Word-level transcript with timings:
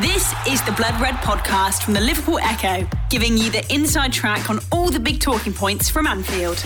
This 0.00 0.32
is 0.48 0.62
the 0.62 0.72
Blood 0.72 0.98
Red 1.02 1.16
podcast 1.16 1.82
from 1.82 1.92
the 1.92 2.00
Liverpool 2.00 2.38
Echo, 2.38 2.88
giving 3.10 3.36
you 3.36 3.50
the 3.50 3.62
inside 3.70 4.10
track 4.10 4.48
on 4.48 4.58
all 4.72 4.88
the 4.88 4.98
big 4.98 5.20
talking 5.20 5.52
points 5.52 5.90
from 5.90 6.06
Anfield. 6.06 6.60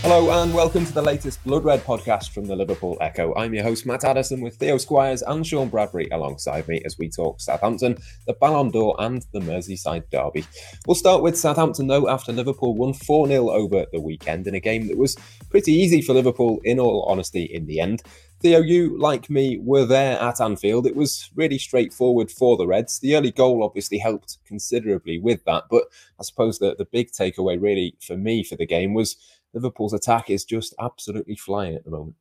Hello 0.00 0.30
and 0.42 0.54
welcome 0.54 0.86
to 0.86 0.92
the 0.94 1.02
latest 1.02 1.44
Blood 1.44 1.64
Red 1.64 1.80
podcast 1.84 2.30
from 2.30 2.46
the 2.46 2.56
Liverpool 2.56 2.96
Echo. 3.02 3.34
I'm 3.36 3.52
your 3.52 3.64
host 3.64 3.84
Matt 3.84 4.02
Addison 4.02 4.40
with 4.40 4.56
Theo 4.56 4.78
Squires 4.78 5.20
and 5.20 5.46
Sean 5.46 5.68
Bradbury 5.68 6.08
alongside 6.10 6.66
me 6.68 6.80
as 6.86 6.96
we 6.96 7.10
talk 7.10 7.38
Southampton, 7.38 7.98
the 8.26 8.32
Ballon 8.32 8.70
d'Or 8.70 8.96
and 8.98 9.26
the 9.34 9.40
Merseyside 9.40 10.08
derby. 10.10 10.46
We'll 10.86 10.94
start 10.94 11.22
with 11.22 11.36
Southampton 11.36 11.88
though 11.88 12.08
after 12.08 12.32
Liverpool 12.32 12.74
won 12.74 12.94
4-0 12.94 13.52
over 13.52 13.84
the 13.92 14.00
weekend 14.00 14.46
in 14.46 14.54
a 14.54 14.60
game 14.60 14.88
that 14.88 14.96
was 14.96 15.18
pretty 15.50 15.72
easy 15.72 16.00
for 16.00 16.14
Liverpool 16.14 16.60
in 16.64 16.80
all 16.80 17.02
honesty 17.02 17.42
in 17.42 17.66
the 17.66 17.80
end. 17.80 18.02
Theo, 18.40 18.60
you, 18.60 18.96
like 18.98 19.28
me, 19.28 19.58
were 19.58 19.84
there 19.84 20.20
at 20.20 20.40
Anfield. 20.40 20.86
It 20.86 20.94
was 20.94 21.28
really 21.34 21.58
straightforward 21.58 22.30
for 22.30 22.56
the 22.56 22.68
Reds. 22.68 23.00
The 23.00 23.16
early 23.16 23.32
goal 23.32 23.64
obviously 23.64 23.98
helped 23.98 24.38
considerably 24.46 25.18
with 25.18 25.44
that, 25.44 25.64
but 25.70 25.84
I 26.20 26.22
suppose 26.22 26.60
that 26.60 26.78
the 26.78 26.84
big 26.84 27.10
takeaway, 27.10 27.60
really, 27.60 27.96
for 28.00 28.16
me 28.16 28.44
for 28.44 28.54
the 28.54 28.66
game 28.66 28.94
was 28.94 29.16
Liverpool's 29.54 29.92
attack 29.92 30.30
is 30.30 30.44
just 30.44 30.74
absolutely 30.80 31.34
flying 31.34 31.74
at 31.74 31.84
the 31.84 31.90
moment. 31.90 32.14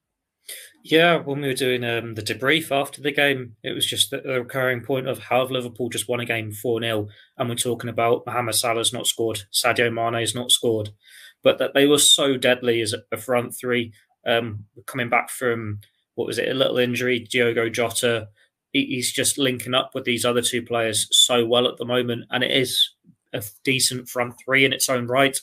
Yeah, 0.84 1.18
when 1.18 1.42
we 1.42 1.50
were 1.50 1.54
doing 1.54 1.84
um, 1.84 2.16
the 2.16 2.22
debrief 2.22 2.72
after 2.72 3.02
the 3.02 3.12
game, 3.12 3.58
it 3.64 3.74
was 3.74 3.86
just 3.86 4.10
the, 4.10 4.22
the 4.22 4.40
recurring 4.40 4.82
point 4.82 5.08
of 5.08 5.20
how 5.20 5.44
Liverpool 5.44 5.90
just 5.90 6.08
won 6.08 6.22
a 6.22 6.26
game 6.26 6.52
4 6.52 6.82
0. 6.82 7.08
And 7.38 7.50
we're 7.50 7.56
talking 7.56 7.90
about 7.90 8.26
Mohamed 8.26 8.56
Salah's 8.56 8.94
not 8.94 9.08
scored, 9.08 9.44
Sadio 9.52 9.92
Mane's 9.92 10.34
not 10.34 10.52
scored, 10.52 10.92
but 11.44 11.58
that 11.60 11.74
they 11.74 11.86
were 11.86 12.00
so 12.00 12.38
deadly 12.38 12.82
as 12.82 12.96
a 13.12 13.18
front 13.18 13.56
three. 13.56 13.94
Um, 14.26 14.66
coming 14.86 15.10
back 15.10 15.30
from 15.30 15.80
what 16.18 16.26
was 16.26 16.40
it, 16.40 16.50
a 16.50 16.54
little 16.56 16.80
injury, 16.80 17.20
Diogo 17.20 17.70
Jota. 17.70 18.28
He's 18.74 19.12
just 19.12 19.38
linking 19.38 19.76
up 19.76 19.92
with 19.94 20.04
these 20.04 20.26
other 20.26 20.42
two 20.42 20.64
players 20.64 21.08
so 21.12 21.46
well 21.46 21.68
at 21.68 21.78
the 21.78 21.86
moment, 21.86 22.26
and 22.32 22.44
it 22.44 22.50
is 22.50 22.90
a 23.34 23.44
decent 23.64 24.10
front 24.10 24.34
three 24.44 24.66
in 24.66 24.74
its 24.74 24.90
own 24.90 25.06
right. 25.06 25.40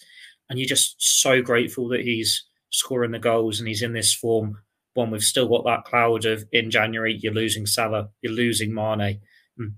And 0.51 0.59
you're 0.59 0.69
just 0.69 0.97
so 0.99 1.41
grateful 1.43 1.89
that 1.89 2.01
he's 2.01 2.45
scoring 2.71 3.13
the 3.13 3.21
goals 3.21 3.61
and 3.61 3.69
he's 3.69 3.83
in 3.83 3.93
this 3.93 4.13
form. 4.13 4.59
when 4.95 5.11
we've 5.11 5.23
still 5.23 5.49
got 5.49 5.65
that 5.65 5.85
cloud 5.85 6.25
of 6.25 6.45
in 6.53 6.71
January, 6.71 7.19
you're 7.21 7.33
losing 7.33 7.67
Salah, 7.67 8.09
you're 8.21 8.33
losing 8.33 8.75
Mane. 8.75 9.21
Hmm. 9.57 9.69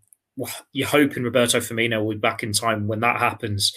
You're 0.72 0.88
hoping 0.88 1.24
Roberto 1.24 1.60
Firmino 1.60 2.02
will 2.04 2.12
be 2.12 2.18
back 2.18 2.42
in 2.42 2.52
time 2.52 2.86
when 2.86 3.00
that 3.00 3.18
happens. 3.18 3.72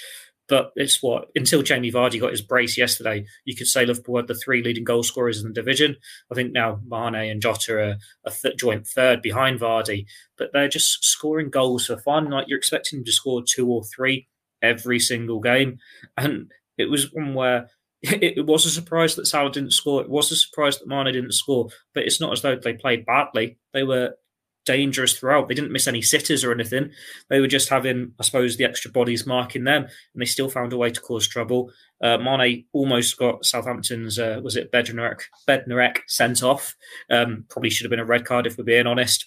But 0.49 0.71
it's 0.75 1.01
what 1.01 1.29
until 1.35 1.61
Jamie 1.61 1.91
Vardy 1.91 2.19
got 2.19 2.31
his 2.31 2.41
brace 2.41 2.77
yesterday, 2.77 3.25
you 3.45 3.55
could 3.55 3.67
say 3.67 3.85
Liverpool 3.85 4.17
had 4.17 4.27
the 4.27 4.33
three 4.33 4.63
leading 4.63 4.83
goal 4.83 5.03
scorers 5.03 5.41
in 5.41 5.47
the 5.47 5.53
division. 5.53 5.95
I 6.31 6.35
think 6.35 6.51
now 6.51 6.81
Mane 6.85 7.29
and 7.29 7.41
Jota 7.41 7.77
are 7.77 7.97
a 8.25 8.31
th- 8.31 8.57
joint 8.57 8.87
third 8.87 9.21
behind 9.21 9.59
Vardy, 9.59 10.05
but 10.37 10.49
they're 10.51 10.67
just 10.67 11.05
scoring 11.05 11.49
goals 11.49 11.85
for 11.85 11.97
fun. 11.97 12.31
Like 12.31 12.47
you're 12.47 12.57
expecting 12.57 12.99
them 12.99 13.05
to 13.05 13.11
score 13.11 13.43
two 13.47 13.69
or 13.69 13.83
three 13.83 14.27
every 14.61 14.99
single 14.99 15.39
game, 15.39 15.77
and 16.17 16.51
it 16.77 16.89
was 16.89 17.13
one 17.13 17.35
where 17.35 17.69
it, 18.01 18.45
was 18.45 18.65
a 18.65 18.71
surprise 18.71 19.15
that 19.15 19.27
Salah 19.27 19.51
didn't 19.51 19.73
score. 19.73 20.01
It 20.01 20.09
was 20.09 20.31
a 20.31 20.35
surprise 20.35 20.79
that 20.79 20.87
Mane 20.87 21.13
didn't 21.13 21.33
score, 21.33 21.67
but 21.93 22.03
it's 22.03 22.21
not 22.21 22.31
as 22.31 22.41
though 22.41 22.55
they 22.55 22.73
played 22.73 23.05
badly. 23.05 23.57
They 23.73 23.83
were 23.83 24.15
dangerous 24.65 25.17
throughout. 25.17 25.47
They 25.47 25.55
didn't 25.55 25.71
miss 25.71 25.87
any 25.87 26.01
sitters 26.01 26.43
or 26.43 26.51
anything. 26.51 26.91
They 27.29 27.39
were 27.39 27.47
just 27.47 27.69
having, 27.69 28.13
I 28.19 28.23
suppose, 28.23 28.57
the 28.57 28.65
extra 28.65 28.91
bodies 28.91 29.25
marking 29.25 29.63
them, 29.63 29.83
and 29.83 30.21
they 30.21 30.25
still 30.25 30.49
found 30.49 30.73
a 30.73 30.77
way 30.77 30.91
to 30.91 31.01
cause 31.01 31.27
trouble. 31.27 31.71
Uh, 32.01 32.17
Mane 32.17 32.65
almost 32.71 33.17
got 33.17 33.45
Southampton's, 33.45 34.19
uh, 34.19 34.39
was 34.43 34.55
it 34.55 34.71
Bednarek, 34.71 35.21
Bednarek 35.47 35.99
sent 36.07 36.43
off. 36.43 36.75
Um, 37.09 37.45
probably 37.49 37.69
should 37.69 37.85
have 37.85 37.91
been 37.91 37.99
a 37.99 38.05
red 38.05 38.25
card 38.25 38.47
if 38.47 38.57
we're 38.57 38.63
being 38.63 38.87
honest. 38.87 39.25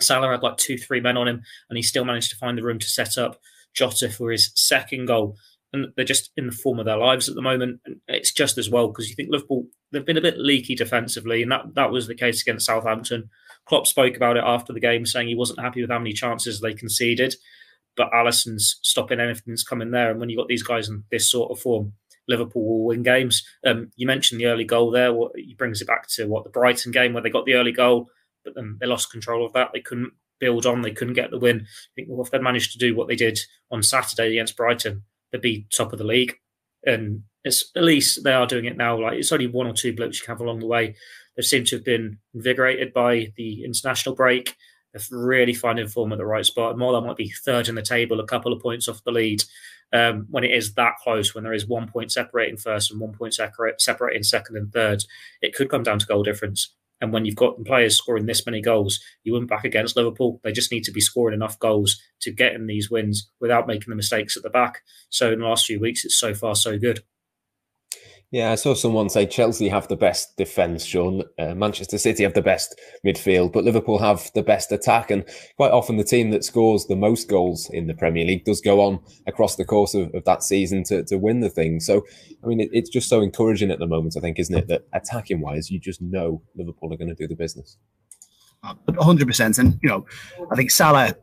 Salah 0.00 0.30
had 0.30 0.42
like 0.42 0.56
two, 0.56 0.78
three 0.78 1.00
men 1.00 1.16
on 1.16 1.28
him, 1.28 1.42
and 1.68 1.76
he 1.76 1.82
still 1.82 2.04
managed 2.04 2.30
to 2.30 2.36
find 2.36 2.56
the 2.56 2.62
room 2.62 2.78
to 2.78 2.88
set 2.88 3.18
up 3.18 3.38
Jota 3.74 4.08
for 4.08 4.30
his 4.30 4.50
second 4.54 5.06
goal. 5.06 5.36
And 5.72 5.92
they're 5.94 6.04
just 6.04 6.30
in 6.36 6.46
the 6.46 6.52
form 6.52 6.80
of 6.80 6.86
their 6.86 6.96
lives 6.96 7.28
at 7.28 7.36
the 7.36 7.42
moment. 7.42 7.80
And 7.84 8.00
it's 8.08 8.32
just 8.32 8.58
as 8.58 8.68
well 8.68 8.88
because 8.88 9.08
you 9.08 9.14
think 9.14 9.28
Liverpool, 9.30 9.66
they've 9.92 10.04
been 10.04 10.16
a 10.16 10.22
bit 10.22 10.38
leaky 10.38 10.74
defensively, 10.74 11.42
and 11.42 11.52
that, 11.52 11.74
that 11.74 11.92
was 11.92 12.06
the 12.06 12.14
case 12.14 12.42
against 12.42 12.66
Southampton. 12.66 13.30
Klopp 13.66 13.86
spoke 13.86 14.16
about 14.16 14.36
it 14.36 14.44
after 14.44 14.72
the 14.72 14.80
game, 14.80 15.06
saying 15.06 15.28
he 15.28 15.34
wasn't 15.34 15.60
happy 15.60 15.80
with 15.80 15.90
how 15.90 15.98
many 15.98 16.12
chances 16.12 16.60
they 16.60 16.74
conceded. 16.74 17.34
But 17.96 18.10
Alisson's 18.14 18.78
stopping 18.82 19.20
anything 19.20 19.44
that's 19.48 19.64
coming 19.64 19.90
there. 19.90 20.10
And 20.10 20.20
when 20.20 20.28
you've 20.28 20.38
got 20.38 20.48
these 20.48 20.62
guys 20.62 20.88
in 20.88 21.04
this 21.10 21.30
sort 21.30 21.50
of 21.50 21.60
form, 21.60 21.92
Liverpool 22.28 22.64
will 22.64 22.84
win 22.86 23.02
games. 23.02 23.44
Um, 23.66 23.90
you 23.96 24.06
mentioned 24.06 24.40
the 24.40 24.46
early 24.46 24.64
goal 24.64 24.90
there. 24.90 25.12
What 25.12 25.32
he 25.34 25.54
brings 25.54 25.82
it 25.82 25.88
back 25.88 26.08
to 26.10 26.26
what 26.26 26.44
the 26.44 26.50
Brighton 26.50 26.92
game 26.92 27.12
where 27.12 27.22
they 27.22 27.30
got 27.30 27.44
the 27.44 27.54
early 27.54 27.72
goal, 27.72 28.08
but 28.44 28.54
then 28.54 28.78
they 28.80 28.86
lost 28.86 29.10
control 29.10 29.44
of 29.44 29.52
that. 29.52 29.70
They 29.72 29.80
couldn't 29.80 30.12
build 30.38 30.64
on. 30.64 30.82
They 30.82 30.92
couldn't 30.92 31.14
get 31.14 31.30
the 31.30 31.38
win. 31.38 31.60
I 31.60 31.90
think 31.94 32.08
well, 32.08 32.24
if 32.24 32.30
they 32.30 32.38
managed 32.38 32.72
to 32.72 32.78
do 32.78 32.94
what 32.94 33.08
they 33.08 33.16
did 33.16 33.38
on 33.70 33.82
Saturday 33.82 34.30
against 34.30 34.56
Brighton, 34.56 35.02
they'd 35.30 35.40
be 35.40 35.66
top 35.76 35.92
of 35.92 35.98
the 35.98 36.04
league. 36.04 36.36
And 36.84 37.24
it's 37.44 37.70
at 37.76 37.84
least 37.84 38.24
they 38.24 38.32
are 38.32 38.46
doing 38.46 38.64
it 38.64 38.76
now. 38.76 39.00
Like 39.00 39.18
it's 39.18 39.32
only 39.32 39.46
one 39.46 39.66
or 39.66 39.74
two 39.74 39.94
blips 39.94 40.20
you 40.20 40.26
can 40.26 40.34
have 40.34 40.40
along 40.40 40.60
the 40.60 40.66
way. 40.66 40.96
They 41.40 41.44
seem 41.44 41.64
to 41.64 41.76
have 41.76 41.84
been 41.86 42.18
invigorated 42.34 42.92
by 42.92 43.32
the 43.34 43.64
international 43.64 44.14
break. 44.14 44.56
They're 44.92 45.18
really 45.18 45.54
finding 45.54 45.88
form 45.88 46.12
at 46.12 46.18
the 46.18 46.26
right 46.26 46.44
spot. 46.44 46.76
Than 46.76 47.06
might 47.06 47.16
be 47.16 47.30
third 47.30 47.66
in 47.66 47.76
the 47.76 47.82
table, 47.82 48.20
a 48.20 48.26
couple 48.26 48.52
of 48.52 48.60
points 48.60 48.88
off 48.88 49.02
the 49.04 49.10
lead. 49.10 49.42
Um, 49.90 50.26
when 50.28 50.44
it 50.44 50.50
is 50.50 50.74
that 50.74 50.96
close, 51.02 51.34
when 51.34 51.44
there 51.44 51.54
is 51.54 51.66
one 51.66 51.88
point 51.88 52.12
separating 52.12 52.58
first 52.58 52.90
and 52.90 53.00
one 53.00 53.14
point 53.14 53.32
separating 53.32 54.22
second 54.22 54.58
and 54.58 54.70
third, 54.70 55.02
it 55.40 55.54
could 55.54 55.70
come 55.70 55.82
down 55.82 55.98
to 56.00 56.06
goal 56.06 56.22
difference. 56.22 56.74
And 57.00 57.10
when 57.10 57.24
you've 57.24 57.36
got 57.36 57.64
players 57.64 57.96
scoring 57.96 58.26
this 58.26 58.44
many 58.44 58.60
goals, 58.60 59.00
you 59.24 59.32
went 59.32 59.48
back 59.48 59.64
against 59.64 59.96
Liverpool. 59.96 60.42
They 60.44 60.52
just 60.52 60.70
need 60.70 60.84
to 60.84 60.92
be 60.92 61.00
scoring 61.00 61.34
enough 61.34 61.58
goals 61.58 61.98
to 62.20 62.30
get 62.30 62.52
in 62.52 62.66
these 62.66 62.90
wins 62.90 63.30
without 63.40 63.66
making 63.66 63.88
the 63.88 63.96
mistakes 63.96 64.36
at 64.36 64.42
the 64.42 64.50
back. 64.50 64.82
So 65.08 65.32
in 65.32 65.38
the 65.38 65.46
last 65.46 65.64
few 65.64 65.80
weeks, 65.80 66.04
it's 66.04 66.20
so 66.20 66.34
far 66.34 66.54
so 66.54 66.78
good. 66.78 67.02
Yeah, 68.32 68.52
I 68.52 68.54
saw 68.54 68.74
someone 68.74 69.10
say 69.10 69.26
Chelsea 69.26 69.68
have 69.68 69.88
the 69.88 69.96
best 69.96 70.36
defence, 70.36 70.84
Sean. 70.84 71.24
Uh, 71.36 71.52
Manchester 71.56 71.98
City 71.98 72.22
have 72.22 72.34
the 72.34 72.40
best 72.40 72.80
midfield, 73.04 73.52
but 73.52 73.64
Liverpool 73.64 73.98
have 73.98 74.30
the 74.36 74.42
best 74.42 74.70
attack. 74.70 75.10
And 75.10 75.24
quite 75.56 75.72
often, 75.72 75.96
the 75.96 76.04
team 76.04 76.30
that 76.30 76.44
scores 76.44 76.86
the 76.86 76.94
most 76.94 77.28
goals 77.28 77.68
in 77.70 77.88
the 77.88 77.94
Premier 77.94 78.24
League 78.24 78.44
does 78.44 78.60
go 78.60 78.82
on 78.82 79.00
across 79.26 79.56
the 79.56 79.64
course 79.64 79.94
of, 79.94 80.14
of 80.14 80.24
that 80.26 80.44
season 80.44 80.84
to, 80.84 81.02
to 81.04 81.16
win 81.18 81.40
the 81.40 81.50
thing. 81.50 81.80
So, 81.80 82.06
I 82.44 82.46
mean, 82.46 82.60
it, 82.60 82.70
it's 82.72 82.88
just 82.88 83.08
so 83.08 83.20
encouraging 83.20 83.72
at 83.72 83.80
the 83.80 83.88
moment, 83.88 84.16
I 84.16 84.20
think, 84.20 84.38
isn't 84.38 84.56
it? 84.56 84.68
That 84.68 84.86
attacking 84.92 85.40
wise, 85.40 85.68
you 85.68 85.80
just 85.80 86.00
know 86.00 86.40
Liverpool 86.54 86.92
are 86.94 86.96
going 86.96 87.08
to 87.08 87.16
do 87.16 87.26
the 87.26 87.34
business. 87.34 87.78
100%. 88.64 89.58
And, 89.58 89.76
you 89.82 89.88
know, 89.88 90.06
I 90.52 90.54
think 90.54 90.70
Salah, 90.70 91.16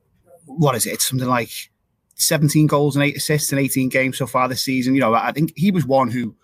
what 0.46 0.76
is 0.76 0.86
it? 0.86 0.96
It's 0.96 1.08
something 1.08 1.30
like 1.30 1.52
17 2.16 2.68
goals 2.68 2.98
and 2.98 3.06
eight 3.06 3.16
assists 3.16 3.54
in 3.54 3.60
18 3.60 3.88
games 3.88 4.18
so 4.18 4.28
far 4.28 4.50
this 4.50 4.62
season. 4.62 4.94
You 4.94 5.00
know, 5.00 5.14
I 5.14 5.32
think 5.32 5.54
he 5.56 5.72
was 5.72 5.86
one 5.86 6.12
who 6.12 6.36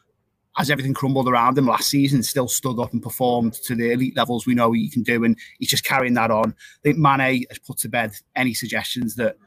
as 0.58 0.70
everything 0.70 0.94
crumbled 0.94 1.28
around 1.28 1.58
him 1.58 1.66
last 1.66 1.90
season, 1.90 2.22
still 2.22 2.48
stood 2.48 2.80
up 2.80 2.94
and 2.94 3.02
performed 3.02 3.54
to 3.54 3.76
the 3.76 3.92
elite 3.92 4.16
levels 4.16 4.46
we 4.46 4.54
know 4.54 4.72
he 4.72 4.90
can 4.90 5.04
do, 5.04 5.24
and 5.24 5.38
he's 5.60 5.70
just 5.70 5.84
carrying 5.84 6.14
that 6.14 6.32
on. 6.32 6.52
I 6.52 6.82
think 6.84 6.98
Mane 6.98 7.46
has 7.50 7.60
put 7.60 7.78
to 7.80 7.90
bed 7.90 8.14
any 8.36 8.54
suggestions 8.54 9.16
that 9.16 9.38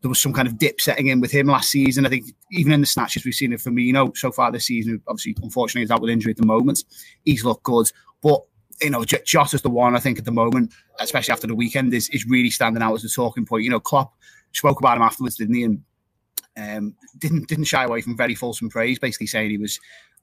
there 0.00 0.08
was 0.08 0.20
some 0.20 0.32
kind 0.32 0.48
of 0.48 0.58
dip 0.58 0.80
setting 0.80 1.08
in 1.08 1.20
with 1.20 1.30
him 1.30 1.46
last 1.46 1.70
season. 1.70 2.06
I 2.06 2.08
think 2.08 2.26
even 2.52 2.72
in 2.72 2.80
the 2.80 2.86
snatches 2.86 3.24
we've 3.24 3.34
seen 3.34 3.52
of 3.52 3.62
Firmino 3.62 4.16
so 4.16 4.30
far 4.30 4.50
this 4.50 4.66
season, 4.66 5.02
obviously, 5.08 5.36
unfortunately, 5.42 5.82
he's 5.82 5.90
out 5.90 6.00
with 6.00 6.10
injury 6.10 6.32
at 6.32 6.36
the 6.36 6.46
moment. 6.46 6.84
He's 7.24 7.44
looked 7.44 7.64
good, 7.64 7.90
but 8.22 8.42
you 8.80 8.90
know, 8.90 9.04
Jota's 9.04 9.62
the 9.62 9.70
one 9.70 9.96
I 9.96 10.00
think 10.00 10.18
at 10.18 10.24
the 10.24 10.32
moment, 10.32 10.72
especially 11.00 11.32
after 11.32 11.46
the 11.46 11.54
weekend, 11.54 11.94
is 11.94 12.08
is 12.10 12.26
really 12.26 12.50
standing 12.50 12.82
out 12.82 12.94
as 12.94 13.04
a 13.04 13.08
talking 13.08 13.46
point. 13.46 13.64
You 13.64 13.70
know, 13.70 13.80
Klopp 13.80 14.14
spoke 14.52 14.80
about 14.80 14.96
him 14.96 15.02
afterwards, 15.02 15.36
didn't 15.36 15.54
he? 15.54 15.64
And 15.64 15.82
um, 16.56 16.94
didn't 17.18 17.48
didn't 17.48 17.64
shy 17.64 17.84
away 17.84 18.00
from 18.00 18.16
very 18.16 18.34
fulsome 18.34 18.68
praise, 18.68 18.98
basically 18.98 19.26
saying 19.26 19.50
he 19.50 19.58
was 19.58 19.80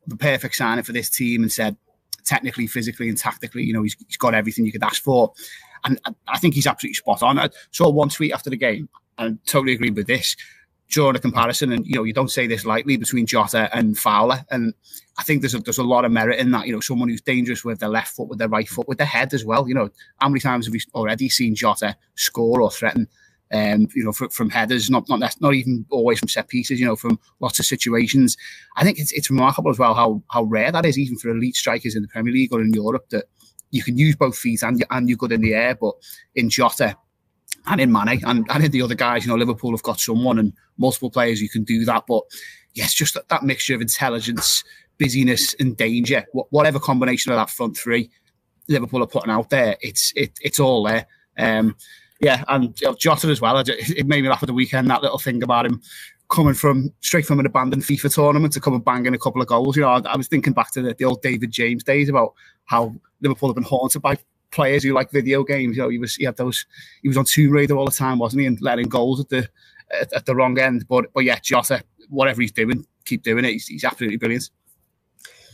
the 0.07 0.17
perfect 0.17 0.55
signing 0.55 0.83
for 0.83 0.91
this 0.91 1.09
team 1.09 1.43
and 1.43 1.51
said 1.51 1.77
technically, 2.25 2.67
physically, 2.67 3.09
and 3.09 3.17
tactically, 3.17 3.63
you 3.63 3.73
know, 3.73 3.83
he's, 3.83 3.95
he's 4.07 4.17
got 4.17 4.33
everything 4.33 4.65
you 4.65 4.71
could 4.71 4.83
ask 4.83 5.01
for. 5.01 5.33
And 5.83 5.99
I 6.27 6.39
think 6.39 6.53
he's 6.55 6.67
absolutely 6.67 6.95
spot 6.95 7.23
on. 7.23 7.37
I 7.37 7.49
saw 7.71 7.89
one 7.89 8.09
tweet 8.09 8.33
after 8.33 8.49
the 8.49 8.57
game 8.57 8.89
and 9.17 9.37
totally 9.45 9.73
agree 9.73 9.91
with 9.91 10.07
this. 10.07 10.35
Drawing 10.89 11.15
a 11.15 11.19
comparison, 11.19 11.71
and 11.71 11.87
you 11.87 11.95
know, 11.95 12.03
you 12.03 12.13
don't 12.13 12.29
say 12.29 12.45
this 12.45 12.65
lightly 12.65 12.97
between 12.97 13.25
Jota 13.25 13.67
and 13.75 13.97
Fowler, 13.97 14.45
and 14.51 14.75
I 15.17 15.23
think 15.23 15.41
there's 15.41 15.55
a, 15.55 15.59
there's 15.59 15.79
a 15.79 15.83
lot 15.83 16.05
of 16.05 16.11
merit 16.11 16.39
in 16.39 16.51
that. 16.51 16.67
You 16.67 16.73
know, 16.73 16.81
someone 16.81 17.09
who's 17.09 17.21
dangerous 17.21 17.65
with 17.65 17.79
their 17.79 17.89
left 17.89 18.15
foot, 18.15 18.27
with 18.27 18.37
their 18.37 18.49
right 18.49 18.67
foot, 18.69 18.87
with 18.87 18.99
their 18.99 19.07
head 19.07 19.33
as 19.33 19.43
well. 19.43 19.67
You 19.67 19.73
know, 19.73 19.89
how 20.19 20.29
many 20.29 20.39
times 20.39 20.67
have 20.67 20.73
we 20.73 20.81
already 20.93 21.29
seen 21.29 21.55
Jota 21.55 21.95
score 22.13 22.61
or 22.61 22.69
threaten 22.69 23.07
um, 23.53 23.87
you 23.95 24.03
know, 24.03 24.11
from, 24.11 24.29
from 24.29 24.49
headers, 24.49 24.89
not 24.89 25.07
not 25.07 25.35
not 25.39 25.53
even 25.53 25.85
always 25.91 26.19
from 26.19 26.27
set 26.27 26.47
pieces, 26.47 26.79
you 26.79 26.85
know, 26.85 26.95
from 26.95 27.19
lots 27.39 27.59
of 27.59 27.65
situations. 27.65 28.35
I 28.77 28.83
think 28.83 28.99
it's 28.99 29.11
it's 29.13 29.29
remarkable 29.29 29.69
as 29.69 29.79
well 29.79 29.93
how 29.93 30.23
how 30.31 30.43
rare 30.43 30.71
that 30.71 30.85
is, 30.85 30.97
even 30.97 31.17
for 31.17 31.29
elite 31.29 31.55
strikers 31.55 31.95
in 31.95 32.01
the 32.01 32.07
Premier 32.07 32.33
League 32.33 32.51
or 32.51 32.61
in 32.61 32.73
Europe, 32.73 33.09
that 33.09 33.25
you 33.69 33.83
can 33.83 33.97
use 33.97 34.15
both 34.15 34.35
feet 34.35 34.63
and 34.63 34.83
and 34.89 35.07
you're 35.07 35.17
good 35.17 35.31
in 35.31 35.41
the 35.41 35.53
air. 35.53 35.75
But 35.75 35.93
in 36.35 36.49
Jota 36.49 36.97
and 37.67 37.79
in 37.79 37.91
Mane 37.91 38.21
and, 38.25 38.45
and 38.49 38.63
in 38.65 38.71
the 38.71 38.81
other 38.81 38.95
guys, 38.95 39.23
you 39.23 39.31
know, 39.31 39.37
Liverpool 39.37 39.71
have 39.71 39.83
got 39.83 39.99
someone 39.99 40.39
and 40.39 40.53
multiple 40.77 41.11
players 41.11 41.39
who 41.39 41.47
can 41.47 41.63
do 41.63 41.85
that. 41.85 42.05
But 42.07 42.23
yes, 42.73 42.93
just 42.93 43.13
that, 43.13 43.29
that 43.29 43.43
mixture 43.43 43.75
of 43.75 43.81
intelligence, 43.81 44.63
busyness, 44.97 45.53
and 45.59 45.77
danger. 45.77 46.25
Whatever 46.31 46.79
combination 46.79 47.31
of 47.31 47.37
that 47.37 47.51
front 47.51 47.77
three 47.77 48.09
Liverpool 48.67 49.03
are 49.03 49.07
putting 49.07 49.31
out 49.31 49.51
there, 49.51 49.77
it's 49.81 50.11
it, 50.15 50.31
it's 50.41 50.59
all 50.59 50.83
there. 50.83 51.05
Um, 51.37 51.75
yeah, 52.23 52.43
and 52.47 52.79
you 52.79 52.87
know, 52.87 52.95
Jota 52.95 53.27
as 53.27 53.41
well. 53.41 53.57
It 53.57 54.07
made 54.07 54.23
me 54.23 54.29
laugh 54.29 54.43
at 54.43 54.47
the 54.47 54.53
weekend. 54.53 54.89
That 54.89 55.01
little 55.01 55.19
thing 55.19 55.43
about 55.43 55.65
him 55.65 55.81
coming 56.29 56.53
from 56.53 56.91
straight 57.01 57.25
from 57.25 57.39
an 57.39 57.45
abandoned 57.45 57.83
FIFA 57.83 58.13
tournament 58.13 58.53
to 58.53 58.59
come 58.59 58.73
and 58.73 58.83
bang 58.83 59.05
in 59.05 59.13
a 59.13 59.19
couple 59.19 59.41
of 59.41 59.47
goals. 59.47 59.75
You 59.75 59.83
know, 59.83 59.89
I, 59.89 60.01
I 60.05 60.17
was 60.17 60.27
thinking 60.27 60.53
back 60.53 60.71
to 60.71 60.81
the, 60.81 60.93
the, 60.93 61.05
old 61.05 61.21
David 61.21 61.51
James 61.51 61.83
days 61.83 62.09
about 62.09 62.33
how 62.65 62.95
Liverpool 63.21 63.49
have 63.49 63.55
been 63.55 63.63
haunted 63.63 64.01
by 64.01 64.17
players 64.51 64.83
who 64.83 64.93
like 64.93 65.11
video 65.11 65.43
games. 65.43 65.77
You 65.77 65.83
know, 65.83 65.89
he 65.89 65.99
was 65.99 66.15
he 66.15 66.25
had 66.25 66.37
those 66.37 66.65
he 67.01 67.07
was 67.07 67.17
on 67.17 67.25
Tomb 67.25 67.51
Raider 67.51 67.77
all 67.77 67.85
the 67.85 67.91
time, 67.91 68.19
wasn't 68.19 68.41
he? 68.41 68.47
And 68.47 68.59
letting 68.61 68.87
goals 68.87 69.19
at 69.19 69.29
the 69.29 69.47
at, 69.99 70.11
at 70.13 70.25
the 70.25 70.35
wrong 70.35 70.57
end. 70.57 70.85
But 70.87 71.13
but 71.13 71.23
yeah, 71.23 71.39
Jota, 71.39 71.83
whatever 72.09 72.41
he's 72.41 72.51
doing, 72.51 72.85
keep 73.05 73.23
doing 73.23 73.45
it. 73.45 73.51
He's, 73.51 73.67
he's 73.67 73.83
absolutely 73.83 74.17
brilliant. 74.17 74.49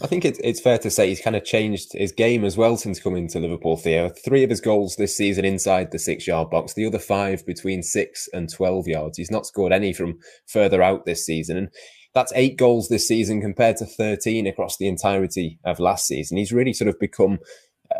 I 0.01 0.07
think 0.07 0.24
it's 0.24 0.40
it's 0.42 0.62
fair 0.62 0.78
to 0.78 0.90
say 0.90 1.10
he's 1.10 1.22
kind 1.22 1.36
of 1.36 1.44
changed 1.44 1.92
his 1.94 2.13
game 2.13 2.46
as 2.46 2.56
well 2.56 2.78
since 2.78 3.01
coming 3.01 3.28
to 3.30 3.40
Liverpool. 3.40 3.75
Theo, 3.75 4.10
three 4.10 4.44
of 4.44 4.50
his 4.50 4.62
goals 4.62 4.96
this 4.96 5.16
season 5.16 5.44
inside 5.44 5.92
the 5.92 6.00
six-yard 6.00 6.50
box, 6.50 6.74
the 6.74 6.86
other 6.86 7.00
five 7.00 7.46
between 7.46 7.84
six 7.84 8.30
and 8.34 8.50
twelve 8.50 8.88
yards. 8.88 9.18
He's 9.18 9.31
not 9.31 9.46
scored 9.46 9.74
any 9.74 9.92
from 9.92 10.19
further 10.48 10.81
out 10.81 11.06
this 11.06 11.25
season, 11.25 11.57
and 11.57 11.69
that's 12.13 12.31
eight 12.34 12.57
goals 12.57 12.88
this 12.88 13.07
season 13.07 13.42
compared 13.42 13.75
to 13.78 13.86
thirteen 13.86 14.48
across 14.48 14.78
the 14.78 14.88
entirety 14.88 15.60
of 15.66 15.80
last 15.80 16.07
season. 16.07 16.38
He's 16.38 16.54
really 16.54 16.74
sort 16.74 16.88
of 16.88 16.98
become 17.00 17.40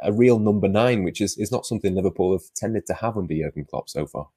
a 0.02 0.14
real 0.14 0.40
number 0.40 0.70
nine, 0.70 1.04
which 1.04 1.20
is 1.20 1.38
is 1.38 1.52
not 1.52 1.66
something 1.66 1.96
Liverpool 1.96 2.32
have 2.32 2.44
tended 2.56 2.86
to 2.88 2.94
have 2.94 3.18
under 3.18 3.34
Jurgen 3.34 3.66
Klopp 3.70 3.90
so 3.90 4.06
far. 4.06 4.30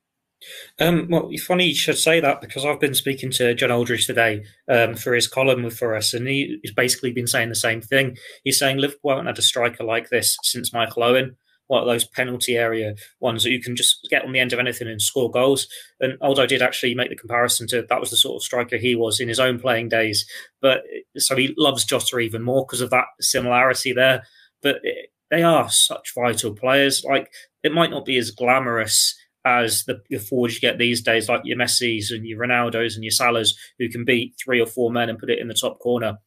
Um, 0.78 1.08
well, 1.10 1.30
funny 1.44 1.66
you 1.66 1.74
should 1.74 1.98
say 1.98 2.20
that 2.20 2.40
because 2.40 2.64
I've 2.64 2.80
been 2.80 2.94
speaking 2.94 3.30
to 3.32 3.54
John 3.54 3.70
Aldridge 3.70 4.06
today 4.06 4.44
um, 4.68 4.94
for 4.94 5.14
his 5.14 5.28
column 5.28 5.68
for 5.70 5.94
us, 5.94 6.14
and 6.14 6.26
he, 6.26 6.58
he's 6.62 6.74
basically 6.74 7.12
been 7.12 7.26
saying 7.26 7.48
the 7.48 7.54
same 7.54 7.80
thing. 7.80 8.16
He's 8.44 8.58
saying 8.58 8.78
Liverpool 8.78 9.10
haven't 9.10 9.26
had 9.26 9.38
a 9.38 9.42
striker 9.42 9.84
like 9.84 10.10
this 10.10 10.36
since 10.42 10.72
Michael 10.72 11.04
Owen, 11.04 11.36
one 11.66 11.82
of 11.82 11.88
those 11.88 12.04
penalty 12.04 12.56
area 12.56 12.94
ones 13.20 13.44
that 13.44 13.50
you 13.50 13.60
can 13.60 13.74
just 13.74 14.06
get 14.10 14.24
on 14.24 14.32
the 14.32 14.40
end 14.40 14.52
of 14.52 14.58
anything 14.58 14.88
and 14.88 15.00
score 15.00 15.30
goals. 15.30 15.68
And 16.00 16.18
Aldo 16.20 16.46
did 16.46 16.62
actually 16.62 16.94
make 16.94 17.08
the 17.08 17.16
comparison 17.16 17.66
to 17.68 17.82
that 17.88 18.00
was 18.00 18.10
the 18.10 18.16
sort 18.16 18.36
of 18.36 18.44
striker 18.44 18.76
he 18.76 18.94
was 18.94 19.20
in 19.20 19.28
his 19.28 19.40
own 19.40 19.58
playing 19.58 19.88
days. 19.88 20.26
But 20.60 20.82
so 21.16 21.36
he 21.36 21.54
loves 21.56 21.84
Jota 21.84 22.18
even 22.18 22.42
more 22.42 22.66
because 22.66 22.80
of 22.80 22.90
that 22.90 23.06
similarity 23.20 23.92
there. 23.92 24.24
But 24.60 24.80
it, 24.82 25.10
they 25.30 25.42
are 25.42 25.70
such 25.70 26.12
vital 26.14 26.54
players. 26.54 27.02
Like 27.04 27.32
it 27.62 27.72
might 27.72 27.90
not 27.90 28.04
be 28.04 28.18
as 28.18 28.30
glamorous 28.30 29.16
as 29.44 29.84
the, 29.84 30.00
the 30.08 30.18
forwards 30.18 30.54
you 30.54 30.60
get 30.60 30.78
these 30.78 31.00
days, 31.00 31.28
like 31.28 31.42
your 31.44 31.58
Messi's 31.58 32.10
and 32.10 32.26
your 32.26 32.38
Ronaldo's 32.38 32.94
and 32.94 33.04
your 33.04 33.10
Salahs, 33.10 33.54
who 33.78 33.88
can 33.88 34.04
beat 34.04 34.34
three 34.42 34.60
or 34.60 34.66
four 34.66 34.90
men 34.90 35.08
and 35.08 35.18
put 35.18 35.30
it 35.30 35.38
in 35.38 35.48
the 35.48 35.54
top 35.54 35.78
corner. 35.80 36.18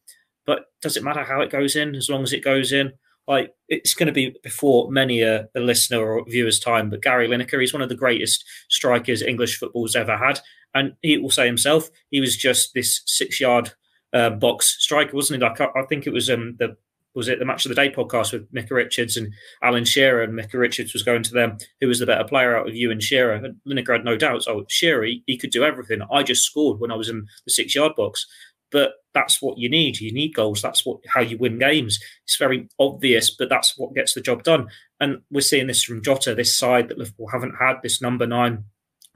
But 0.44 0.66
does 0.82 0.96
it 0.96 1.02
matter 1.02 1.24
how 1.24 1.40
it 1.40 1.50
goes 1.50 1.76
in 1.76 1.94
as 1.94 2.08
long 2.08 2.22
as 2.22 2.32
it 2.32 2.44
goes 2.44 2.72
in? 2.72 2.92
Like 3.26 3.52
it's 3.68 3.94
going 3.94 4.06
to 4.06 4.12
be 4.12 4.36
before 4.42 4.90
many 4.90 5.22
a, 5.22 5.48
a 5.56 5.60
listener 5.60 6.00
or 6.00 6.24
viewer's 6.28 6.60
time. 6.60 6.90
But 6.90 7.02
Gary 7.02 7.26
Lineker, 7.26 7.60
he's 7.60 7.72
one 7.72 7.82
of 7.82 7.88
the 7.88 7.96
greatest 7.96 8.44
strikers 8.68 9.22
English 9.22 9.58
football's 9.58 9.96
ever 9.96 10.16
had, 10.16 10.40
and 10.74 10.92
he 11.02 11.18
will 11.18 11.30
say 11.30 11.46
himself 11.46 11.90
he 12.10 12.20
was 12.20 12.36
just 12.36 12.72
this 12.74 13.02
six-yard 13.06 13.72
uh, 14.12 14.30
box 14.30 14.76
striker, 14.78 15.16
wasn't 15.16 15.42
he? 15.42 15.48
Like 15.48 15.60
I, 15.60 15.66
I 15.80 15.86
think 15.88 16.06
it 16.06 16.12
was 16.12 16.30
um, 16.30 16.54
the 16.58 16.76
was 17.16 17.28
it 17.28 17.38
the 17.38 17.44
Match 17.46 17.64
of 17.64 17.70
the 17.70 17.74
Day 17.74 17.90
podcast 17.90 18.32
with 18.32 18.46
Micah 18.52 18.74
Richards 18.74 19.16
and 19.16 19.32
Alan 19.62 19.86
Shearer, 19.86 20.22
and 20.22 20.36
Micah 20.36 20.58
Richards 20.58 20.92
was 20.92 21.02
going 21.02 21.22
to 21.24 21.32
them, 21.32 21.56
who 21.80 21.88
was 21.88 21.98
the 21.98 22.06
better 22.06 22.24
player 22.24 22.56
out 22.56 22.68
of 22.68 22.76
you 22.76 22.90
and 22.90 23.02
Shearer? 23.02 23.32
And 23.32 23.56
Lineker 23.66 23.94
had 23.94 24.04
no 24.04 24.16
doubts. 24.16 24.46
Oh, 24.46 24.66
Shearer, 24.68 25.06
he 25.26 25.38
could 25.38 25.50
do 25.50 25.64
everything. 25.64 26.02
I 26.12 26.22
just 26.22 26.44
scored 26.44 26.78
when 26.78 26.92
I 26.92 26.96
was 26.96 27.08
in 27.08 27.26
the 27.46 27.50
six 27.50 27.74
yard 27.74 27.96
box. 27.96 28.26
But 28.70 28.92
that's 29.14 29.40
what 29.40 29.58
you 29.58 29.70
need. 29.70 30.00
You 30.00 30.12
need 30.12 30.34
goals. 30.34 30.60
That's 30.60 30.84
what 30.84 30.98
how 31.06 31.20
you 31.20 31.38
win 31.38 31.58
games. 31.58 31.98
It's 32.24 32.36
very 32.36 32.68
obvious, 32.78 33.30
but 33.30 33.48
that's 33.48 33.78
what 33.78 33.94
gets 33.94 34.12
the 34.12 34.20
job 34.20 34.42
done. 34.42 34.66
And 35.00 35.22
we're 35.30 35.40
seeing 35.40 35.68
this 35.68 35.84
from 35.84 36.02
Jota, 36.02 36.34
this 36.34 36.56
side 36.56 36.88
that 36.88 36.98
Liverpool 36.98 37.28
haven't 37.32 37.54
had, 37.60 37.76
this 37.82 38.02
number 38.02 38.26
nine 38.26 38.64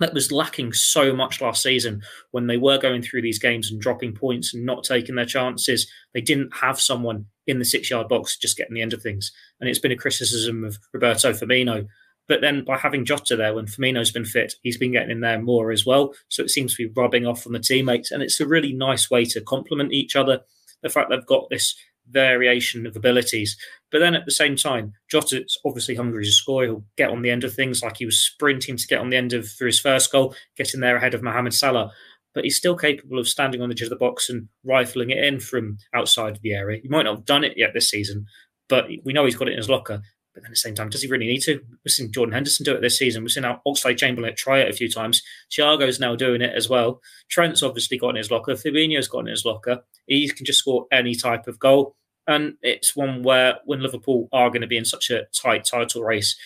that 0.01 0.15
was 0.15 0.33
lacking 0.33 0.73
so 0.73 1.15
much 1.15 1.41
last 1.41 1.63
season 1.63 2.03
when 2.33 2.47
they 2.47 2.57
were 2.57 2.79
going 2.79 3.03
through 3.03 3.23
these 3.23 3.39
games 3.39 3.71
and 3.71 3.81
dropping 3.81 4.15
points 4.15 4.53
and 4.53 4.67
not 4.67 4.83
taking 4.83 5.15
their 5.15 5.27
chances. 5.27 5.91
They 6.15 6.21
didn't 6.21 6.55
have 6.57 6.81
someone 6.81 7.27
in 7.47 7.59
the 7.59 7.65
six 7.65 7.91
yard 7.91 8.09
box 8.09 8.37
just 8.37 8.57
getting 8.57 8.75
the 8.75 8.83
end 8.83 8.93
of 8.93 9.03
things. 9.03 9.31
And 9.61 9.69
it's 9.69 9.79
been 9.79 9.93
a 9.93 9.97
criticism 9.97 10.65
of 10.65 10.79
Roberto 10.93 11.33
Firmino. 11.33 11.87
But 12.29 12.41
then 12.41 12.65
by 12.65 12.79
having 12.79 13.05
Jota 13.05 13.37
there, 13.37 13.55
when 13.55 13.67
Firmino's 13.67 14.13
been 14.13 14.25
fit, 14.25 14.55
he's 14.63 14.79
been 14.79 14.93
getting 14.93 15.11
in 15.11 15.21
there 15.21 15.41
more 15.41 15.71
as 15.71 15.85
well. 15.85 16.15
So 16.29 16.43
it 16.43 16.51
seems 16.51 16.77
to 16.77 16.87
be 16.87 16.93
rubbing 17.01 17.27
off 17.27 17.47
on 17.47 17.53
the 17.53 17.59
teammates. 17.59 18.11
And 18.11 18.23
it's 18.23 18.41
a 18.41 18.47
really 18.47 18.73
nice 18.73 19.11
way 19.11 19.25
to 19.27 19.41
complement 19.41 19.93
each 19.93 20.17
other. 20.17 20.41
The 20.83 20.89
fact 20.89 21.11
they've 21.11 21.27
got 21.27 21.51
this 21.51 21.75
variation 22.11 22.87
of 22.87 22.97
abilities. 22.97 23.57
But 23.91 24.01
then 24.01 24.15
at 24.15 24.25
the 24.25 24.31
same 24.31 24.57
time, 24.57 24.93
Jota's 25.11 25.59
obviously 25.65 25.95
hungry 25.95 26.25
to 26.25 26.31
score. 26.31 26.65
He'll 26.65 26.85
get 26.97 27.11
on 27.11 27.23
the 27.23 27.31
end 27.31 27.45
of 27.45 27.55
things 27.55 27.83
like 27.83 27.97
he 27.97 28.07
was 28.07 28.19
sprinting 28.19 28.77
to 28.77 28.87
get 28.87 29.01
on 29.01 29.11
the 29.11 29.17
end 29.17 29.33
of 29.33 29.49
for 29.49 29.67
his 29.67 29.81
first 29.81 30.13
goal, 30.13 30.35
getting 30.57 30.81
there 30.81 30.97
ahead 30.97 31.15
of 31.15 31.23
Mohamed 31.23 31.55
Salah. 31.55 31.93
But 32.35 32.45
he's 32.45 32.57
still 32.57 32.77
capable 32.77 33.19
of 33.19 33.29
standing 33.29 33.61
on 33.61 33.69
the 33.69 33.75
edge 33.75 33.83
of 33.83 33.91
the 33.91 33.97
box 33.97 34.31
and 34.31 34.49
rifling 34.65 35.11
it 35.11 35.23
in 35.23 35.41
from 35.41 35.79
outside 35.95 36.39
the 36.43 36.53
area. 36.53 36.81
He 36.81 36.89
might 36.89 37.03
not 37.03 37.17
have 37.17 37.25
done 37.25 37.43
it 37.43 37.55
yet 37.57 37.71
this 37.75 37.91
season, 37.91 38.27
but 38.69 38.87
we 39.05 39.13
know 39.13 39.25
he's 39.25 39.35
got 39.35 39.49
it 39.49 39.53
in 39.53 39.59
his 39.59 39.69
locker. 39.69 40.01
But 40.33 40.45
at 40.45 40.51
the 40.51 40.57
same 40.57 40.77
time, 40.77 40.91
does 40.91 41.03
he 41.03 41.09
really 41.09 41.27
need 41.27 41.41
to? 41.41 41.61
We've 41.85 41.91
seen 41.91 42.13
Jordan 42.13 42.35
Henderson 42.35 42.65
do 42.65 42.75
it 42.75 42.81
this 42.81 42.99
season. 42.99 43.23
We've 43.25 43.33
seen 43.33 43.43
Oxlade 43.43 43.99
Chamberlain 43.99 44.37
try 44.37 44.61
it 44.61 44.71
a 44.71 44.77
few 44.77 44.89
times. 44.89 45.23
Thiago's 45.51 45.99
now 45.99 46.15
doing 46.15 46.41
it 46.41 46.55
as 46.55 46.69
well. 46.69 47.01
Trent's 47.29 47.65
obviously 47.65 47.99
got 47.99 48.11
in 48.11 48.17
his 48.17 48.31
locker. 48.31 48.55
Fabinho's 48.55 49.09
got 49.09 49.21
in 49.21 49.27
his 49.27 49.45
locker. 49.45 49.81
He 50.07 50.29
can 50.29 50.47
just 50.47 50.61
score 50.61 50.87
any 50.93 51.17
type 51.17 51.49
of 51.49 51.59
goal. 51.59 51.97
And 52.27 52.55
it's 52.63 52.95
one 52.95 53.23
where 53.23 53.57
when 53.65 53.83
Liverpool 53.83 54.29
are 54.33 54.51
going 54.51 54.61
to 54.61 54.67
be 54.67 54.77
in 54.77 54.85
such 54.85 55.11
a 55.11 55.27
tight 55.35 55.65
title 55.65 56.03
race, 56.03 56.37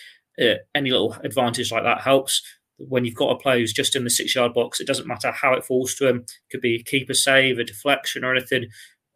uh, 0.41 0.55
any 0.73 0.91
little 0.91 1.15
advantage 1.23 1.71
like 1.71 1.83
that 1.83 2.01
helps. 2.01 2.41
When 2.77 3.05
you've 3.05 3.15
got 3.15 3.31
a 3.31 3.37
player 3.37 3.59
who's 3.59 3.73
just 3.73 3.95
in 3.95 4.03
the 4.03 4.09
six 4.09 4.35
yard 4.35 4.53
box, 4.53 4.79
it 4.79 4.87
doesn't 4.87 5.07
matter 5.07 5.31
how 5.31 5.53
it 5.53 5.63
falls 5.63 5.95
to 5.95 6.07
him. 6.07 6.17
It 6.17 6.51
could 6.51 6.61
be 6.61 6.75
a 6.75 6.83
keeper 6.83 7.13
save, 7.13 7.59
a 7.59 7.63
deflection, 7.63 8.23
or 8.23 8.35
anything. 8.35 8.67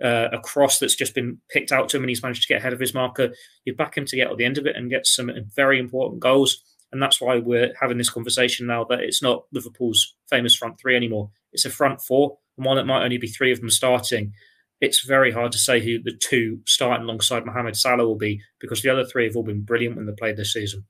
Uh, 0.01 0.29
a 0.31 0.39
cross 0.39 0.79
that's 0.79 0.95
just 0.95 1.13
been 1.13 1.39
picked 1.49 1.73
out 1.73 1.89
to 1.89 1.97
him 1.97 2.03
and 2.03 2.09
he's 2.09 2.23
managed 2.23 2.41
to 2.41 2.47
get 2.47 2.59
ahead 2.59 2.71
of 2.71 2.79
his 2.79 2.93
marker. 2.93 3.33
You 3.65 3.75
back 3.75 3.97
him 3.97 4.05
to 4.05 4.15
get 4.15 4.31
at 4.31 4.37
the 4.37 4.45
end 4.45 4.57
of 4.57 4.65
it 4.65 4.77
and 4.77 4.89
get 4.89 5.05
some 5.05 5.29
very 5.53 5.77
important 5.77 6.21
goals. 6.21 6.63
And 6.91 7.01
that's 7.01 7.19
why 7.19 7.37
we're 7.37 7.73
having 7.79 7.97
this 7.97 8.09
conversation 8.09 8.65
now 8.65 8.85
that 8.85 9.01
it's 9.01 9.21
not 9.21 9.43
Liverpool's 9.51 10.15
famous 10.29 10.55
front 10.55 10.79
three 10.79 10.95
anymore. 10.95 11.31
It's 11.51 11.65
a 11.65 11.69
front 11.69 12.01
four, 12.01 12.37
and 12.57 12.65
one 12.65 12.77
that 12.77 12.85
might 12.85 13.03
only 13.03 13.17
be 13.17 13.27
three 13.27 13.51
of 13.51 13.59
them 13.59 13.69
starting 13.69 14.33
it's 14.81 15.05
very 15.05 15.31
hard 15.31 15.51
to 15.51 15.57
say 15.57 15.79
who 15.79 16.01
the 16.01 16.15
two 16.17 16.59
starting 16.65 17.03
alongside 17.03 17.45
Mohamed 17.45 17.75
Salah 17.75 18.05
will 18.05 18.17
be 18.17 18.41
because 18.59 18.81
the 18.81 18.89
other 18.89 19.05
three 19.05 19.25
have 19.25 19.35
all 19.35 19.43
been 19.43 19.63
brilliant 19.63 19.95
when 19.95 20.05
they 20.05 20.13
played 20.13 20.37
this 20.37 20.53
season. 20.53 20.85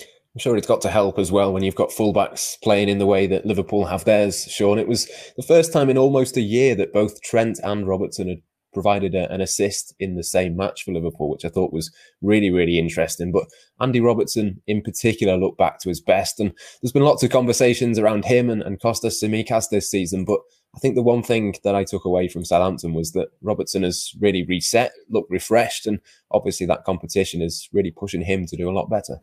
I'm 0.00 0.40
sure 0.40 0.56
it's 0.56 0.66
got 0.66 0.80
to 0.82 0.90
help 0.90 1.18
as 1.18 1.32
well 1.32 1.52
when 1.52 1.64
you've 1.64 1.74
got 1.74 1.90
fullbacks 1.90 2.60
playing 2.62 2.88
in 2.88 2.98
the 2.98 3.06
way 3.06 3.26
that 3.26 3.46
Liverpool 3.46 3.86
have 3.86 4.04
theirs, 4.04 4.44
Sean. 4.44 4.78
It 4.78 4.86
was 4.86 5.08
the 5.36 5.42
first 5.42 5.72
time 5.72 5.90
in 5.90 5.98
almost 5.98 6.36
a 6.36 6.42
year 6.42 6.74
that 6.76 6.92
both 6.92 7.20
Trent 7.22 7.58
and 7.64 7.88
Robertson 7.88 8.28
had 8.28 8.42
provided 8.72 9.14
a, 9.14 9.30
an 9.32 9.40
assist 9.40 9.94
in 9.98 10.14
the 10.14 10.22
same 10.22 10.56
match 10.56 10.84
for 10.84 10.92
Liverpool, 10.92 11.30
which 11.30 11.44
I 11.44 11.48
thought 11.48 11.72
was 11.72 11.90
really, 12.22 12.50
really 12.50 12.78
interesting. 12.78 13.32
But 13.32 13.46
Andy 13.80 14.00
Robertson 14.00 14.62
in 14.66 14.82
particular 14.82 15.36
looked 15.36 15.58
back 15.58 15.80
to 15.80 15.88
his 15.88 16.00
best. 16.00 16.38
And 16.38 16.52
there's 16.80 16.92
been 16.92 17.02
lots 17.02 17.22
of 17.22 17.30
conversations 17.30 17.98
around 17.98 18.24
him 18.24 18.50
and, 18.50 18.62
and 18.62 18.80
Kostas 18.80 19.22
Tsimikas 19.22 19.70
this 19.70 19.90
season. 19.90 20.24
But 20.24 20.40
I 20.76 20.80
think 20.80 20.94
the 20.94 21.02
one 21.02 21.22
thing 21.22 21.54
that 21.64 21.74
I 21.74 21.84
took 21.84 22.04
away 22.04 22.28
from 22.28 22.44
Southampton 22.44 22.94
was 22.94 23.12
that 23.12 23.28
Robertson 23.42 23.82
has 23.82 24.12
really 24.20 24.44
reset, 24.44 24.92
looked 25.08 25.30
refreshed, 25.30 25.86
and 25.86 25.98
obviously 26.30 26.66
that 26.66 26.84
competition 26.84 27.42
is 27.42 27.68
really 27.72 27.90
pushing 27.90 28.22
him 28.22 28.46
to 28.46 28.56
do 28.56 28.68
a 28.68 28.72
lot 28.72 28.90
better. 28.90 29.18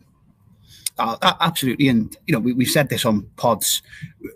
Uh, 0.97 1.33
absolutely, 1.41 1.89
and 1.89 2.15
you 2.25 2.33
know 2.33 2.39
we, 2.39 2.63
have 2.63 2.71
said 2.71 2.89
this 2.89 3.05
on 3.05 3.29
pods 3.35 3.81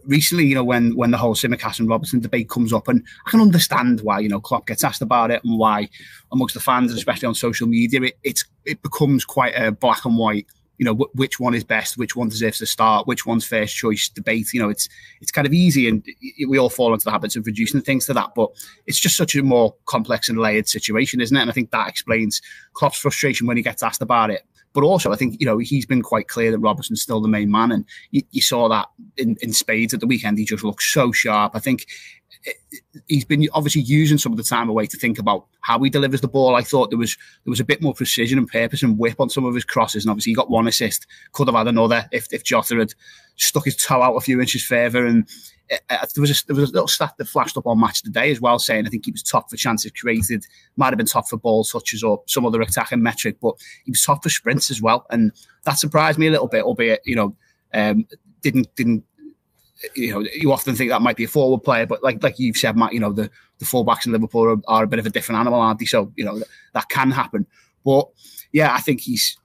recently. 0.05 0.45
You 0.45 0.55
know 0.55 0.63
when 0.63 0.95
when 0.95 1.11
the 1.11 1.17
whole 1.17 1.33
Tsimikas 1.33 1.79
and 1.79 1.87
Robertson 1.87 2.19
debate 2.19 2.49
comes 2.49 2.73
up, 2.73 2.89
and 2.89 3.03
I 3.25 3.31
can 3.31 3.39
understand 3.39 4.01
why 4.01 4.19
you 4.19 4.27
know 4.27 4.41
Klopp 4.41 4.67
gets 4.67 4.83
asked 4.83 5.01
about 5.01 5.31
it 5.31 5.41
and 5.43 5.57
why 5.57 5.89
amongst 6.33 6.53
the 6.53 6.59
fans, 6.59 6.93
especially 6.93 7.27
on 7.27 7.35
social 7.35 7.65
media, 7.65 8.01
it 8.01 8.19
it's, 8.23 8.45
it 8.65 8.81
becomes 8.81 9.23
quite 9.23 9.53
a 9.55 9.71
black 9.71 10.03
and 10.03 10.17
white 10.17 10.47
you 10.79 10.85
know 10.85 10.93
w- 10.93 11.11
which 11.13 11.39
one 11.39 11.53
is 11.53 11.63
best, 11.63 11.97
which 11.97 12.15
one 12.15 12.29
deserves 12.29 12.57
to 12.57 12.65
start, 12.65 13.05
which 13.05 13.25
one's 13.25 13.45
first 13.45 13.75
choice 13.75 14.09
debate. 14.09 14.47
You 14.53 14.61
know, 14.61 14.69
it's 14.69 14.89
it's 15.21 15.31
kind 15.31 15.45
of 15.45 15.53
easy, 15.53 15.87
and 15.87 16.03
we 16.47 16.57
all 16.57 16.69
fall 16.69 16.93
into 16.93 17.03
the 17.03 17.11
habits 17.11 17.35
of 17.35 17.45
reducing 17.45 17.81
things 17.81 18.07
to 18.07 18.13
that. 18.13 18.31
But 18.35 18.49
it's 18.87 18.99
just 18.99 19.17
such 19.17 19.35
a 19.35 19.43
more 19.43 19.75
complex 19.85 20.29
and 20.29 20.39
layered 20.39 20.67
situation, 20.67 21.21
isn't 21.21 21.35
it? 21.35 21.41
And 21.41 21.49
I 21.49 21.53
think 21.53 21.69
that 21.71 21.89
explains 21.89 22.41
Klopp's 22.73 22.97
frustration 22.97 23.45
when 23.45 23.57
he 23.57 23.63
gets 23.63 23.83
asked 23.83 24.01
about 24.01 24.31
it. 24.31 24.43
But 24.73 24.83
also, 24.83 25.11
I 25.11 25.15
think 25.15 25.37
you 25.39 25.45
know 25.45 25.57
he's 25.57 25.85
been 25.85 26.01
quite 26.01 26.27
clear 26.27 26.51
that 26.51 26.59
Robertson's 26.59 27.01
still 27.01 27.21
the 27.21 27.27
main 27.27 27.51
man, 27.51 27.71
and 27.71 27.85
you, 28.11 28.21
you 28.31 28.41
saw 28.41 28.69
that 28.69 28.87
in, 29.17 29.35
in 29.41 29.51
spades 29.51 29.93
at 29.93 29.99
the 29.99 30.07
weekend. 30.07 30.37
He 30.37 30.45
just 30.45 30.63
looked 30.63 30.83
so 30.83 31.11
sharp. 31.11 31.55
I 31.55 31.59
think 31.59 31.87
he's 33.07 33.25
been 33.25 33.47
obviously 33.53 33.81
using 33.81 34.17
some 34.17 34.31
of 34.31 34.37
the 34.37 34.43
time 34.43 34.69
away 34.69 34.85
to 34.85 34.97
think 34.97 35.19
about 35.19 35.45
how 35.61 35.79
he 35.79 35.89
delivers 35.89 36.21
the 36.21 36.27
ball. 36.27 36.55
I 36.55 36.61
thought 36.61 36.89
there 36.89 36.99
was 36.99 37.17
there 37.43 37.51
was 37.51 37.59
a 37.59 37.65
bit 37.65 37.81
more 37.81 37.93
precision 37.93 38.37
and 38.37 38.47
purpose 38.47 38.83
and 38.83 38.97
whip 38.97 39.19
on 39.19 39.29
some 39.29 39.45
of 39.45 39.55
his 39.55 39.65
crosses, 39.65 40.03
and 40.03 40.11
obviously 40.11 40.31
he 40.31 40.35
got 40.35 40.49
one 40.49 40.67
assist. 40.67 41.07
Could 41.33 41.47
have 41.47 41.55
had 41.55 41.67
another 41.67 42.07
if 42.11 42.27
if 42.31 42.43
Jota 42.43 42.77
had 42.77 42.93
stuck 43.35 43.65
his 43.65 43.75
toe 43.75 44.01
out 44.01 44.15
a 44.15 44.21
few 44.21 44.39
inches 44.39 44.63
further. 44.63 45.05
And 45.05 45.27
uh, 45.89 46.05
there 46.15 46.21
was 46.21 46.31
a, 46.31 46.45
there 46.47 46.55
was 46.55 46.69
a 46.69 46.73
little 46.73 46.87
stat 46.87 47.13
that 47.17 47.27
flashed 47.27 47.57
up 47.57 47.67
on 47.67 47.79
Match 47.79 48.03
Today 48.03 48.31
as 48.31 48.41
well, 48.41 48.59
saying 48.59 48.85
I 48.85 48.89
think 48.89 49.05
he 49.05 49.11
was 49.11 49.23
top 49.23 49.49
for 49.49 49.57
chances 49.57 49.91
created, 49.91 50.45
might 50.77 50.87
have 50.87 50.97
been 50.97 51.05
top 51.05 51.27
for 51.27 51.37
ball 51.37 51.63
touches 51.63 52.03
or 52.03 52.21
some 52.25 52.45
other 52.45 52.61
attacking 52.61 53.03
metric, 53.03 53.37
but 53.41 53.55
he 53.85 53.91
was 53.91 54.03
top 54.03 54.23
for 54.23 54.29
sprints 54.29 54.71
as 54.71 54.81
well, 54.81 55.05
and 55.09 55.31
that 55.63 55.77
surprised 55.77 56.19
me 56.19 56.27
a 56.27 56.31
little 56.31 56.47
bit. 56.47 56.63
Albeit 56.63 57.01
you 57.05 57.15
know 57.15 57.35
Um, 57.73 58.07
didn't 58.41 58.73
didn't 58.75 59.03
you 59.95 60.13
know 60.13 60.27
you 60.33 60.51
often 60.51 60.75
think 60.75 60.89
that 60.89 61.01
might 61.01 61.15
be 61.15 61.23
a 61.23 61.27
forward 61.27 61.63
player, 61.63 61.85
but 61.85 62.03
like 62.03 62.21
like 62.23 62.39
you've 62.39 62.57
said, 62.57 62.75
Matt, 62.75 62.93
you 62.93 62.99
know 62.99 63.13
the 63.13 63.29
the 63.59 63.65
fullbacks 63.65 64.05
in 64.05 64.11
Liverpool 64.11 64.45
are, 64.45 64.57
are 64.67 64.83
a 64.83 64.87
bit 64.87 64.99
of 64.99 65.05
a 65.05 65.09
different 65.09 65.39
animal, 65.39 65.59
aren't 65.59 65.79
they? 65.79 65.85
So 65.85 66.11
you 66.15 66.25
know 66.25 66.39
that, 66.39 66.47
that 66.73 66.89
can 66.89 67.11
happen. 67.11 67.45
But 67.85 68.07
yeah, 68.51 68.73
I 68.73 68.79
think 68.79 69.01
he's 69.01 69.37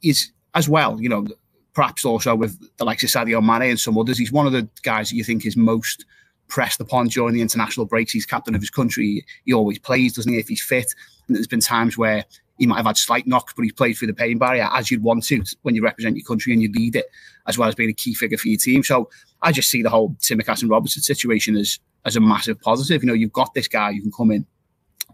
he's 0.00 0.32
as 0.54 0.68
well. 0.68 1.00
You 1.00 1.08
know, 1.08 1.26
perhaps 1.74 2.04
also 2.04 2.34
with 2.34 2.58
the 2.78 2.84
likes 2.84 3.02
of 3.02 3.10
Sadio 3.10 3.42
Mane 3.42 3.70
and 3.70 3.80
some 3.80 3.98
others, 3.98 4.18
he's 4.18 4.32
one 4.32 4.46
of 4.46 4.52
the 4.52 4.68
guys 4.82 5.10
that 5.10 5.16
you 5.16 5.24
think 5.24 5.44
is 5.44 5.56
most 5.56 6.04
pressed 6.48 6.80
upon 6.80 7.08
during 7.08 7.34
the 7.34 7.42
international 7.42 7.86
breaks. 7.86 8.12
He's 8.12 8.26
captain 8.26 8.54
of 8.54 8.60
his 8.60 8.70
country. 8.70 9.24
He 9.44 9.52
always 9.52 9.78
plays, 9.78 10.14
doesn't 10.14 10.32
he, 10.32 10.38
if 10.38 10.48
he's 10.48 10.62
fit? 10.62 10.86
And 11.26 11.36
there's 11.36 11.46
been 11.46 11.60
times 11.60 11.98
where 11.98 12.24
he 12.58 12.66
might 12.66 12.76
have 12.76 12.86
had 12.86 12.96
slight 12.96 13.26
knocks, 13.26 13.52
but 13.54 13.62
he's 13.62 13.72
played 13.72 13.94
through 13.94 14.08
the 14.08 14.14
pain 14.14 14.38
barrier 14.38 14.68
as 14.72 14.90
you'd 14.90 15.02
want 15.02 15.24
to 15.24 15.42
when 15.62 15.74
you 15.74 15.82
represent 15.82 16.16
your 16.16 16.24
country 16.24 16.52
and 16.52 16.62
you 16.62 16.70
lead 16.72 16.96
it, 16.96 17.06
as 17.46 17.58
well 17.58 17.68
as 17.68 17.74
being 17.74 17.90
a 17.90 17.94
key 17.94 18.14
figure 18.14 18.38
for 18.38 18.48
your 18.48 18.58
team. 18.58 18.82
So 18.82 19.10
I 19.42 19.52
just 19.52 19.70
see 19.70 19.82
the 19.82 19.90
whole 19.90 20.10
Tsimikas 20.20 20.62
and 20.62 20.70
Robertson 20.70 21.02
situation 21.02 21.56
as 21.56 21.78
as 22.04 22.16
a 22.16 22.20
massive 22.20 22.60
positive. 22.60 23.02
You 23.02 23.08
know, 23.08 23.14
you've 23.14 23.32
got 23.32 23.52
this 23.54 23.68
guy 23.68 23.92
who 23.92 24.00
can 24.00 24.12
come 24.12 24.30
in, 24.30 24.46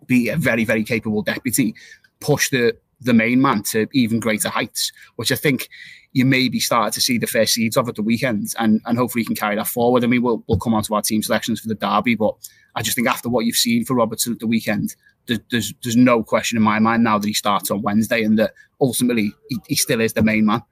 be 0.06 0.28
a 0.28 0.37
very, 0.37 0.64
very 0.64 0.84
capable 0.84 1.22
deputy, 1.22 1.75
push 2.20 2.50
the 2.50 2.76
the 3.00 3.12
main 3.12 3.42
man 3.42 3.62
to 3.64 3.88
even 3.92 4.20
greater 4.20 4.49
heights, 4.49 4.92
which 5.16 5.32
I 5.32 5.34
think 5.37 5.68
you 6.12 6.25
maybe 6.25 6.61
start 6.61 6.92
to 6.92 7.00
see 7.00 7.18
the 7.18 7.26
first 7.26 7.54
seeds 7.54 7.76
of 7.76 7.88
at 7.88 7.96
the 7.96 8.02
weekend, 8.02 8.54
and 8.58 8.80
and 8.87 8.99
hopefully 8.99 9.22
you 9.22 9.26
can 9.26 9.37
carry 9.37 9.56
that 9.56 9.66
forward. 9.66 10.04
I 10.04 10.06
mean, 10.06 10.22
we'll 10.22 10.44
we'll 10.46 10.58
come 10.58 10.75
on 10.75 10.82
to 10.84 10.94
our 10.94 11.02
team 11.02 11.22
selections 11.22 11.61
for 11.61 11.68
the 11.68 11.75
derby, 11.75 12.14
but 12.14 12.34
I 12.75 12.82
just 12.82 12.94
think 12.94 13.08
after 13.08 13.28
what 13.28 13.44
you've 13.44 13.56
seen 13.56 13.84
for 13.84 13.94
Robertson 13.94 14.32
at 14.32 14.38
the 14.38 14.46
weekend, 14.46 14.94
there's 15.26 15.75
there's, 15.83 15.97
no 15.97 16.23
question 16.23 16.57
in 16.57 16.62
my 16.62 16.79
mind 16.79 17.05
now 17.05 17.19
that 17.19 17.26
he 17.26 17.35
starts 17.35 17.71
on 17.71 17.83
Wednesday, 17.83 18.23
and 18.23 18.38
that 18.38 18.55
ultimately 18.81 19.33
he, 19.49 19.59
he 19.69 19.75
still 19.76 20.00
is 20.00 20.12
the 20.12 20.23
main 20.23 20.47
man. 20.47 20.62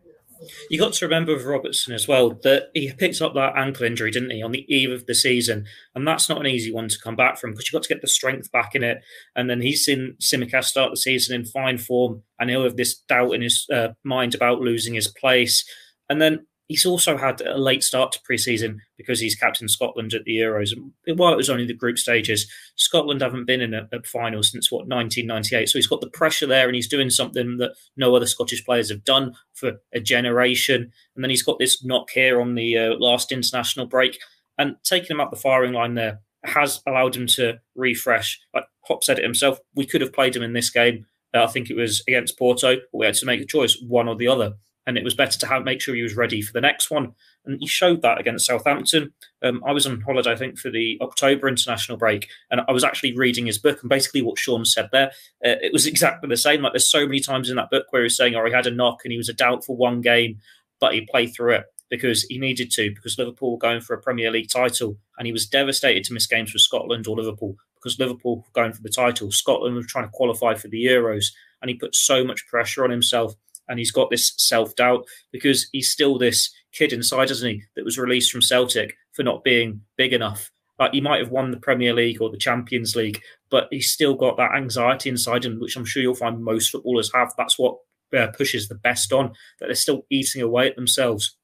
You 0.70 0.78
got 0.78 0.94
to 0.94 1.04
remember 1.04 1.34
with 1.34 1.44
Robertson 1.44 1.92
as 1.92 2.08
well 2.08 2.30
that 2.42 2.70
he 2.72 2.92
picked 2.92 3.20
up 3.20 3.34
that 3.34 3.56
ankle 3.56 3.84
injury, 3.84 4.10
didn't 4.10 4.30
he, 4.30 4.42
on 4.42 4.52
the 4.52 4.64
eve 4.74 4.90
of 4.90 5.06
the 5.06 5.14
season, 5.14 5.66
and 5.94 6.06
that's 6.06 6.28
not 6.28 6.40
an 6.40 6.46
easy 6.46 6.72
one 6.72 6.88
to 6.88 6.98
come 6.98 7.16
back 7.16 7.38
from 7.38 7.50
because 7.50 7.66
you've 7.66 7.78
got 7.78 7.82
to 7.84 7.94
get 7.94 8.00
the 8.00 8.08
strength 8.08 8.50
back 8.50 8.74
in 8.74 8.82
it. 8.82 9.02
And 9.36 9.50
then 9.50 9.60
he's 9.60 9.84
seen 9.84 10.16
Tsimikas 10.20 10.64
start 10.64 10.90
the 10.90 10.96
season 10.96 11.38
in 11.38 11.44
fine 11.44 11.78
form, 11.78 12.22
and 12.38 12.48
he'll 12.48 12.64
have 12.64 12.76
this 12.76 12.98
doubt 12.98 13.32
in 13.32 13.42
his 13.42 13.66
uh, 13.72 13.88
mind 14.04 14.34
about 14.34 14.60
losing 14.60 14.94
his 14.94 15.08
place. 15.08 15.64
And 16.08 16.20
then 16.20 16.46
He's 16.70 16.86
also 16.86 17.16
had 17.16 17.40
a 17.40 17.58
late 17.58 17.82
start 17.82 18.12
to 18.12 18.20
pre-season 18.22 18.80
because 18.96 19.18
he's 19.18 19.34
captain 19.34 19.66
Scotland 19.66 20.14
at 20.14 20.22
the 20.22 20.36
Euros. 20.36 20.72
And 20.72 21.18
while 21.18 21.32
it 21.32 21.36
was 21.36 21.50
only 21.50 21.66
the 21.66 21.74
group 21.74 21.98
stages, 21.98 22.48
Scotland 22.76 23.22
haven't 23.22 23.46
been 23.46 23.60
in 23.60 23.74
a, 23.74 23.88
a, 23.90 24.00
final 24.04 24.44
since 24.44 24.70
what 24.70 24.86
1998. 24.86 25.68
So 25.68 25.78
he's 25.80 25.88
got 25.88 26.00
the 26.00 26.08
pressure 26.10 26.46
there, 26.46 26.68
and 26.68 26.76
he's 26.76 26.86
doing 26.86 27.10
something 27.10 27.56
that 27.56 27.72
no 27.96 28.14
other 28.14 28.24
Scottish 28.24 28.64
players 28.64 28.88
have 28.88 29.02
done 29.02 29.34
for 29.52 29.80
a 29.92 29.98
generation. 29.98 30.92
And 31.16 31.24
then 31.24 31.30
he's 31.30 31.42
got 31.42 31.58
this 31.58 31.84
knock 31.84 32.10
here 32.10 32.40
on 32.40 32.54
the 32.54 32.78
uh, 32.78 32.94
last 33.00 33.32
international 33.32 33.86
break, 33.86 34.20
and 34.56 34.76
taking 34.84 35.16
him 35.16 35.20
up 35.20 35.32
the 35.32 35.36
firing 35.36 35.72
line 35.72 35.94
there 35.94 36.20
has 36.44 36.80
allowed 36.86 37.16
him 37.16 37.26
to 37.26 37.58
refresh. 37.74 38.40
Like 38.54 38.66
Klopp 38.86 39.02
said 39.02 39.18
it 39.18 39.24
himself, 39.24 39.58
we 39.74 39.86
could 39.86 40.02
have 40.02 40.12
played 40.12 40.36
him 40.36 40.44
in 40.44 40.52
this 40.52 40.70
game. 40.70 41.06
Uh, 41.34 41.42
I 41.42 41.46
think 41.48 41.68
it 41.68 41.76
was 41.76 42.04
against 42.06 42.38
Porto, 42.38 42.76
but 42.76 42.98
we 42.98 43.06
had 43.06 43.16
to 43.16 43.26
make 43.26 43.40
a 43.40 43.44
choice, 43.44 43.76
one 43.84 44.06
or 44.06 44.14
the 44.14 44.28
other 44.28 44.54
and 44.86 44.96
it 44.96 45.04
was 45.04 45.14
better 45.14 45.38
to 45.38 45.46
have 45.46 45.64
make 45.64 45.80
sure 45.80 45.94
he 45.94 46.02
was 46.02 46.16
ready 46.16 46.42
for 46.42 46.52
the 46.52 46.60
next 46.60 46.90
one. 46.90 47.12
And 47.44 47.58
he 47.60 47.66
showed 47.66 48.02
that 48.02 48.20
against 48.20 48.46
Southampton. 48.46 49.12
Um, 49.42 49.62
I 49.66 49.72
was 49.72 49.86
on 49.86 50.00
holiday, 50.00 50.32
I 50.32 50.36
think, 50.36 50.58
for 50.58 50.70
the 50.70 50.98
October 51.00 51.48
international 51.48 51.98
break, 51.98 52.28
and 52.50 52.60
I 52.66 52.72
was 52.72 52.84
actually 52.84 53.16
reading 53.16 53.46
his 53.46 53.58
book. 53.58 53.80
And 53.82 53.88
basically, 53.88 54.22
what 54.22 54.38
Sean 54.38 54.64
said 54.64 54.88
there, 54.92 55.08
uh, 55.44 55.60
it 55.62 55.72
was 55.72 55.86
exactly 55.86 56.28
the 56.28 56.36
same. 56.36 56.62
Like 56.62 56.72
there's 56.72 56.90
so 56.90 57.06
many 57.06 57.20
times 57.20 57.48
in 57.48 57.56
that 57.56 57.70
book 57.70 57.86
where 57.90 58.02
he's 58.02 58.16
saying, 58.16 58.34
"Oh, 58.34 58.44
he 58.44 58.52
had 58.52 58.66
a 58.66 58.70
knock 58.70 59.00
and 59.04 59.12
he 59.12 59.18
was 59.18 59.28
a 59.28 59.34
doubt 59.34 59.64
for 59.64 59.76
one 59.76 60.00
game, 60.00 60.38
but 60.80 60.94
he 60.94 61.08
played 61.10 61.34
through 61.34 61.54
it." 61.54 61.64
Because 61.88 62.22
he 62.24 62.38
needed 62.38 62.70
to, 62.72 62.90
because 62.94 63.18
Liverpool 63.18 63.50
were 63.50 63.58
going 63.58 63.80
for 63.80 63.94
a 63.94 64.00
Premier 64.00 64.30
League 64.30 64.48
title, 64.48 64.96
and 65.18 65.26
he 65.26 65.32
was 65.32 65.48
devastated 65.48 66.04
to 66.04 66.12
miss 66.14 66.26
games 66.26 66.52
for 66.52 66.58
Scotland 66.58 67.08
or 67.08 67.16
Liverpool 67.16 67.56
because 67.74 67.98
Liverpool 67.98 68.36
were 68.36 68.62
going 68.62 68.72
for 68.72 68.82
the 68.82 68.90
title. 68.90 69.32
Scotland 69.32 69.74
was 69.74 69.86
trying 69.86 70.04
to 70.04 70.10
qualify 70.12 70.54
for 70.54 70.68
the 70.68 70.84
Euros, 70.84 71.32
and 71.60 71.68
he 71.68 71.74
put 71.74 71.96
so 71.96 72.22
much 72.24 72.46
pressure 72.46 72.84
on 72.84 72.90
himself 72.90 73.34
and 73.70 73.78
he's 73.78 73.92
got 73.92 74.10
this 74.10 74.34
self 74.36 74.74
doubt 74.74 75.06
because 75.32 75.68
he's 75.72 75.90
still 75.90 76.18
this 76.18 76.52
kid 76.72 76.92
inside, 76.92 77.30
isn't 77.30 77.48
he, 77.48 77.62
that 77.76 77.84
was 77.84 77.98
released 77.98 78.30
from 78.30 78.42
Celtic 78.42 78.96
for 79.12 79.22
not 79.22 79.44
being 79.44 79.82
big 79.96 80.12
enough. 80.12 80.50
Like 80.78 80.92
he 80.92 81.00
might 81.00 81.20
have 81.20 81.30
won 81.30 81.50
the 81.50 81.56
Premier 81.58 81.94
League 81.94 82.20
or 82.20 82.30
the 82.30 82.38
Champions 82.38 82.96
League, 82.96 83.20
but 83.50 83.68
he's 83.70 83.90
still 83.90 84.14
got 84.14 84.36
that 84.36 84.54
anxiety 84.56 85.08
inside 85.08 85.44
him, 85.44 85.60
which 85.60 85.76
I'm 85.76 85.84
sure 85.84 86.02
you'll 86.02 86.14
find 86.14 86.42
most 86.42 86.70
footballers 86.70 87.12
have. 87.14 87.32
That's 87.36 87.58
what 87.58 87.76
uh, 88.16 88.28
pushes 88.28 88.68
the 88.68 88.74
best 88.74 89.12
on, 89.12 89.32
that 89.60 89.66
they're 89.66 89.74
still 89.74 90.06
eating 90.10 90.42
away 90.42 90.68
at 90.68 90.76
themselves. 90.76 91.36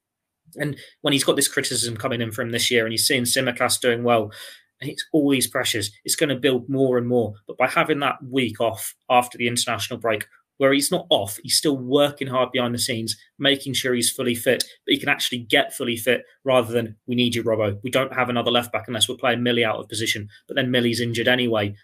And 0.55 0.77
when 1.01 1.13
he's 1.13 1.23
got 1.23 1.35
this 1.35 1.47
criticism 1.47 1.97
coming 1.97 2.21
in 2.21 2.31
from 2.31 2.51
this 2.51 2.71
year 2.71 2.85
and 2.85 2.91
he's 2.93 3.05
seeing 3.05 3.23
Tsimikas 3.23 3.79
doing 3.79 4.03
well, 4.03 4.31
and 4.81 4.89
it's 4.89 5.05
all 5.11 5.29
these 5.29 5.47
pressures, 5.47 5.91
it's 6.03 6.15
going 6.15 6.29
to 6.29 6.35
build 6.35 6.69
more 6.69 6.97
and 6.97 7.07
more. 7.07 7.33
But 7.47 7.57
by 7.57 7.67
having 7.67 7.99
that 7.99 8.17
week 8.23 8.59
off 8.59 8.95
after 9.09 9.37
the 9.37 9.47
international 9.47 9.99
break, 9.99 10.25
where 10.57 10.73
he's 10.73 10.91
not 10.91 11.05
off, 11.09 11.37
he's 11.43 11.57
still 11.57 11.77
working 11.77 12.27
hard 12.27 12.51
behind 12.51 12.73
the 12.73 12.79
scenes, 12.79 13.15
making 13.37 13.73
sure 13.73 13.93
he's 13.93 14.11
fully 14.11 14.35
fit, 14.35 14.63
but 14.85 14.93
he 14.93 14.99
can 14.99 15.09
actually 15.09 15.39
get 15.39 15.73
fully 15.73 15.97
fit 15.97 16.23
rather 16.43 16.71
than 16.71 16.95
we 17.05 17.15
need 17.15 17.35
you, 17.35 17.43
Robbo. 17.43 17.79
We 17.83 17.91
don't 17.91 18.13
have 18.13 18.29
another 18.29 18.51
left 18.51 18.71
back 18.71 18.87
unless 18.87 19.07
we're 19.07 19.15
playing 19.15 19.43
Millie 19.43 19.65
out 19.65 19.79
of 19.79 19.89
position. 19.89 20.29
But 20.47 20.55
then 20.55 20.71
Millie's 20.71 21.01
injured 21.01 21.27
anyway. 21.27 21.75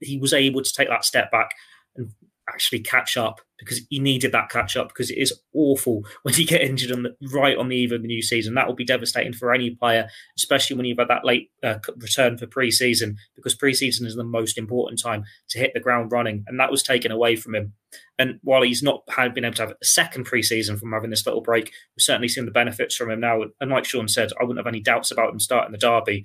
He 0.00 0.18
was 0.18 0.32
able 0.32 0.62
to 0.62 0.72
take 0.72 0.88
that 0.88 1.04
step 1.04 1.30
back 1.30 1.50
and 1.96 2.10
actually 2.52 2.80
catch 2.80 3.16
up 3.16 3.40
because 3.58 3.80
he 3.90 3.98
needed 3.98 4.32
that 4.32 4.50
catch 4.50 4.76
up 4.76 4.88
because 4.88 5.10
it 5.10 5.18
is 5.18 5.32
awful 5.54 6.04
when 6.22 6.34
you 6.34 6.46
get 6.46 6.62
injured 6.62 6.92
on 6.92 7.02
the, 7.02 7.16
right 7.32 7.56
on 7.56 7.68
the 7.68 7.76
eve 7.76 7.92
of 7.92 8.02
the 8.02 8.08
new 8.08 8.22
season. 8.22 8.54
That 8.54 8.66
will 8.66 8.74
be 8.74 8.84
devastating 8.84 9.32
for 9.32 9.52
any 9.52 9.70
player, 9.70 10.08
especially 10.36 10.76
when 10.76 10.86
you've 10.86 10.98
had 10.98 11.08
that 11.08 11.24
late 11.24 11.50
uh, 11.62 11.78
return 11.96 12.38
for 12.38 12.46
pre-season 12.46 13.16
because 13.34 13.54
pre-season 13.54 14.06
is 14.06 14.14
the 14.14 14.24
most 14.24 14.58
important 14.58 15.00
time 15.00 15.24
to 15.50 15.58
hit 15.58 15.72
the 15.74 15.80
ground 15.80 16.12
running, 16.12 16.44
and 16.46 16.58
that 16.60 16.70
was 16.70 16.82
taken 16.82 17.10
away 17.10 17.36
from 17.36 17.54
him. 17.54 17.72
And 18.18 18.38
while 18.42 18.62
he's 18.62 18.82
not 18.82 19.02
had 19.08 19.34
been 19.34 19.44
able 19.44 19.56
to 19.56 19.62
have 19.62 19.74
a 19.80 19.84
second 19.84 20.24
pre-season 20.24 20.76
from 20.76 20.92
having 20.92 21.10
this 21.10 21.26
little 21.26 21.40
break, 21.40 21.66
we've 21.66 22.02
certainly 22.02 22.28
seen 22.28 22.44
the 22.44 22.50
benefits 22.50 22.94
from 22.94 23.10
him 23.10 23.20
now. 23.20 23.42
And 23.60 23.70
like 23.70 23.84
Sean 23.84 24.08
said, 24.08 24.30
I 24.38 24.44
wouldn't 24.44 24.58
have 24.58 24.72
any 24.72 24.80
doubts 24.80 25.10
about 25.10 25.32
him 25.32 25.40
starting 25.40 25.72
the 25.72 25.78
derby 25.78 26.24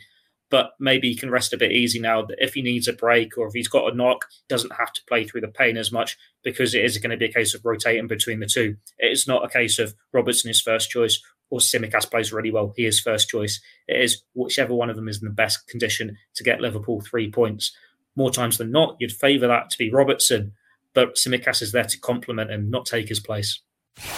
but 0.49 0.71
maybe 0.79 1.09
he 1.09 1.15
can 1.15 1.31
rest 1.31 1.53
a 1.53 1.57
bit 1.57 1.71
easy 1.71 1.99
now 1.99 2.21
that 2.21 2.37
if 2.39 2.53
he 2.53 2.61
needs 2.61 2.87
a 2.87 2.93
break 2.93 3.37
or 3.37 3.47
if 3.47 3.53
he's 3.53 3.67
got 3.67 3.91
a 3.91 3.95
knock, 3.95 4.25
doesn't 4.47 4.73
have 4.73 4.93
to 4.93 5.01
play 5.07 5.23
through 5.23 5.41
the 5.41 5.47
pain 5.47 5.77
as 5.77 5.91
much 5.91 6.17
because 6.43 6.75
it 6.75 6.85
is 6.85 6.97
going 6.97 7.11
to 7.11 7.17
be 7.17 7.25
a 7.25 7.33
case 7.33 7.53
of 7.55 7.65
rotating 7.65 8.07
between 8.07 8.39
the 8.39 8.45
two. 8.45 8.75
It's 8.99 9.27
not 9.27 9.43
a 9.43 9.49
case 9.49 9.79
of 9.79 9.95
Robertson 10.11 10.51
is 10.51 10.61
first 10.61 10.89
choice 10.89 11.21
or 11.49 11.59
Tsimikas 11.59 12.09
plays 12.09 12.33
really 12.33 12.51
well. 12.51 12.73
He 12.75 12.85
is 12.85 12.99
first 12.99 13.29
choice. 13.29 13.61
It 13.87 14.01
is 14.01 14.23
whichever 14.33 14.73
one 14.73 14.89
of 14.89 14.95
them 14.95 15.07
is 15.07 15.21
in 15.21 15.27
the 15.27 15.33
best 15.33 15.67
condition 15.67 16.17
to 16.35 16.43
get 16.43 16.61
Liverpool 16.61 17.01
three 17.01 17.31
points. 17.31 17.75
More 18.15 18.31
times 18.31 18.57
than 18.57 18.71
not, 18.71 18.95
you'd 18.99 19.11
favour 19.11 19.47
that 19.47 19.69
to 19.71 19.77
be 19.77 19.91
Robertson, 19.91 20.53
but 20.93 21.15
Tsimikas 21.15 21.61
is 21.61 21.71
there 21.71 21.83
to 21.83 21.99
complement 21.99 22.51
him, 22.51 22.69
not 22.69 22.85
take 22.85 23.09
his 23.09 23.19
place. 23.19 23.61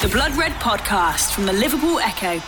The 0.01 0.10
Blood 0.10 0.34
Red 0.36 0.53
Podcast 0.53 1.34
from 1.34 1.46
the 1.46 1.53
Liverpool 1.53 2.00
Echo 2.00 2.41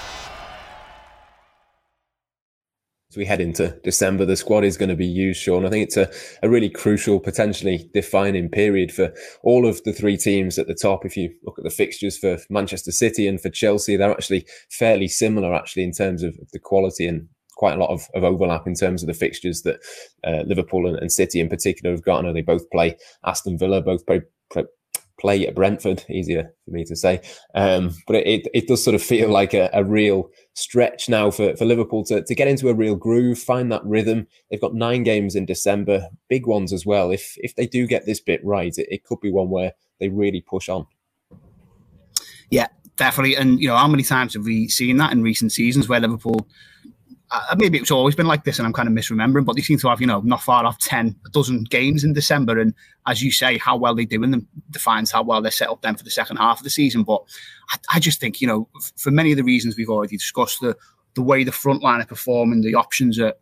as 3.07 3.07
we 3.18 3.26
head 3.26 3.42
into 3.42 3.78
December, 3.84 4.26
the 4.26 4.36
squad 4.36 4.64
is 4.64 4.78
going 4.78 4.90
to 4.90 4.96
be 4.96 5.06
used, 5.06 5.42
Sean. 5.42 5.66
I 5.66 5.70
think 5.70 5.86
it's 5.86 5.98
a, 5.98 6.12
a 6.44 6.50
really 6.50 6.70
crucial, 6.70 7.20
potentially 7.20 7.90
defining 7.94 8.50
period 8.50 8.92
for 8.92 9.14
all 9.44 9.68
of 9.68 9.84
the 9.84 9.94
three 9.94 10.18
teams 10.18 10.58
at 10.58 10.68
the 10.68 10.76
top. 10.76 11.06
If 11.06 11.18
you 11.18 11.34
look 11.44 11.58
at 11.58 11.64
the 11.64 11.70
fixtures 11.70 12.18
for 12.18 12.38
Manchester 12.50 12.92
City 12.92 13.28
and 13.28 13.42
for 13.42 13.50
Chelsea, 13.50 13.98
they're 13.98 14.12
actually 14.12 14.46
fairly 14.70 15.08
similar, 15.08 15.54
actually, 15.54 15.84
in 15.84 15.92
terms 15.92 16.24
of 16.24 16.38
the 16.54 16.60
quality 16.60 17.08
and 17.08 17.28
quite 17.58 17.76
a 17.76 17.80
lot 17.80 17.90
of, 17.90 18.08
of 18.14 18.24
overlap 18.24 18.68
in 18.68 18.76
terms 18.76 19.02
of 19.02 19.08
the 19.08 19.14
fixtures 19.14 19.64
that 19.64 19.80
uh, 20.24 20.44
Liverpool 20.46 20.88
and, 20.88 20.98
and, 21.00 21.12
City 21.12 21.40
in 21.40 21.50
particular 21.50 21.94
have 21.94 22.04
got. 22.04 22.20
I 22.20 22.22
know 22.22 22.34
they 22.34 22.42
both 22.42 22.70
play 22.70 22.96
Aston 23.26 23.58
Villa, 23.58 23.82
both 23.82 24.06
play, 24.06 24.22
play, 25.20 25.48
at 25.48 25.56
Brentford, 25.56 26.04
easier 26.10 26.54
for 26.66 26.72
me 26.72 26.84
to 26.86 26.96
say. 26.96 27.22
Um, 27.56 27.96
but 28.06 28.18
it, 28.18 28.48
it 28.54 28.68
does 28.68 28.84
sort 28.84 28.96
of 28.96 29.02
feel 29.02 29.30
like 29.30 29.54
a, 29.54 29.70
a, 29.74 29.84
real 29.84 30.30
stretch 30.54 31.10
now 31.10 31.32
for, 31.32 31.56
for 31.56 31.66
Liverpool 31.66 32.04
to, 32.06 32.24
to 32.24 32.36
get 32.36 32.48
into 32.48 32.70
a 32.70 32.74
real 32.74 32.96
groove, 32.96 33.40
find 33.40 33.72
that 33.72 33.84
rhythm. 33.86 34.28
They've 34.50 34.62
got 34.62 34.74
nine 34.74 35.04
games 35.04 35.36
in 35.36 35.46
December, 35.46 36.08
big 36.30 36.46
ones 36.46 36.72
as 36.72 36.86
well. 36.86 37.12
If 37.12 37.34
if 37.38 37.56
they 37.56 37.68
do 37.68 37.88
get 37.88 38.06
this 38.06 38.20
bit 38.20 38.44
right, 38.44 38.74
it, 38.78 38.88
it 38.90 39.04
could 39.04 39.20
be 39.20 39.32
one 39.32 39.50
where 39.50 39.74
they 40.00 40.10
really 40.10 40.42
push 40.42 40.70
on. 40.70 40.86
Yeah, 42.50 42.68
definitely. 42.96 43.36
And 43.36 43.60
you 43.60 43.68
know, 43.68 43.76
how 43.76 43.88
many 43.88 44.04
times 44.04 44.34
have 44.34 44.46
we 44.46 44.68
seen 44.68 44.98
that 44.98 45.12
in 45.12 45.24
recent 45.24 45.52
seasons 45.52 45.88
where 45.88 46.00
Liverpool 46.00 46.48
uh, 47.32 47.56
maybe 47.58 47.78
it's 47.78 47.92
always 47.92 48.16
been 48.16 48.28
like 48.28 48.46
this 48.46 48.58
and 48.58 48.66
I'm 48.66 48.74
kind 48.74 48.88
of 48.88 48.94
misremembering, 48.94 49.46
but 49.46 49.56
they 49.56 49.62
seem 49.62 49.78
to 49.80 49.90
have, 49.90 50.00
you 50.00 50.08
know, 50.08 50.22
not 50.22 50.42
far 50.42 50.66
off 50.66 50.78
10, 50.80 51.16
a 51.26 51.30
dozen 51.30 51.66
games 51.66 52.04
in 52.04 52.14
December. 52.14 52.60
And 52.60 52.74
as 53.06 53.22
you 53.22 53.32
say, 53.32 53.58
how 53.58 53.76
well 53.76 53.96
they 53.96 54.06
do 54.06 54.24
in 54.24 54.32
them 54.32 54.48
defines 54.70 55.12
how 55.12 55.24
well 55.24 55.42
they're 55.42 55.52
set 55.52 55.70
up 55.70 55.82
then 55.82 55.96
for 55.96 56.04
the 56.04 56.10
second 56.10 56.38
half 56.38 56.60
of 56.60 56.64
the 56.64 56.70
season. 56.70 57.04
But 57.04 57.24
I, 57.70 57.96
I 57.96 58.00
just 58.00 58.22
think, 58.22 58.40
you 58.40 58.48
know, 58.48 58.70
for 58.96 59.12
many 59.12 59.32
of 59.32 59.38
the 59.38 59.44
reasons 59.44 59.76
we've 59.76 59.90
already 59.90 60.16
discussed, 60.16 60.62
the, 60.62 60.78
the 61.16 61.22
way 61.22 61.44
the 61.44 61.52
front 61.52 61.84
line 61.84 62.02
are 62.02 62.06
performing, 62.06 62.62
the 62.62 62.76
options 62.76 63.20
at 63.20 63.40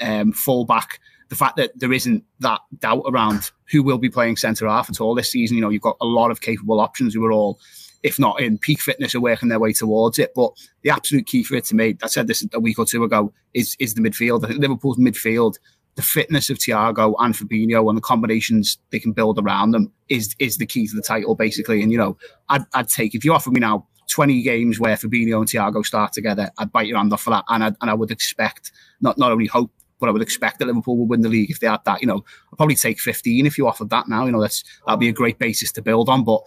um, 0.00 0.32
fullback, 0.32 1.00
the 1.30 1.36
fact 1.36 1.56
that 1.56 1.72
there 1.74 1.92
isn't 1.92 2.24
that 2.40 2.60
doubt 2.78 3.04
around 3.06 3.50
who 3.70 3.82
will 3.82 3.96
be 3.96 4.10
playing 4.10 4.36
centre 4.36 4.68
half 4.68 4.90
at 4.90 5.00
all 5.00 5.14
this 5.14 5.30
season. 5.30 5.56
You 5.56 5.62
know, 5.62 5.70
you've 5.70 5.80
got 5.80 5.96
a 6.02 6.06
lot 6.06 6.30
of 6.30 6.42
capable 6.42 6.80
options 6.80 7.14
who 7.14 7.24
are 7.24 7.32
all 7.32 7.58
if 8.02 8.18
not 8.18 8.40
in 8.40 8.58
peak 8.58 8.80
fitness, 8.80 9.14
are 9.14 9.20
working 9.20 9.48
their 9.48 9.60
way 9.60 9.72
towards 9.72 10.18
it. 10.18 10.32
But 10.34 10.52
the 10.82 10.90
absolute 10.90 11.26
key 11.26 11.44
for 11.44 11.54
it 11.54 11.64
to 11.66 11.74
me, 11.74 11.96
I 12.02 12.06
said 12.06 12.26
this 12.26 12.44
a 12.52 12.60
week 12.60 12.78
or 12.78 12.84
two 12.84 13.04
ago, 13.04 13.32
is 13.54 13.76
is 13.78 13.94
the 13.94 14.02
midfield. 14.02 14.44
I 14.44 14.48
think 14.48 14.60
Liverpool's 14.60 14.98
midfield, 14.98 15.56
the 15.94 16.02
fitness 16.02 16.50
of 16.50 16.58
Thiago 16.58 17.14
and 17.18 17.34
Fabinho 17.34 17.88
and 17.88 17.96
the 17.96 18.02
combinations 18.02 18.78
they 18.90 18.98
can 18.98 19.12
build 19.12 19.38
around 19.38 19.72
them 19.72 19.92
is 20.08 20.34
is 20.38 20.58
the 20.58 20.66
key 20.66 20.86
to 20.86 20.96
the 20.96 21.02
title, 21.02 21.34
basically. 21.34 21.82
And 21.82 21.92
you 21.92 21.98
know, 21.98 22.16
I'd, 22.48 22.64
I'd 22.74 22.88
take 22.88 23.14
if 23.14 23.24
you 23.24 23.32
offer 23.32 23.50
me 23.50 23.60
now 23.60 23.86
20 24.12 24.42
games 24.42 24.78
where 24.78 24.96
Fabinho 24.96 25.38
and 25.38 25.46
Thiago 25.46 25.84
start 25.84 26.12
together, 26.12 26.50
I'd 26.58 26.72
bite 26.72 26.86
your 26.86 26.98
hand 26.98 27.12
off 27.12 27.22
for 27.22 27.30
that. 27.30 27.44
And 27.48 27.64
I, 27.64 27.66
and 27.80 27.90
I 27.90 27.94
would 27.94 28.10
expect, 28.10 28.72
not, 29.00 29.16
not 29.16 29.32
only 29.32 29.46
hope, 29.46 29.70
but 29.98 30.08
I 30.08 30.12
would 30.12 30.22
expect 30.22 30.58
that 30.58 30.66
Liverpool 30.66 30.98
will 30.98 31.06
win 31.06 31.22
the 31.22 31.28
league 31.28 31.50
if 31.50 31.60
they 31.60 31.66
had 31.66 31.84
that. 31.84 32.00
You 32.00 32.08
know, 32.08 32.24
I'd 32.52 32.56
probably 32.56 32.74
take 32.74 32.98
15 32.98 33.46
if 33.46 33.56
you 33.56 33.66
offered 33.66 33.90
that 33.90 34.08
now. 34.08 34.26
You 34.26 34.32
know, 34.32 34.40
that's 34.40 34.64
that'd 34.86 35.00
be 35.00 35.08
a 35.08 35.12
great 35.12 35.38
basis 35.38 35.72
to 35.72 35.82
build 35.82 36.08
on. 36.08 36.24
But 36.24 36.42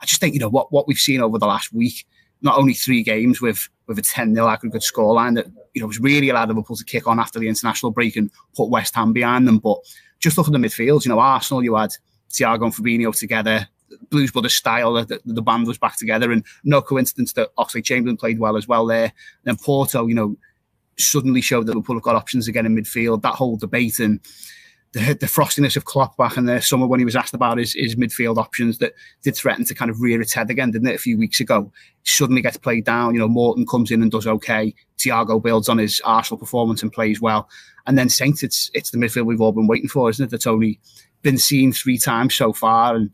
I 0.00 0.06
just 0.06 0.20
think, 0.20 0.34
you 0.34 0.40
know, 0.40 0.48
what 0.48 0.72
what 0.72 0.86
we've 0.86 0.98
seen 0.98 1.20
over 1.20 1.38
the 1.38 1.46
last 1.46 1.72
week, 1.72 2.06
not 2.42 2.58
only 2.58 2.74
three 2.74 3.02
games 3.02 3.40
with 3.40 3.68
with 3.86 3.98
a 3.98 4.02
10 4.02 4.34
0 4.34 4.48
aggregate 4.48 4.82
scoreline 4.82 5.34
that, 5.36 5.46
you 5.74 5.80
know, 5.80 5.86
was 5.86 6.00
really 6.00 6.28
allowed 6.30 6.48
Liverpool 6.48 6.76
to 6.76 6.84
kick 6.84 7.06
on 7.06 7.18
after 7.18 7.38
the 7.38 7.48
international 7.48 7.92
break 7.92 8.16
and 8.16 8.30
put 8.54 8.70
West 8.70 8.94
Ham 8.94 9.12
behind 9.12 9.46
them. 9.46 9.58
But 9.58 9.78
just 10.20 10.38
look 10.38 10.46
at 10.46 10.52
the 10.52 10.58
midfield, 10.58 11.04
you 11.04 11.10
know, 11.10 11.18
Arsenal, 11.18 11.64
you 11.64 11.74
had 11.74 11.90
Thiago 12.30 12.64
and 12.64 12.74
Fabinho 12.74 13.16
together. 13.18 13.68
Blues 14.08 14.30
Brothers 14.30 14.54
style, 14.54 14.92
the, 15.04 15.20
the 15.24 15.42
band 15.42 15.66
was 15.66 15.76
back 15.76 15.96
together, 15.96 16.30
and 16.30 16.44
no 16.62 16.80
coincidence 16.80 17.32
that 17.32 17.54
Oxlade 17.56 17.84
Chamberlain 17.84 18.16
played 18.16 18.38
well 18.38 18.56
as 18.56 18.68
well 18.68 18.86
there. 18.86 19.12
Then 19.42 19.56
Porto, 19.56 20.06
you 20.06 20.14
know, 20.14 20.36
suddenly 20.96 21.40
showed 21.40 21.66
that 21.66 21.74
Liverpool 21.74 21.96
have 21.96 22.04
got 22.04 22.14
options 22.14 22.46
again 22.46 22.66
in 22.66 22.76
midfield. 22.76 23.22
That 23.22 23.34
whole 23.34 23.56
debate 23.56 23.98
and 23.98 24.20
the, 24.92 25.14
the 25.14 25.26
frostiness 25.26 25.76
of 25.76 25.84
Klopp 25.84 26.16
back 26.16 26.36
in 26.36 26.46
the 26.46 26.60
summer 26.60 26.86
when 26.86 26.98
he 26.98 27.04
was 27.04 27.14
asked 27.14 27.34
about 27.34 27.58
his, 27.58 27.74
his 27.74 27.94
midfield 27.94 28.38
options 28.38 28.78
that 28.78 28.94
did 29.22 29.36
threaten 29.36 29.64
to 29.66 29.74
kind 29.74 29.90
of 29.90 30.00
rear 30.00 30.20
its 30.20 30.32
head 30.32 30.50
again, 30.50 30.72
didn't 30.72 30.88
it, 30.88 30.96
a 30.96 30.98
few 30.98 31.16
weeks 31.16 31.38
ago? 31.38 31.70
Suddenly 32.04 32.42
gets 32.42 32.56
played 32.56 32.84
down. 32.84 33.14
You 33.14 33.20
know, 33.20 33.28
Morton 33.28 33.66
comes 33.66 33.90
in 33.90 34.02
and 34.02 34.10
does 34.10 34.26
okay. 34.26 34.74
Thiago 34.98 35.40
builds 35.40 35.68
on 35.68 35.78
his 35.78 36.00
Arsenal 36.04 36.38
performance 36.38 36.82
and 36.82 36.92
plays 36.92 37.20
well. 37.20 37.48
And 37.86 37.96
then 37.96 38.08
Saints, 38.08 38.42
it's 38.42 38.70
it's 38.74 38.90
the 38.90 38.98
midfield 38.98 39.26
we've 39.26 39.40
all 39.40 39.52
been 39.52 39.68
waiting 39.68 39.88
for, 39.88 40.10
isn't 40.10 40.24
it? 40.24 40.30
That's 40.30 40.46
only 40.46 40.80
been 41.22 41.38
seen 41.38 41.72
three 41.72 41.98
times 41.98 42.34
so 42.34 42.52
far. 42.52 42.96
And 42.96 43.10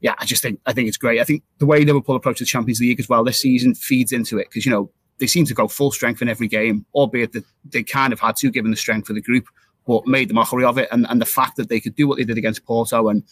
yeah, 0.00 0.14
I 0.18 0.24
just 0.24 0.42
think 0.42 0.60
I 0.66 0.72
think 0.72 0.88
it's 0.88 0.96
great. 0.96 1.20
I 1.20 1.24
think 1.24 1.42
the 1.58 1.66
way 1.66 1.84
Liverpool 1.84 2.16
approach 2.16 2.38
the 2.38 2.44
Champions 2.44 2.80
League 2.80 3.00
as 3.00 3.08
well 3.08 3.22
this 3.22 3.38
season 3.38 3.74
feeds 3.74 4.12
into 4.12 4.38
it 4.38 4.48
because 4.48 4.64
you 4.64 4.72
know 4.72 4.90
they 5.18 5.26
seem 5.26 5.44
to 5.44 5.54
go 5.54 5.68
full 5.68 5.92
strength 5.92 6.22
in 6.22 6.28
every 6.28 6.48
game, 6.48 6.84
albeit 6.94 7.32
that 7.32 7.44
they 7.64 7.82
kind 7.82 8.12
of 8.12 8.20
had 8.20 8.34
to 8.36 8.50
given 8.50 8.70
the 8.70 8.76
strength 8.76 9.08
of 9.08 9.14
the 9.14 9.22
group, 9.22 9.46
but 9.86 10.06
made 10.06 10.28
the 10.28 10.34
mockery 10.34 10.64
of 10.64 10.78
it. 10.78 10.88
And, 10.92 11.06
and 11.08 11.20
the 11.20 11.26
fact 11.26 11.56
that 11.56 11.68
they 11.68 11.80
could 11.80 11.94
do 11.94 12.06
what 12.08 12.18
they 12.18 12.24
did 12.24 12.38
against 12.38 12.64
Porto 12.64 13.08
and 13.08 13.22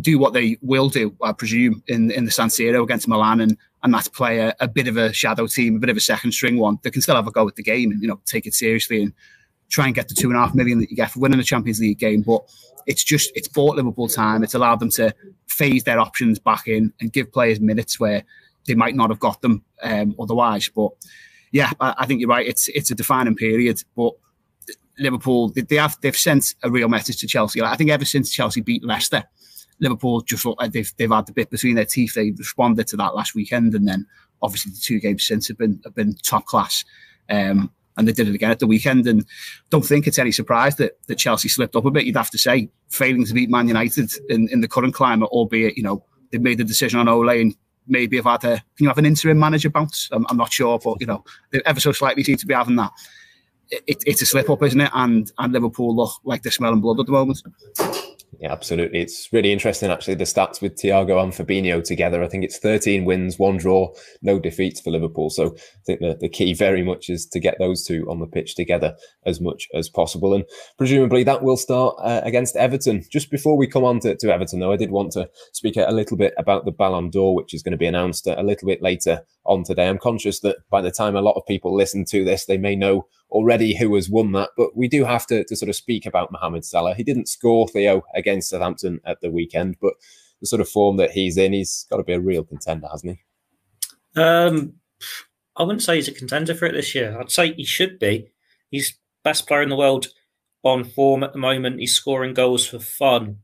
do 0.00 0.18
what 0.18 0.32
they 0.32 0.56
will 0.62 0.88
do, 0.88 1.14
I 1.22 1.32
presume, 1.32 1.82
in 1.86 2.10
in 2.10 2.24
the 2.24 2.30
San 2.30 2.48
Siro 2.48 2.82
against 2.82 3.08
Milan, 3.08 3.40
and 3.40 3.56
and 3.82 3.92
that's 3.92 4.08
play 4.08 4.38
a, 4.38 4.54
a 4.60 4.68
bit 4.68 4.88
of 4.88 4.96
a 4.96 5.12
shadow 5.12 5.46
team, 5.46 5.76
a 5.76 5.78
bit 5.78 5.90
of 5.90 5.96
a 5.96 6.00
second 6.00 6.32
string 6.32 6.56
one 6.58 6.78
that 6.82 6.92
can 6.92 7.02
still 7.02 7.16
have 7.16 7.26
a 7.26 7.30
go 7.30 7.46
at 7.46 7.56
the 7.56 7.62
game 7.62 7.90
and 7.90 8.00
you 8.00 8.08
know 8.08 8.20
take 8.24 8.46
it 8.46 8.54
seriously 8.54 9.02
and 9.02 9.12
try 9.68 9.86
and 9.86 9.94
get 9.94 10.08
the 10.08 10.14
two 10.14 10.28
and 10.28 10.36
a 10.36 10.40
half 10.40 10.54
million 10.54 10.78
that 10.78 10.90
you 10.90 10.96
get 10.96 11.10
for 11.10 11.20
winning 11.20 11.40
a 11.40 11.44
Champions 11.44 11.80
League 11.80 11.98
game. 11.98 12.22
But 12.22 12.42
it's 12.86 13.04
just 13.04 13.32
it's 13.34 13.48
bought 13.48 13.76
Liverpool 13.76 14.08
time. 14.08 14.42
It's 14.42 14.54
allowed 14.54 14.80
them 14.80 14.90
to 14.92 15.14
phase 15.46 15.84
their 15.84 15.98
options 15.98 16.38
back 16.38 16.68
in 16.68 16.92
and 17.00 17.12
give 17.12 17.32
players 17.32 17.60
minutes 17.60 18.00
where 18.00 18.22
they 18.66 18.74
might 18.74 18.94
not 18.94 19.10
have 19.10 19.20
got 19.20 19.40
them 19.42 19.64
um, 19.82 20.14
otherwise. 20.18 20.70
But 20.74 20.92
yeah, 21.50 21.70
I, 21.80 21.94
I, 21.98 22.06
think 22.06 22.20
you're 22.20 22.30
right. 22.30 22.46
It's 22.46 22.68
it's 22.68 22.90
a 22.90 22.94
defining 22.94 23.34
period. 23.34 23.82
But 23.96 24.12
Liverpool 24.98 25.48
they 25.48 25.76
have 25.76 25.98
they've 26.02 26.16
sent 26.16 26.54
a 26.62 26.70
real 26.70 26.88
message 26.88 27.18
to 27.18 27.26
Chelsea. 27.26 27.62
I 27.62 27.76
think 27.76 27.90
ever 27.90 28.04
since 28.04 28.30
Chelsea 28.30 28.60
beat 28.60 28.84
Leicester, 28.84 29.24
Liverpool 29.80 30.20
just 30.22 30.44
like 30.44 30.72
they've 30.72 30.92
they've 30.96 31.10
had 31.10 31.26
the 31.26 31.32
bit 31.32 31.50
between 31.50 31.74
their 31.74 31.84
teeth. 31.84 32.14
They 32.14 32.30
responded 32.32 32.86
to 32.88 32.96
that 32.98 33.14
last 33.14 33.34
weekend, 33.34 33.74
and 33.74 33.86
then 33.88 34.06
obviously 34.42 34.72
the 34.72 34.80
two 34.80 35.00
games 35.00 35.26
since 35.26 35.48
have 35.48 35.58
been 35.58 35.80
have 35.84 35.94
been 35.94 36.14
top 36.22 36.46
class. 36.46 36.84
Um, 37.28 37.70
and 37.96 38.08
they 38.08 38.12
did 38.12 38.28
it 38.28 38.34
again 38.34 38.50
at 38.50 38.58
the 38.58 38.66
weekend. 38.66 39.06
And 39.06 39.24
don't 39.70 39.84
think 39.84 40.06
it's 40.06 40.18
any 40.18 40.32
surprise 40.32 40.76
that, 40.76 40.98
that 41.08 41.16
Chelsea 41.16 41.48
slipped 41.48 41.76
up 41.76 41.84
a 41.84 41.90
bit. 41.90 42.04
You'd 42.04 42.16
have 42.16 42.30
to 42.30 42.38
say, 42.38 42.70
failing 42.88 43.26
to 43.26 43.34
beat 43.34 43.50
Man 43.50 43.68
United 43.68 44.10
in, 44.30 44.48
in 44.48 44.62
the 44.62 44.68
current 44.68 44.94
climate, 44.94 45.28
albeit 45.30 45.76
you 45.76 45.82
know 45.82 46.04
they've 46.30 46.40
made 46.40 46.58
the 46.58 46.64
decision 46.64 47.00
on 47.00 47.08
Ole 47.08 47.28
and 47.28 47.54
maybe 47.86 48.16
have 48.16 48.26
had 48.26 48.44
a 48.44 48.56
can 48.76 48.84
you 48.84 48.88
have 48.88 48.98
an 48.98 49.06
interim 49.06 49.38
manager 49.38 49.70
bounce? 49.70 50.08
I'm, 50.12 50.26
I'm 50.28 50.36
not 50.36 50.52
sure, 50.52 50.78
but 50.78 51.00
you 51.00 51.06
know 51.06 51.24
they 51.50 51.60
ever 51.66 51.80
so 51.80 51.92
slightly 51.92 52.24
seem 52.24 52.36
to 52.36 52.46
be 52.46 52.54
having 52.54 52.76
that. 52.76 52.92
It, 53.86 54.02
it's 54.06 54.22
a 54.22 54.26
slip 54.26 54.50
up, 54.50 54.62
isn't 54.62 54.80
it? 54.80 54.90
And 54.94 55.30
and 55.38 55.52
Liverpool 55.52 55.96
look 55.96 56.12
like 56.24 56.42
they're 56.42 56.52
smelling 56.52 56.80
blood 56.80 57.00
at 57.00 57.06
the 57.06 57.12
moment. 57.12 57.42
Yeah, 58.42 58.50
absolutely. 58.50 58.98
It's 59.00 59.32
really 59.32 59.52
interesting, 59.52 59.88
actually, 59.92 60.16
the 60.16 60.24
stats 60.24 60.60
with 60.60 60.74
Thiago 60.74 61.22
and 61.22 61.32
Fabinho 61.32 61.84
together. 61.84 62.24
I 62.24 62.28
think 62.28 62.42
it's 62.42 62.58
13 62.58 63.04
wins, 63.04 63.38
one 63.38 63.56
draw, 63.56 63.92
no 64.20 64.40
defeats 64.40 64.80
for 64.80 64.90
Liverpool. 64.90 65.30
So 65.30 65.54
I 65.54 65.84
think 65.86 66.00
the, 66.00 66.18
the 66.20 66.28
key 66.28 66.52
very 66.52 66.82
much 66.82 67.08
is 67.08 67.24
to 67.26 67.38
get 67.38 67.60
those 67.60 67.84
two 67.84 68.04
on 68.10 68.18
the 68.18 68.26
pitch 68.26 68.56
together 68.56 68.96
as 69.24 69.40
much 69.40 69.68
as 69.74 69.88
possible. 69.88 70.34
And 70.34 70.44
presumably 70.76 71.22
that 71.22 71.44
will 71.44 71.56
start 71.56 71.94
uh, 72.02 72.22
against 72.24 72.56
Everton. 72.56 73.04
Just 73.12 73.30
before 73.30 73.56
we 73.56 73.68
come 73.68 73.84
on 73.84 74.00
to, 74.00 74.16
to 74.16 74.32
Everton, 74.32 74.58
though, 74.58 74.72
I 74.72 74.76
did 74.76 74.90
want 74.90 75.12
to 75.12 75.30
speak 75.52 75.76
a 75.76 75.92
little 75.92 76.16
bit 76.16 76.34
about 76.36 76.64
the 76.64 76.72
Ballon 76.72 77.10
d'Or, 77.10 77.36
which 77.36 77.54
is 77.54 77.62
going 77.62 77.70
to 77.70 77.78
be 77.78 77.86
announced 77.86 78.26
a 78.26 78.42
little 78.42 78.66
bit 78.66 78.82
later 78.82 79.22
on 79.44 79.62
today. 79.62 79.88
I'm 79.88 79.98
conscious 79.98 80.40
that 80.40 80.56
by 80.68 80.80
the 80.80 80.90
time 80.90 81.14
a 81.14 81.22
lot 81.22 81.36
of 81.36 81.46
people 81.46 81.76
listen 81.76 82.04
to 82.06 82.24
this, 82.24 82.46
they 82.46 82.58
may 82.58 82.74
know 82.74 83.06
already 83.32 83.74
who 83.74 83.94
has 83.94 84.08
won 84.08 84.32
that, 84.32 84.50
but 84.56 84.76
we 84.76 84.88
do 84.88 85.04
have 85.04 85.26
to, 85.26 85.42
to 85.44 85.56
sort 85.56 85.68
of 85.68 85.76
speak 85.76 86.06
about 86.06 86.30
Mohamed 86.30 86.64
Salah. 86.64 86.94
He 86.94 87.02
didn't 87.02 87.28
score 87.28 87.66
Theo 87.66 88.02
against 88.14 88.50
Southampton 88.50 89.00
at 89.04 89.20
the 89.20 89.30
weekend, 89.30 89.76
but 89.80 89.94
the 90.40 90.46
sort 90.46 90.60
of 90.60 90.68
form 90.68 90.98
that 90.98 91.12
he's 91.12 91.36
in, 91.36 91.52
he's 91.52 91.86
got 91.90 91.96
to 91.96 92.04
be 92.04 92.12
a 92.12 92.20
real 92.20 92.44
contender, 92.44 92.88
hasn't 92.90 93.18
he? 93.18 94.20
Um, 94.20 94.74
I 95.56 95.62
wouldn't 95.62 95.82
say 95.82 95.96
he's 95.96 96.08
a 96.08 96.12
contender 96.12 96.54
for 96.54 96.66
it 96.66 96.72
this 96.72 96.94
year. 96.94 97.18
I'd 97.18 97.30
say 97.30 97.54
he 97.54 97.64
should 97.64 97.98
be. 97.98 98.28
He's 98.70 98.98
best 99.24 99.46
player 99.46 99.62
in 99.62 99.68
the 99.68 99.76
world 99.76 100.08
on 100.62 100.84
form 100.84 101.22
at 101.22 101.32
the 101.32 101.38
moment. 101.38 101.80
He's 101.80 101.94
scoring 101.94 102.34
goals 102.34 102.66
for 102.66 102.78
fun, 102.78 103.38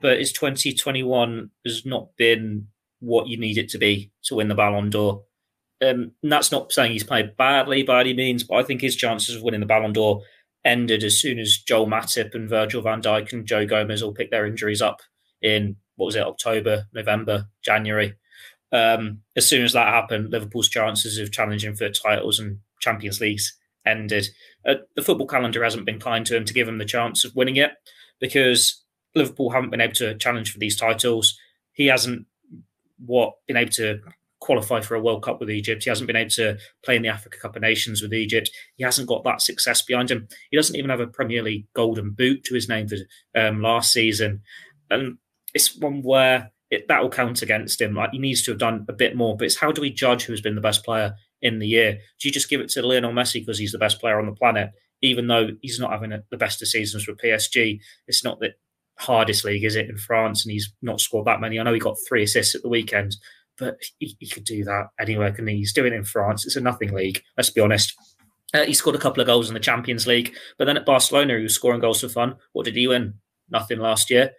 but 0.00 0.18
his 0.18 0.32
2021 0.32 1.50
has 1.64 1.86
not 1.86 2.16
been 2.16 2.68
what 3.00 3.28
you 3.28 3.38
need 3.38 3.58
it 3.58 3.68
to 3.70 3.78
be 3.78 4.10
to 4.24 4.34
win 4.34 4.48
the 4.48 4.54
Ballon 4.54 4.90
d'Or. 4.90 5.22
Um, 5.80 6.12
and 6.22 6.32
that's 6.32 6.50
not 6.50 6.72
saying 6.72 6.92
he's 6.92 7.04
played 7.04 7.36
badly 7.36 7.82
by 7.82 8.00
any 8.00 8.14
means, 8.14 8.42
but 8.42 8.56
I 8.56 8.62
think 8.64 8.80
his 8.80 8.96
chances 8.96 9.36
of 9.36 9.42
winning 9.42 9.60
the 9.60 9.66
Ballon 9.66 9.92
d'Or 9.92 10.22
ended 10.64 11.04
as 11.04 11.20
soon 11.20 11.38
as 11.38 11.58
Joel 11.58 11.86
Matip 11.86 12.34
and 12.34 12.48
Virgil 12.48 12.82
van 12.82 13.00
Dijk 13.00 13.32
and 13.32 13.46
Joe 13.46 13.64
Gomez 13.64 14.02
all 14.02 14.12
picked 14.12 14.32
their 14.32 14.46
injuries 14.46 14.82
up 14.82 15.00
in, 15.40 15.76
what 15.96 16.06
was 16.06 16.16
it, 16.16 16.26
October, 16.26 16.86
November, 16.92 17.46
January. 17.62 18.14
Um, 18.72 19.22
as 19.36 19.48
soon 19.48 19.64
as 19.64 19.72
that 19.72 19.94
happened, 19.94 20.30
Liverpool's 20.30 20.68
chances 20.68 21.18
of 21.18 21.32
challenging 21.32 21.74
for 21.74 21.88
titles 21.88 22.38
and 22.38 22.58
Champions 22.80 23.20
Leagues 23.20 23.56
ended. 23.86 24.28
Uh, 24.66 24.74
the 24.96 25.02
football 25.02 25.26
calendar 25.26 25.62
hasn't 25.62 25.86
been 25.86 26.00
kind 26.00 26.26
to 26.26 26.36
him 26.36 26.44
to 26.44 26.54
give 26.54 26.68
him 26.68 26.78
the 26.78 26.84
chance 26.84 27.24
of 27.24 27.34
winning 27.34 27.56
it 27.56 27.72
because 28.20 28.82
Liverpool 29.14 29.50
haven't 29.50 29.70
been 29.70 29.80
able 29.80 29.94
to 29.94 30.16
challenge 30.18 30.52
for 30.52 30.58
these 30.58 30.76
titles. 30.76 31.38
He 31.72 31.86
hasn't 31.86 32.26
what 33.04 33.34
been 33.46 33.56
able 33.56 33.72
to 33.72 34.00
qualify 34.48 34.80
for 34.80 34.94
a 34.94 35.00
World 35.00 35.22
Cup 35.22 35.40
with 35.40 35.50
Egypt. 35.50 35.84
He 35.84 35.90
hasn't 35.90 36.06
been 36.06 36.16
able 36.16 36.30
to 36.30 36.56
play 36.82 36.96
in 36.96 37.02
the 37.02 37.10
Africa 37.10 37.36
Cup 37.38 37.54
of 37.54 37.60
Nations 37.60 38.00
with 38.00 38.14
Egypt. 38.14 38.50
He 38.76 38.82
hasn't 38.82 39.06
got 39.06 39.22
that 39.24 39.42
success 39.42 39.82
behind 39.82 40.10
him. 40.10 40.26
He 40.50 40.56
doesn't 40.56 40.74
even 40.74 40.88
have 40.88 41.00
a 41.00 41.06
Premier 41.06 41.42
League 41.42 41.66
Golden 41.74 42.12
Boot 42.12 42.44
to 42.44 42.54
his 42.54 42.66
name 42.66 42.88
for 42.88 42.96
um, 43.38 43.60
last 43.60 43.92
season, 43.92 44.40
and 44.88 45.18
it's 45.52 45.76
one 45.76 46.00
where 46.02 46.50
it, 46.70 46.88
that 46.88 47.02
will 47.02 47.10
count 47.10 47.42
against 47.42 47.78
him. 47.78 47.94
Like 47.94 48.12
he 48.12 48.18
needs 48.18 48.42
to 48.44 48.52
have 48.52 48.58
done 48.58 48.86
a 48.88 48.94
bit 48.94 49.14
more. 49.14 49.36
But 49.36 49.44
it's 49.44 49.58
how 49.58 49.70
do 49.70 49.82
we 49.82 49.90
judge 49.90 50.24
who 50.24 50.32
has 50.32 50.40
been 50.40 50.54
the 50.54 50.62
best 50.62 50.82
player 50.82 51.14
in 51.42 51.58
the 51.58 51.68
year? 51.68 51.98
Do 52.18 52.28
you 52.28 52.32
just 52.32 52.48
give 52.48 52.62
it 52.62 52.70
to 52.70 52.82
Lionel 52.82 53.12
Messi 53.12 53.40
because 53.40 53.58
he's 53.58 53.72
the 53.72 53.78
best 53.78 54.00
player 54.00 54.18
on 54.18 54.26
the 54.26 54.32
planet, 54.32 54.70
even 55.02 55.26
though 55.26 55.48
he's 55.60 55.78
not 55.78 55.92
having 55.92 56.10
the 56.30 56.36
best 56.38 56.62
of 56.62 56.68
seasons 56.68 57.04
for 57.04 57.12
PSG? 57.12 57.80
It's 58.06 58.24
not 58.24 58.40
the 58.40 58.54
hardest 58.98 59.44
league, 59.44 59.64
is 59.64 59.76
it, 59.76 59.90
in 59.90 59.98
France? 59.98 60.42
And 60.42 60.52
he's 60.52 60.72
not 60.80 61.02
scored 61.02 61.26
that 61.26 61.40
many. 61.40 61.60
I 61.60 61.64
know 61.64 61.74
he 61.74 61.80
got 61.80 61.98
three 62.08 62.22
assists 62.22 62.54
at 62.54 62.62
the 62.62 62.70
weekend, 62.70 63.16
but 63.58 63.76
he, 63.98 64.16
he 64.18 64.28
could 64.28 64.44
do 64.44 64.64
that 64.64 64.88
anywhere, 65.00 65.32
can 65.32 65.46
he? 65.46 65.56
He's 65.56 65.72
doing 65.72 65.92
it 65.92 65.96
in 65.96 66.04
France. 66.04 66.46
It's 66.46 66.56
a 66.56 66.60
nothing 66.60 66.92
league, 66.92 67.22
let's 67.36 67.50
be 67.50 67.60
honest. 67.60 67.94
Uh, 68.54 68.64
he 68.64 68.72
scored 68.72 68.96
a 68.96 69.00
couple 69.00 69.20
of 69.20 69.26
goals 69.26 69.48
in 69.48 69.54
the 69.54 69.60
Champions 69.60 70.06
League, 70.06 70.34
but 70.56 70.64
then 70.64 70.76
at 70.76 70.86
Barcelona, 70.86 71.36
he 71.36 71.42
was 71.42 71.54
scoring 71.54 71.80
goals 71.80 72.00
for 72.00 72.08
fun. 72.08 72.36
What 72.52 72.64
did 72.64 72.76
he 72.76 72.86
win? 72.86 73.14
Nothing 73.50 73.78
last 73.78 74.10
year. 74.10 74.30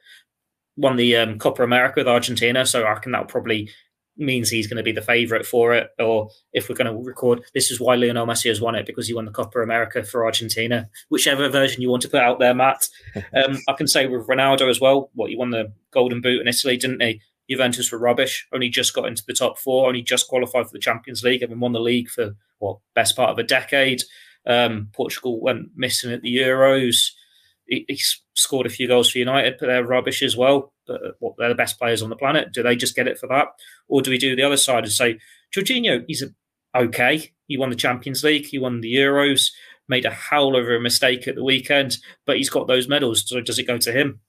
Won 0.78 0.96
the 0.96 1.16
um, 1.16 1.38
Copa 1.38 1.64
America 1.64 1.96
with 1.98 2.08
Argentina, 2.08 2.66
so 2.66 2.84
I 2.84 2.94
reckon 2.94 3.12
that 3.12 3.28
probably 3.28 3.70
means 4.20 4.50
he's 4.50 4.68
going 4.68 4.78
to 4.78 4.84
be 4.84 4.92
the 4.92 5.02
favourite 5.02 5.46
for 5.46 5.74
it. 5.74 5.90
Or 5.98 6.30
if 6.54 6.70
we're 6.70 6.76
going 6.76 6.94
to 6.94 7.04
record, 7.04 7.42
this 7.54 7.72
is 7.72 7.80
why 7.80 7.96
Lionel 7.96 8.28
Messi 8.28 8.50
has 8.50 8.62
won 8.62 8.76
it 8.76 8.86
because 8.86 9.08
he 9.08 9.14
won 9.14 9.26
the 9.26 9.32
Copa 9.32 9.60
America 9.60 10.04
for 10.04 10.26
Argentina. 10.26 10.90
Whichever 11.10 11.48
version 11.50 11.82
you 11.82 11.90
want 11.90 12.02
to 12.04 12.10
put 12.10 12.22
out 12.22 12.40
there, 12.40 12.54
Matt. 12.54 12.88
Um, 13.34 13.58
I 13.68 13.74
can 13.74 13.88
say 13.88 14.08
with 14.08 14.28
Ronaldo 14.28 14.70
as 14.70 14.82
well. 14.82 15.12
What 15.14 15.30
he 15.30 15.36
won 15.36 15.52
the 15.52 15.72
Golden 15.92 16.20
Boot 16.20 16.42
in 16.42 16.48
Italy, 16.48 16.78
didn't 16.78 17.02
he? 17.02 17.22
Juventus 17.50 17.92
were 17.92 17.98
rubbish. 17.98 18.48
Only 18.54 18.70
just 18.70 18.94
got 18.94 19.08
into 19.08 19.24
the 19.26 19.34
top 19.34 19.58
four. 19.58 19.88
Only 19.88 20.02
just 20.02 20.28
qualified 20.28 20.66
for 20.66 20.74
the 20.74 20.80
Champions 20.80 21.24
League. 21.24 21.42
Having 21.42 21.60
won 21.60 21.74
the 21.74 21.80
league 21.80 22.10
for 22.10 22.36
what 22.60 22.78
best 22.94 23.16
part 23.16 23.32
of 23.32 23.40
a 23.40 23.44
decade. 23.44 24.04
Um, 24.46 24.90
Portugal 24.94 25.42
went 25.42 25.70
missing 25.76 26.12
at 26.12 26.22
the 26.22 26.38
Euros. 26.38 27.12
he, 27.70 27.86
he's 27.88 28.22
scored 28.36 28.66
a 28.66 28.70
few 28.70 28.88
goals 28.88 29.12
for 29.12 29.20
United, 29.20 29.58
but 29.60 29.68
they're 29.68 29.86
rubbish 29.86 30.22
as 30.24 30.36
well. 30.36 30.74
But 30.88 31.02
what, 31.20 31.36
they're 31.38 31.50
the 31.50 31.56
best 31.56 31.80
players 31.80 32.02
on 32.02 32.10
the 32.10 32.16
planet. 32.16 32.52
Do 32.52 32.64
they 32.64 32.76
just 32.76 32.96
get 32.96 33.08
it 33.08 33.20
for 33.20 33.28
that, 33.28 33.48
or 33.88 34.02
do 34.02 34.12
we 34.12 34.18
do 34.18 34.36
the 34.36 34.44
other 34.44 34.58
side 34.58 34.84
and 34.84 34.92
say 34.92 35.20
Jorginho? 35.56 36.04
He's 36.08 36.24
a, 36.24 36.30
okay. 36.78 37.32
He 37.48 37.58
won 37.58 37.70
the 37.70 37.76
Champions 37.76 38.24
League. 38.24 38.48
He 38.48 38.60
won 38.60 38.82
the 38.82 38.94
Euros. 38.94 39.52
Made 39.88 40.06
a 40.06 40.12
howl 40.12 40.56
over 40.56 40.76
a 40.76 40.82
mistake 40.82 41.28
at 41.28 41.36
the 41.36 41.44
weekend, 41.44 41.98
but 42.26 42.38
he's 42.38 42.50
got 42.50 42.68
those 42.68 42.88
medals. 42.88 43.28
So 43.28 43.42
does 43.42 43.58
it 43.58 43.68
go 43.68 43.78
to 43.78 43.92
him? 43.92 44.20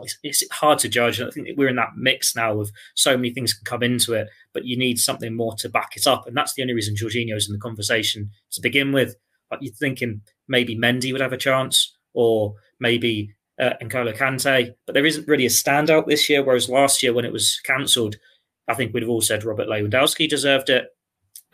It's, 0.00 0.18
it's 0.22 0.50
hard 0.52 0.78
to 0.80 0.88
judge. 0.88 1.20
I 1.20 1.30
think 1.30 1.48
we're 1.56 1.68
in 1.68 1.76
that 1.76 1.96
mix 1.96 2.36
now 2.36 2.60
of 2.60 2.70
so 2.94 3.16
many 3.16 3.30
things 3.30 3.54
can 3.54 3.64
come 3.64 3.82
into 3.82 4.12
it, 4.12 4.28
but 4.52 4.64
you 4.64 4.76
need 4.76 4.98
something 4.98 5.34
more 5.34 5.54
to 5.56 5.68
back 5.68 5.96
it 5.96 6.06
up. 6.06 6.26
And 6.26 6.36
that's 6.36 6.54
the 6.54 6.62
only 6.62 6.74
reason 6.74 6.94
Jorginho's 6.94 7.48
in 7.48 7.54
the 7.54 7.60
conversation 7.60 8.30
to 8.52 8.60
begin 8.60 8.92
with. 8.92 9.16
Like 9.50 9.60
you're 9.62 9.72
thinking 9.72 10.22
maybe 10.48 10.76
Mendy 10.76 11.12
would 11.12 11.20
have 11.20 11.32
a 11.32 11.38
chance, 11.38 11.96
or 12.12 12.54
maybe 12.80 13.34
uh, 13.60 13.74
N'Golo 13.82 14.16
Kante, 14.16 14.74
but 14.86 14.94
there 14.94 15.06
isn't 15.06 15.28
really 15.28 15.46
a 15.46 15.50
standout 15.50 16.06
this 16.06 16.28
year. 16.28 16.42
Whereas 16.42 16.68
last 16.68 17.02
year, 17.02 17.14
when 17.14 17.24
it 17.24 17.32
was 17.32 17.60
cancelled, 17.64 18.16
I 18.68 18.74
think 18.74 18.92
we'd 18.92 19.02
have 19.02 19.10
all 19.10 19.20
said 19.20 19.44
Robert 19.44 19.68
Lewandowski 19.68 20.28
deserved 20.28 20.68
it. 20.68 20.88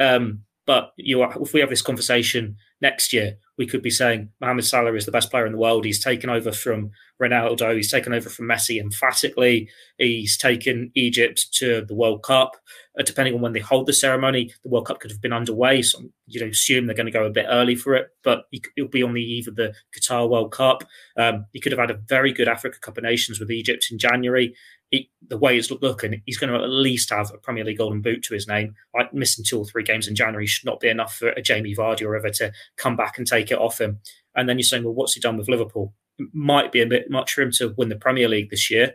Um, 0.01 0.45
but 0.73 0.95
you 0.97 1.23
if 1.23 1.53
we 1.53 1.61
have 1.61 1.69
this 1.69 1.83
conversation 1.83 2.57
next 2.81 3.13
year, 3.13 3.37
we 3.59 3.67
could 3.67 3.83
be 3.83 3.91
saying 3.91 4.31
Mohamed 4.41 4.65
Salah 4.65 4.95
is 4.95 5.05
the 5.05 5.13
best 5.13 5.31
player 5.31 5.45
in 5.45 5.53
the 5.53 5.59
world. 5.59 5.85
He's 5.85 6.03
taken 6.03 6.31
over 6.31 6.51
from 6.51 6.93
Ronaldo. 7.23 7.77
He's 7.77 7.91
taken 7.91 8.15
over 8.15 8.31
from 8.31 8.47
Messi 8.47 8.81
emphatically. 8.81 9.69
He's 9.99 10.39
taken 10.39 10.91
Egypt 10.95 11.53
to 11.57 11.85
the 11.85 11.95
World 11.95 12.23
Cup. 12.23 12.57
Uh, 12.99 13.03
depending 13.03 13.35
on 13.35 13.43
when 13.43 13.53
they 13.53 13.61
hold 13.61 13.87
the 13.87 13.93
ceremony, 13.93 14.51
the 14.63 14.71
World 14.71 14.87
Cup 14.87 14.99
could 14.99 15.11
have 15.11 15.21
been 15.21 15.35
underway. 15.35 15.83
So 15.83 16.01
you 16.27 16.41
know, 16.41 16.47
assume 16.47 16.87
they're 16.87 16.97
going 16.97 17.05
to 17.05 17.13
go 17.13 17.27
a 17.27 17.31
bit 17.31 17.47
early 17.51 17.75
for 17.75 17.95
it, 17.95 18.09
but 18.25 18.45
it'll 18.75 18.89
be 18.89 19.03
on 19.03 19.13
the 19.13 19.21
eve 19.21 19.49
of 19.49 19.57
the 19.57 19.75
Qatar 19.95 20.27
World 20.27 20.53
Cup. 20.53 20.85
Um, 21.19 21.45
he 21.53 21.61
could 21.61 21.73
have 21.73 21.81
had 21.81 21.91
a 21.91 22.01
very 22.09 22.33
good 22.33 22.49
Africa 22.49 22.79
Cup 22.81 22.97
of 22.97 23.05
Nations 23.05 23.39
with 23.39 23.51
Egypt 23.51 23.89
in 23.91 23.99
January 23.99 24.55
he, 24.93 25.11
the 25.27 25.39
way 25.39 25.57
it's 25.57 25.71
looking, 25.71 26.23
he's 26.27 26.39
going 26.39 26.53
to 26.53 26.63
at 26.63 26.69
least 26.71 27.11
have 27.11 27.33
a 27.33 27.39
Premier 27.39 27.65
League 27.65 27.79
Golden 27.79 28.03
Boot 28.03 28.23
to 28.25 28.35
his 28.35 28.47
name. 28.47 28.77
Like 28.95 29.13
missing 29.13 29.45
two 29.45 29.59
or 29.59 29.65
three 29.65 29.83
games 29.83 30.07
in 30.07 30.15
January 30.15 30.47
should 30.47 30.67
not 30.67 30.81
be 30.81 30.89
enough 30.89 31.17
for 31.17 31.31
a 31.31 31.43
Jamie 31.43 31.75
Vardy 31.75 32.03
or 32.03 32.15
ever 32.15 32.31
to 32.31 32.53
come 32.77 32.95
back 32.95 33.19
and 33.19 33.27
take 33.27 33.51
it 33.51 33.59
off 33.59 33.81
him. 33.81 33.99
And 34.37 34.49
then 34.49 34.59
you're 34.59 34.65
saying, 34.65 34.85
well, 34.85 34.95
what's 34.95 35.15
he 35.15 35.21
done 35.21 35.39
with 35.39 35.49
Liverpool? 35.49 35.95
Might 36.33 36.73
be 36.73 36.83
a 36.83 36.87
bit 36.87 37.11
much 37.11 37.33
for 37.33 37.41
him 37.41 37.51
to 37.53 37.75
win 37.77 37.89
the 37.89 37.97
Premier 37.97 38.29
League 38.29 38.51
this 38.51 38.71
year, 38.71 38.95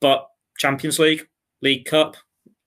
but 0.00 0.26
Champions 0.58 0.98
League, 0.98 1.28
League 1.60 1.84
Cup, 1.84 2.16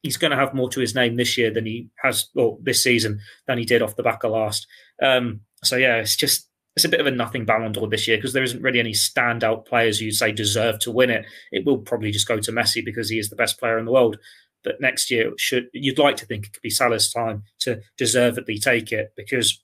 he's 0.03 0.17
going 0.17 0.31
to 0.31 0.37
have 0.37 0.53
more 0.53 0.69
to 0.69 0.79
his 0.79 0.95
name 0.95 1.15
this 1.15 1.37
year 1.37 1.51
than 1.51 1.65
he 1.65 1.89
has, 2.03 2.29
or 2.35 2.57
this 2.61 2.83
season 2.83 3.19
than 3.47 3.57
he 3.57 3.65
did 3.65 3.81
off 3.81 3.95
the 3.95 4.03
back 4.03 4.23
of 4.23 4.31
last. 4.31 4.67
Um, 5.01 5.41
so 5.63 5.75
yeah, 5.75 5.95
it's 5.97 6.15
just 6.15 6.48
it's 6.79 6.85
a 6.85 6.89
bit 6.89 7.01
of 7.01 7.07
a 7.07 7.11
nothing 7.11 7.43
Ballon 7.43 7.73
d'Or 7.73 7.89
this 7.89 8.07
year 8.07 8.15
because 8.15 8.31
there 8.31 8.43
isn't 8.43 8.61
really 8.61 8.79
any 8.79 8.93
standout 8.93 9.65
players 9.65 9.99
you 9.99 10.13
say 10.13 10.31
deserve 10.31 10.79
to 10.79 10.91
win 10.91 11.09
it. 11.09 11.25
It 11.51 11.65
will 11.65 11.79
probably 11.79 12.09
just 12.09 12.27
go 12.27 12.39
to 12.39 12.51
Messi 12.53 12.83
because 12.83 13.09
he 13.09 13.19
is 13.19 13.29
the 13.29 13.35
best 13.35 13.59
player 13.59 13.77
in 13.77 13.83
the 13.83 13.91
world. 13.91 14.17
But 14.63 14.79
next 14.79 15.11
year, 15.11 15.33
should 15.37 15.67
you'd 15.73 15.99
like 15.99 16.15
to 16.17 16.25
think 16.25 16.45
it 16.45 16.53
could 16.53 16.61
be 16.61 16.69
Salah's 16.69 17.11
time 17.11 17.43
to 17.59 17.81
deservedly 17.97 18.59
take 18.59 18.93
it 18.93 19.11
because 19.17 19.61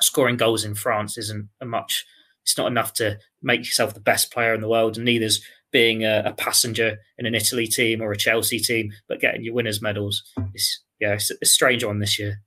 scoring 0.00 0.38
goals 0.38 0.64
in 0.64 0.74
France 0.74 1.18
isn't 1.18 1.50
a 1.60 1.66
much. 1.66 2.06
It's 2.44 2.56
not 2.56 2.68
enough 2.68 2.94
to 2.94 3.18
make 3.42 3.60
yourself 3.60 3.92
the 3.92 4.00
best 4.00 4.32
player 4.32 4.54
in 4.54 4.62
the 4.62 4.68
world, 4.68 4.96
and 4.96 5.04
neither's 5.04 5.44
being 5.70 6.02
a, 6.04 6.22
a 6.24 6.32
passenger 6.32 6.96
in 7.18 7.26
an 7.26 7.34
Italy 7.34 7.66
team 7.66 8.00
or 8.00 8.10
a 8.10 8.16
Chelsea 8.16 8.58
team. 8.58 8.90
But 9.06 9.20
getting 9.20 9.44
your 9.44 9.52
winners' 9.52 9.82
medals, 9.82 10.22
is 10.54 10.80
yeah, 10.98 11.12
it's 11.12 11.30
a 11.30 11.44
strange 11.44 11.84
one 11.84 11.98
this 11.98 12.18
year. 12.18 12.40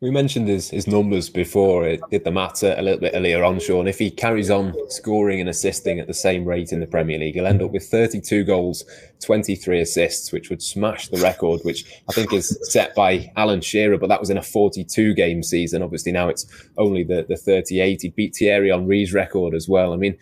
We 0.00 0.12
mentioned 0.12 0.46
his, 0.46 0.70
his 0.70 0.86
numbers 0.86 1.28
before. 1.28 1.84
It 1.84 2.00
did 2.08 2.22
the 2.22 2.30
matter 2.30 2.72
a 2.78 2.82
little 2.82 3.00
bit 3.00 3.14
earlier 3.16 3.42
on, 3.42 3.58
Sean. 3.58 3.88
If 3.88 3.98
he 3.98 4.12
carries 4.12 4.48
on 4.48 4.72
scoring 4.90 5.40
and 5.40 5.48
assisting 5.48 5.98
at 5.98 6.06
the 6.06 6.14
same 6.14 6.44
rate 6.44 6.70
in 6.70 6.78
the 6.78 6.86
Premier 6.86 7.18
League, 7.18 7.34
he'll 7.34 7.48
end 7.48 7.62
up 7.62 7.72
with 7.72 7.84
32 7.84 8.44
goals, 8.44 8.84
23 9.24 9.80
assists, 9.80 10.30
which 10.30 10.50
would 10.50 10.62
smash 10.62 11.08
the 11.08 11.20
record, 11.20 11.62
which 11.64 12.00
I 12.08 12.12
think 12.12 12.32
is 12.32 12.56
set 12.70 12.94
by 12.94 13.32
Alan 13.34 13.60
Shearer, 13.60 13.98
but 13.98 14.08
that 14.08 14.20
was 14.20 14.30
in 14.30 14.36
a 14.36 14.42
42 14.42 15.14
game 15.14 15.42
season. 15.42 15.82
Obviously, 15.82 16.12
now 16.12 16.28
it's 16.28 16.46
only 16.76 17.02
the, 17.02 17.26
the 17.28 17.36
38. 17.36 18.02
He 18.02 18.08
beat 18.10 18.36
Thierry 18.36 18.70
Henry's 18.70 19.12
record 19.12 19.52
as 19.52 19.68
well. 19.68 19.92
I 19.92 19.96
mean, 19.96 20.16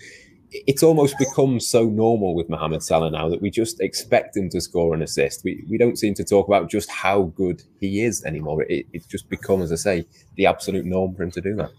it's 0.50 0.82
almost 0.82 1.18
become 1.18 1.60
so 1.60 1.84
normal 1.84 2.34
with 2.34 2.48
Mohamed 2.48 2.82
Salah 2.82 3.10
now 3.10 3.28
that 3.28 3.42
we 3.42 3.50
just 3.50 3.80
expect 3.80 4.36
him 4.36 4.48
to 4.50 4.60
score 4.60 4.94
an 4.94 5.02
assist. 5.02 5.42
We 5.44 5.64
we 5.68 5.78
don't 5.78 5.98
seem 5.98 6.14
to 6.14 6.24
talk 6.24 6.46
about 6.46 6.70
just 6.70 6.90
how 6.90 7.24
good 7.36 7.62
he 7.80 8.02
is 8.02 8.24
anymore. 8.24 8.62
It, 8.62 8.86
it's 8.92 9.06
just 9.06 9.28
become, 9.28 9.62
as 9.62 9.72
I 9.72 9.76
say, 9.76 10.06
the 10.36 10.46
absolute 10.46 10.84
norm 10.84 11.14
for 11.14 11.22
him 11.22 11.30
to 11.32 11.40
do 11.40 11.56
that. 11.56 11.70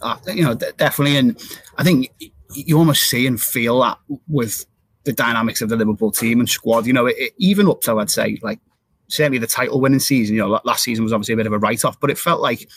Uh, 0.00 0.16
you 0.32 0.42
know, 0.42 0.54
definitely, 0.54 1.16
and 1.16 1.40
I 1.78 1.84
think 1.84 2.10
you 2.54 2.76
almost 2.78 3.08
see 3.08 3.26
and 3.26 3.40
feel 3.40 3.80
that 3.80 3.98
with 4.28 4.66
the 5.04 5.12
dynamics 5.12 5.62
of 5.62 5.68
the 5.68 5.76
Liverpool 5.76 6.12
team 6.12 6.40
and 6.40 6.48
squad. 6.48 6.86
You 6.86 6.92
know, 6.92 7.06
it, 7.06 7.32
even 7.38 7.68
up 7.68 7.80
to 7.82 7.98
I'd 7.98 8.10
say 8.10 8.38
like 8.42 8.60
certainly 9.08 9.38
the 9.38 9.46
title 9.46 9.80
winning 9.80 10.00
season. 10.00 10.36
You 10.36 10.42
know, 10.42 10.60
last 10.64 10.84
season 10.84 11.04
was 11.04 11.12
obviously 11.12 11.34
a 11.34 11.36
bit 11.36 11.46
of 11.46 11.52
a 11.52 11.58
write 11.58 11.84
off, 11.84 12.00
but 12.00 12.10
it 12.10 12.18
felt 12.18 12.40
like 12.40 12.68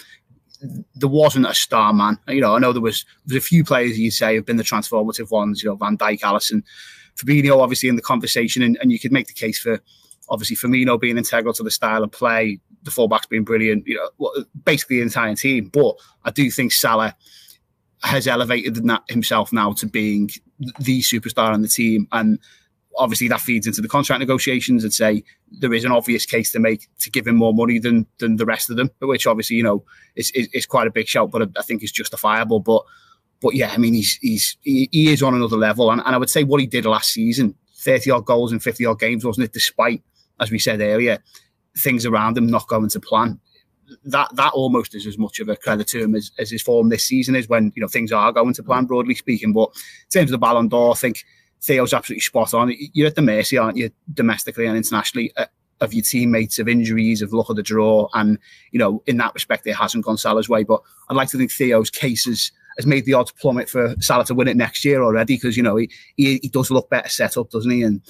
there 0.96 1.10
wasn't 1.10 1.48
a 1.48 1.54
star 1.54 1.94
man. 1.94 2.18
You 2.28 2.42
know, 2.42 2.56
I 2.56 2.60
know 2.60 2.74
there 2.74 2.82
was 2.82 3.06
there's 3.26 3.44
a 3.44 3.46
few 3.46 3.64
players 3.64 3.98
you'd 4.00 4.12
say 4.12 4.36
have 4.36 4.46
been 4.46 4.58
the 4.58 4.64
transformative 4.64 5.32
ones. 5.32 5.64
You 5.64 5.70
know, 5.70 5.76
Van 5.76 5.98
Dijk, 5.98 6.20
Alisson, 6.22 6.64
Fabinho, 7.16 7.60
obviously 7.60 7.90
in 7.90 7.96
the 7.96 8.02
conversation, 8.02 8.62
and, 8.62 8.78
and 8.82 8.92
you 8.92 9.00
could 9.00 9.12
make 9.12 9.28
the 9.28 9.34
case 9.34 9.60
for 9.60 9.80
obviously 10.30 10.56
Firmino 10.56 11.00
being 11.00 11.18
integral 11.18 11.54
to 11.54 11.64
the 11.64 11.72
style 11.72 12.04
of 12.04 12.12
play, 12.12 12.60
the 12.84 12.92
fullbacks 12.92 13.30
being 13.30 13.44
brilliant. 13.44 13.86
You 13.88 14.10
know, 14.20 14.46
basically 14.64 14.98
the 14.98 15.04
entire 15.04 15.36
team. 15.36 15.70
But 15.72 15.96
I 16.24 16.32
do 16.32 16.50
think 16.50 16.72
Salah 16.72 17.16
has 18.04 18.28
elevated 18.28 18.78
himself 19.10 19.52
now 19.52 19.74
to 19.74 19.88
being 19.88 20.30
the 20.80 21.02
superstar 21.02 21.54
in 21.54 21.62
the 21.62 21.68
team, 21.68 22.08
and 22.12 22.40
obviously 22.98 23.28
that 23.28 23.42
feeds 23.42 23.68
into 23.68 23.82
the 23.82 23.88
contract 23.88 24.20
negotiations 24.20 24.84
and 24.84 24.94
say 24.94 25.24
there 25.52 25.74
is 25.74 25.84
an 25.84 25.92
obvious 25.92 26.26
case 26.26 26.52
to 26.52 26.60
make 26.60 26.88
to 27.00 27.10
give 27.10 27.28
him 27.28 27.36
more 27.36 27.54
money 27.54 27.80
than 27.80 28.06
than 28.20 28.38
the 28.38 28.46
rest 28.46 28.70
of 28.70 28.78
them, 28.78 28.90
which 29.00 29.28
obviously 29.28 29.56
you 29.56 29.64
know 29.64 29.84
is 30.16 30.32
is, 30.32 30.48
is 30.54 30.66
quite 30.66 30.88
a 30.88 30.92
big 30.92 31.08
shout, 31.08 31.32
but 31.32 31.50
I 31.58 31.62
think 31.62 31.84
is 31.84 31.92
justifiable. 31.92 32.60
But 32.60 32.84
but 33.42 33.56
yeah, 33.56 33.72
I 33.72 33.78
mean 33.78 33.94
he's 33.94 34.18
he's 34.22 34.58
he, 34.62 34.90
he 34.92 35.12
is 35.12 35.22
on 35.22 35.36
another 35.36 35.58
level, 35.58 35.92
and, 35.92 36.02
and 36.06 36.16
I 36.16 36.18
would 36.18 36.30
say 36.30 36.44
what 36.44 36.62
he 36.62 36.68
did 36.68 36.86
last 36.86 37.12
season, 37.12 37.56
thirty 37.76 38.12
odd 38.12 38.26
goals 38.26 38.52
in 38.52 38.60
fifty 38.60 38.86
odd 38.86 39.00
games, 39.00 39.26
wasn't 39.26 39.46
it? 39.46 39.54
Despite 39.54 40.04
as 40.40 40.52
we 40.52 40.60
said 40.60 40.82
earlier, 40.82 41.20
things 41.78 42.06
around 42.06 42.38
him 42.38 42.48
not 42.48 42.68
going 42.68 42.90
to 42.90 43.00
plan. 43.00 43.40
That 44.06 44.36
that 44.36 44.54
almost 44.54 44.96
is 44.96 45.06
as 45.06 45.18
much 45.18 45.40
of 45.40 45.50
a 45.50 45.56
credit 45.56 45.88
to 45.90 46.02
him 46.02 46.16
as, 46.16 46.32
as 46.40 46.50
his 46.50 46.62
form 46.62 46.90
this 46.90 47.06
season 47.06 47.36
is 47.36 47.48
when 47.48 47.72
you 47.76 47.82
know 47.82 47.88
things 47.88 48.12
are 48.12 48.32
going 48.32 48.54
to 48.56 48.64
plan, 48.64 48.86
broadly 48.86 49.16
speaking. 49.16 49.54
But 49.54 49.70
in 49.76 50.22
terms 50.22 50.32
of 50.32 50.32
the 50.32 50.38
Ballon 50.40 50.68
d'Or, 50.68 50.92
I 50.92 50.96
think 50.96 51.24
Theo's 51.66 51.94
absolutely 51.94 52.22
spot 52.22 52.54
on. 52.54 52.74
You're 52.94 53.08
at 53.08 53.16
the 53.16 53.22
mercy, 53.22 53.58
aren't 53.58 53.78
you, 53.78 53.90
domestically 54.14 54.66
and 54.66 54.78
internationally, 54.78 55.32
uh, 55.36 55.46
of 55.82 55.94
your 55.94 56.04
teammates, 56.04 56.60
of 56.60 56.70
injuries, 56.70 57.22
of 57.22 57.34
luck 57.34 57.50
of 57.50 57.56
the 57.56 57.64
draw. 57.64 58.08
And, 58.14 58.38
you 58.72 58.80
know, 58.80 59.04
in 59.08 59.18
that 59.18 59.34
respect, 59.34 59.68
it 59.68 59.76
hasn't 59.76 60.06
gone 60.06 60.18
Salah's 60.18 60.48
way. 60.48 60.64
But 60.64 60.82
I'd 61.10 61.18
like 61.18 61.30
to 61.30 61.38
think 61.38 61.52
Theo's 61.52 61.90
cases 61.90 62.52
has 62.78 62.86
made 62.86 63.06
the 63.06 63.14
odds 63.14 63.32
plummet 63.32 63.70
for 63.70 63.96
Salah 64.00 64.26
to 64.26 64.36
win 64.36 64.48
it 64.48 64.58
next 64.58 64.86
year 64.86 65.04
already 65.04 65.36
because, 65.36 65.58
you 65.58 65.64
know, 65.64 65.76
he, 65.76 65.90
he, 66.18 66.40
he 66.42 66.50
does 66.50 66.70
look 66.72 66.90
better 66.90 67.10
set 67.10 67.38
up, 67.38 67.50
doesn't 67.50 67.72
he? 67.72 67.84
And 67.84 68.02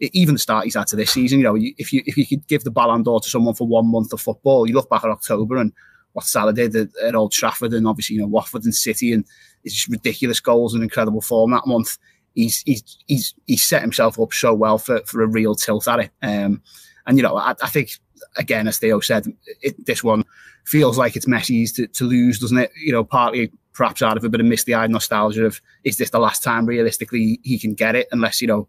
even 0.00 0.34
the 0.34 0.38
start 0.38 0.64
he's 0.64 0.74
had 0.74 0.86
to 0.88 0.96
this 0.96 1.12
season, 1.12 1.38
you 1.38 1.44
know, 1.44 1.56
if 1.56 1.92
you 1.92 2.02
if 2.04 2.16
you 2.16 2.26
could 2.26 2.46
give 2.48 2.64
the 2.64 2.70
Ballon 2.70 3.02
d'Or 3.02 3.20
to 3.20 3.28
someone 3.28 3.54
for 3.54 3.66
one 3.66 3.90
month 3.90 4.12
of 4.12 4.20
football, 4.20 4.66
you 4.66 4.74
look 4.74 4.90
back 4.90 5.04
at 5.04 5.10
October 5.10 5.56
and 5.56 5.72
what 6.12 6.24
Salah 6.24 6.52
did 6.52 6.74
at, 6.74 6.88
at 7.02 7.14
Old 7.14 7.32
Trafford 7.32 7.72
and 7.74 7.86
obviously, 7.86 8.16
you 8.16 8.22
know, 8.22 8.28
Watford 8.28 8.64
and 8.64 8.74
City 8.74 9.12
and 9.12 9.24
it's 9.62 9.74
just 9.74 9.88
ridiculous 9.88 10.40
goals 10.40 10.74
and 10.74 10.82
incredible 10.82 11.20
form 11.20 11.52
that 11.52 11.66
month 11.66 11.96
he's 12.34 12.62
he's 12.62 12.98
he's 13.06 13.34
he's 13.46 13.64
set 13.64 13.82
himself 13.82 14.18
up 14.20 14.32
so 14.32 14.54
well 14.54 14.78
for 14.78 15.00
for 15.06 15.22
a 15.22 15.26
real 15.26 15.54
tilt 15.54 15.88
at 15.88 16.00
it. 16.00 16.10
Um, 16.22 16.62
and 17.06 17.16
you 17.16 17.22
know, 17.22 17.36
I, 17.36 17.54
I 17.62 17.68
think 17.68 17.90
again, 18.36 18.68
as 18.68 18.78
Theo 18.78 19.00
said, 19.00 19.26
it, 19.62 19.86
this 19.86 20.02
one 20.02 20.24
feels 20.64 20.98
like 20.98 21.16
it's 21.16 21.26
Messi's 21.26 21.72
to, 21.72 21.86
to 21.88 22.04
lose, 22.04 22.38
doesn't 22.38 22.58
it? 22.58 22.70
You 22.82 22.92
know, 22.92 23.04
partly 23.04 23.52
perhaps 23.72 24.02
out 24.02 24.16
of 24.16 24.24
a 24.24 24.28
bit 24.28 24.40
of 24.40 24.46
misty-eyed 24.46 24.90
nostalgia 24.90 25.46
of 25.46 25.60
is 25.82 25.96
this 25.96 26.10
the 26.10 26.18
last 26.18 26.42
time 26.42 26.64
realistically 26.64 27.40
he 27.42 27.58
can 27.58 27.74
get 27.74 27.94
it, 27.94 28.08
unless 28.12 28.40
you 28.40 28.48
know 28.48 28.68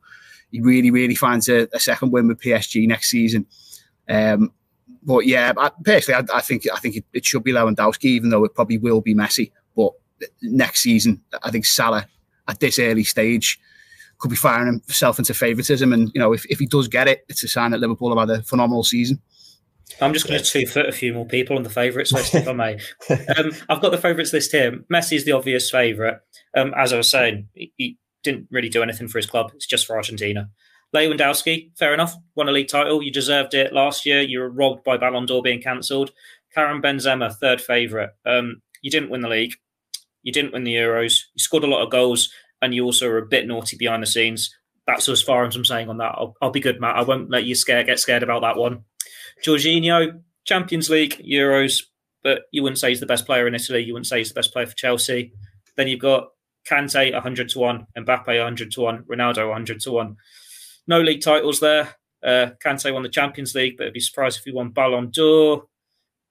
he 0.51 0.62
really 0.62 0.91
really 0.91 1.15
finds 1.15 1.49
a, 1.49 1.67
a 1.73 1.80
second 1.80 2.12
win 2.12 2.28
with 2.28 2.41
PSG 2.41 2.88
next 2.88 3.10
season. 3.10 3.45
Um, 4.08 4.51
but 5.04 5.25
yeah, 5.25 5.54
I, 5.58 5.71
personally, 5.84 6.28
I, 6.32 6.38
I, 6.38 6.41
think 6.41 6.63
I 6.71 6.78
think 6.78 6.97
it, 6.97 7.06
it 7.13 7.25
should 7.25 7.43
be 7.43 7.51
Lewandowski, 7.51 8.06
even 8.06 8.30
though 8.30 8.43
it 8.43 8.56
probably 8.56 8.78
will 8.78 9.01
be 9.01 9.15
Messi. 9.15 9.51
But 9.75 9.93
next 10.41 10.82
season, 10.82 11.21
I 11.43 11.51
think 11.51 11.65
Salah 11.65 12.08
at 12.47 12.60
this 12.60 12.79
early 12.79 13.03
stage 13.03 13.60
could 14.19 14.29
be 14.29 14.36
firing 14.36 14.67
himself 14.67 15.19
into 15.19 15.34
favouritism. 15.34 15.91
And, 15.91 16.12
you 16.13 16.19
know, 16.19 16.34
if, 16.34 16.45
if 16.49 16.60
he 16.60 16.65
does 16.65 16.88
get 16.88 17.08
it, 17.08 17.25
it's 17.27 17.43
a 17.43 17.47
sign 17.47 17.71
that 17.71 17.79
Liverpool 17.79 18.15
have 18.17 18.29
had 18.29 18.39
a 18.39 18.43
phenomenal 18.43 18.84
season. 18.84 19.21
I'm 20.01 20.13
just 20.13 20.27
going 20.27 20.41
to 20.41 20.45
two 20.45 20.65
foot 20.65 20.88
a 20.88 20.91
few 20.91 21.13
more 21.13 21.25
people 21.25 21.55
on 21.58 21.63
the 21.63 21.69
favourites 21.69 22.12
list, 22.12 22.34
if 22.34 22.47
I 22.47 22.53
may. 22.53 22.79
Um, 23.38 23.51
I've 23.69 23.81
got 23.81 23.91
the 23.91 23.97
favourites 23.97 24.34
list 24.34 24.51
here. 24.51 24.79
Messi 24.91 25.13
is 25.13 25.25
the 25.25 25.31
obvious 25.34 25.69
favourite. 25.69 26.17
Um, 26.55 26.73
as 26.75 26.91
I 26.91 26.97
was 26.97 27.10
saying, 27.10 27.49
he, 27.53 27.73
he, 27.77 27.97
didn't 28.23 28.47
really 28.49 28.69
do 28.69 28.81
anything 28.81 29.08
for 29.08 29.19
his 29.19 29.27
club. 29.27 29.51
It's 29.53 29.67
just 29.67 29.86
for 29.86 29.95
Argentina. 29.95 30.49
Lewandowski, 30.95 31.77
fair 31.77 31.93
enough. 31.93 32.15
Won 32.34 32.49
a 32.49 32.51
league 32.51 32.67
title. 32.67 33.03
You 33.03 33.12
deserved 33.12 33.53
it 33.53 33.71
last 33.71 34.03
year. 34.03 34.21
You 34.21 34.39
were 34.39 34.49
robbed 34.49 34.84
by 34.84 34.97
Ballon 34.97 35.27
d'Or 35.27 35.43
being 35.43 35.62
cancelled. 35.62 36.12
Karim 36.51 36.81
Benzema, 36.81 37.31
third 37.31 37.62
favourite. 37.62 38.10
Um, 38.25 38.63
you 38.81 38.89
didn't 38.89 39.12
win 39.12 39.21
the 39.21 39.29
league. 39.29 39.53
You 40.25 40.33
didn't 40.33 40.53
win 40.53 40.63
the 40.63 40.73
Euros. 40.73 41.21
You 41.35 41.39
scored 41.39 41.63
a 41.63 41.67
lot 41.67 41.83
of 41.83 41.91
goals, 41.91 42.29
and 42.61 42.73
you 42.73 42.83
also 42.83 43.07
are 43.07 43.19
a 43.19 43.25
bit 43.25 43.47
naughty 43.47 43.77
behind 43.77 44.01
the 44.03 44.07
scenes. 44.07 44.53
That's 44.88 45.07
as 45.07 45.21
far 45.21 45.45
as 45.45 45.55
I'm 45.55 45.63
saying 45.63 45.88
on 45.88 45.97
that. 45.97 46.15
I'll, 46.17 46.35
I'll 46.41 46.49
be 46.49 46.59
good, 46.59 46.81
Matt. 46.81 46.97
I 46.97 47.03
won't 47.03 47.29
let 47.29 47.45
you 47.45 47.53
scare 47.53 47.83
get 47.83 47.99
scared 47.99 48.23
about 48.23 48.41
that 48.41 48.57
one. 48.57 48.83
Jorginho, 49.43 50.21
Champions 50.43 50.89
League, 50.89 51.21
Euros, 51.23 51.83
but 52.23 52.41
you 52.51 52.63
wouldn't 52.63 52.79
say 52.79 52.89
he's 52.89 52.99
the 52.99 53.05
best 53.05 53.27
player 53.27 53.47
in 53.47 53.53
Italy. 53.53 53.83
You 53.83 53.93
wouldn't 53.93 54.07
say 54.07 54.17
he's 54.17 54.29
the 54.29 54.39
best 54.39 54.51
player 54.51 54.65
for 54.65 54.75
Chelsea. 54.75 55.31
Then 55.77 55.88
you've 55.88 55.99
got 55.99 56.29
Kante 56.67 57.13
100 57.13 57.49
to 57.49 57.59
1, 57.59 57.88
Mbappe 57.99 58.27
100 58.27 58.71
to 58.71 58.81
1, 58.81 59.03
Ronaldo 59.03 59.47
100 59.49 59.79
to 59.81 59.91
1. 59.91 60.15
No 60.88 61.01
league 61.01 61.21
titles 61.21 61.59
there. 61.59 61.95
Uh, 62.23 62.49
Kante 62.63 62.91
won 62.91 63.03
the 63.03 63.09
Champions 63.09 63.53
League, 63.53 63.77
but 63.77 63.88
I'd 63.88 63.93
be 63.93 63.99
surprised 63.99 64.39
if 64.39 64.45
he 64.45 64.51
won 64.51 64.69
Ballon 64.69 65.11
d'Or. 65.11 65.65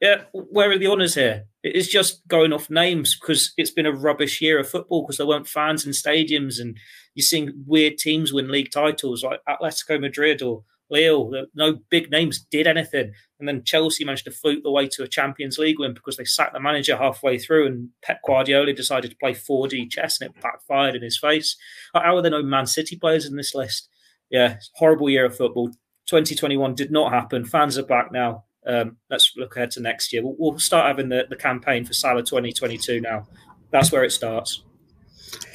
Yeah, 0.05 0.25
where 0.33 0.71
are 0.71 0.77
the 0.77 0.89
honours 0.89 1.15
here? 1.15 1.47
It 1.63 1.75
is 1.75 1.89
just 1.89 2.29
going 2.29 2.53
off 2.53 2.69
names 2.69 3.19
because 3.19 3.55
it's 3.57 3.71
been 3.71 3.87
a 3.87 3.91
rubbish 3.91 4.43
year 4.43 4.59
of 4.59 4.69
football 4.69 5.01
because 5.01 5.17
there 5.17 5.27
weren't 5.27 5.49
fans 5.49 5.87
in 5.87 5.93
stadiums 5.93 6.61
and 6.61 6.77
you're 7.15 7.25
seeing 7.25 7.65
weird 7.67 7.97
teams 7.97 8.31
win 8.31 8.51
league 8.51 8.71
titles 8.71 9.25
like 9.25 9.41
Atletico 9.49 9.99
Madrid 9.99 10.43
or 10.43 10.63
Lille. 10.91 11.47
No 11.55 11.79
big 11.89 12.11
names 12.11 12.39
did 12.39 12.67
anything. 12.67 13.13
And 13.41 13.49
then 13.49 13.65
Chelsea 13.65 14.05
managed 14.05 14.27
to 14.27 14.31
fluke 14.31 14.63
the 14.63 14.71
way 14.71 14.89
to 14.89 15.05
a 15.05 15.09
Champions 15.09 15.57
League 15.57 15.79
win 15.79 15.95
because 15.95 16.19
they 16.19 16.27
sacked 16.27 16.53
the 16.53 16.61
manager 16.61 16.99
halfway 16.99 17.39
through 17.39 17.67
and 17.67 17.89
Pep 18.03 18.21
Guardiola 18.27 18.75
decided 18.75 19.11
to 19.11 19.17
play 19.17 19.33
4D 19.33 19.91
chess 19.91 20.21
and 20.21 20.29
it 20.29 20.43
backfired 20.43 20.97
in 20.97 21.03
his 21.03 21.17
face. 21.19 21.57
How 21.95 22.19
are 22.19 22.21
there 22.21 22.31
no 22.31 22.43
Man 22.43 22.67
City 22.67 22.97
players 22.97 23.25
in 23.25 23.37
this 23.37 23.55
list? 23.55 23.89
Yeah, 24.29 24.59
horrible 24.75 25.09
year 25.09 25.25
of 25.25 25.35
football. 25.35 25.69
2021 26.09 26.75
did 26.75 26.91
not 26.91 27.11
happen. 27.11 27.47
Fans 27.47 27.79
are 27.79 27.87
back 27.87 28.13
now. 28.13 28.45
Um, 28.67 28.97
let's 29.11 29.33
look 29.37 29.57
ahead 29.57 29.71
to 29.73 29.81
next 29.81 30.13
year. 30.13 30.23
We'll, 30.23 30.37
we'll 30.39 30.59
start 30.59 30.87
having 30.87 31.09
the, 31.09 31.27
the 31.29 31.37
campaign 31.37 31.85
for 31.85 31.93
Salah 31.93 32.23
2022 32.23 33.01
now. 33.01 33.27
That's 33.71 33.93
where 33.93 34.05
it 34.05 34.13
starts. 34.13 34.63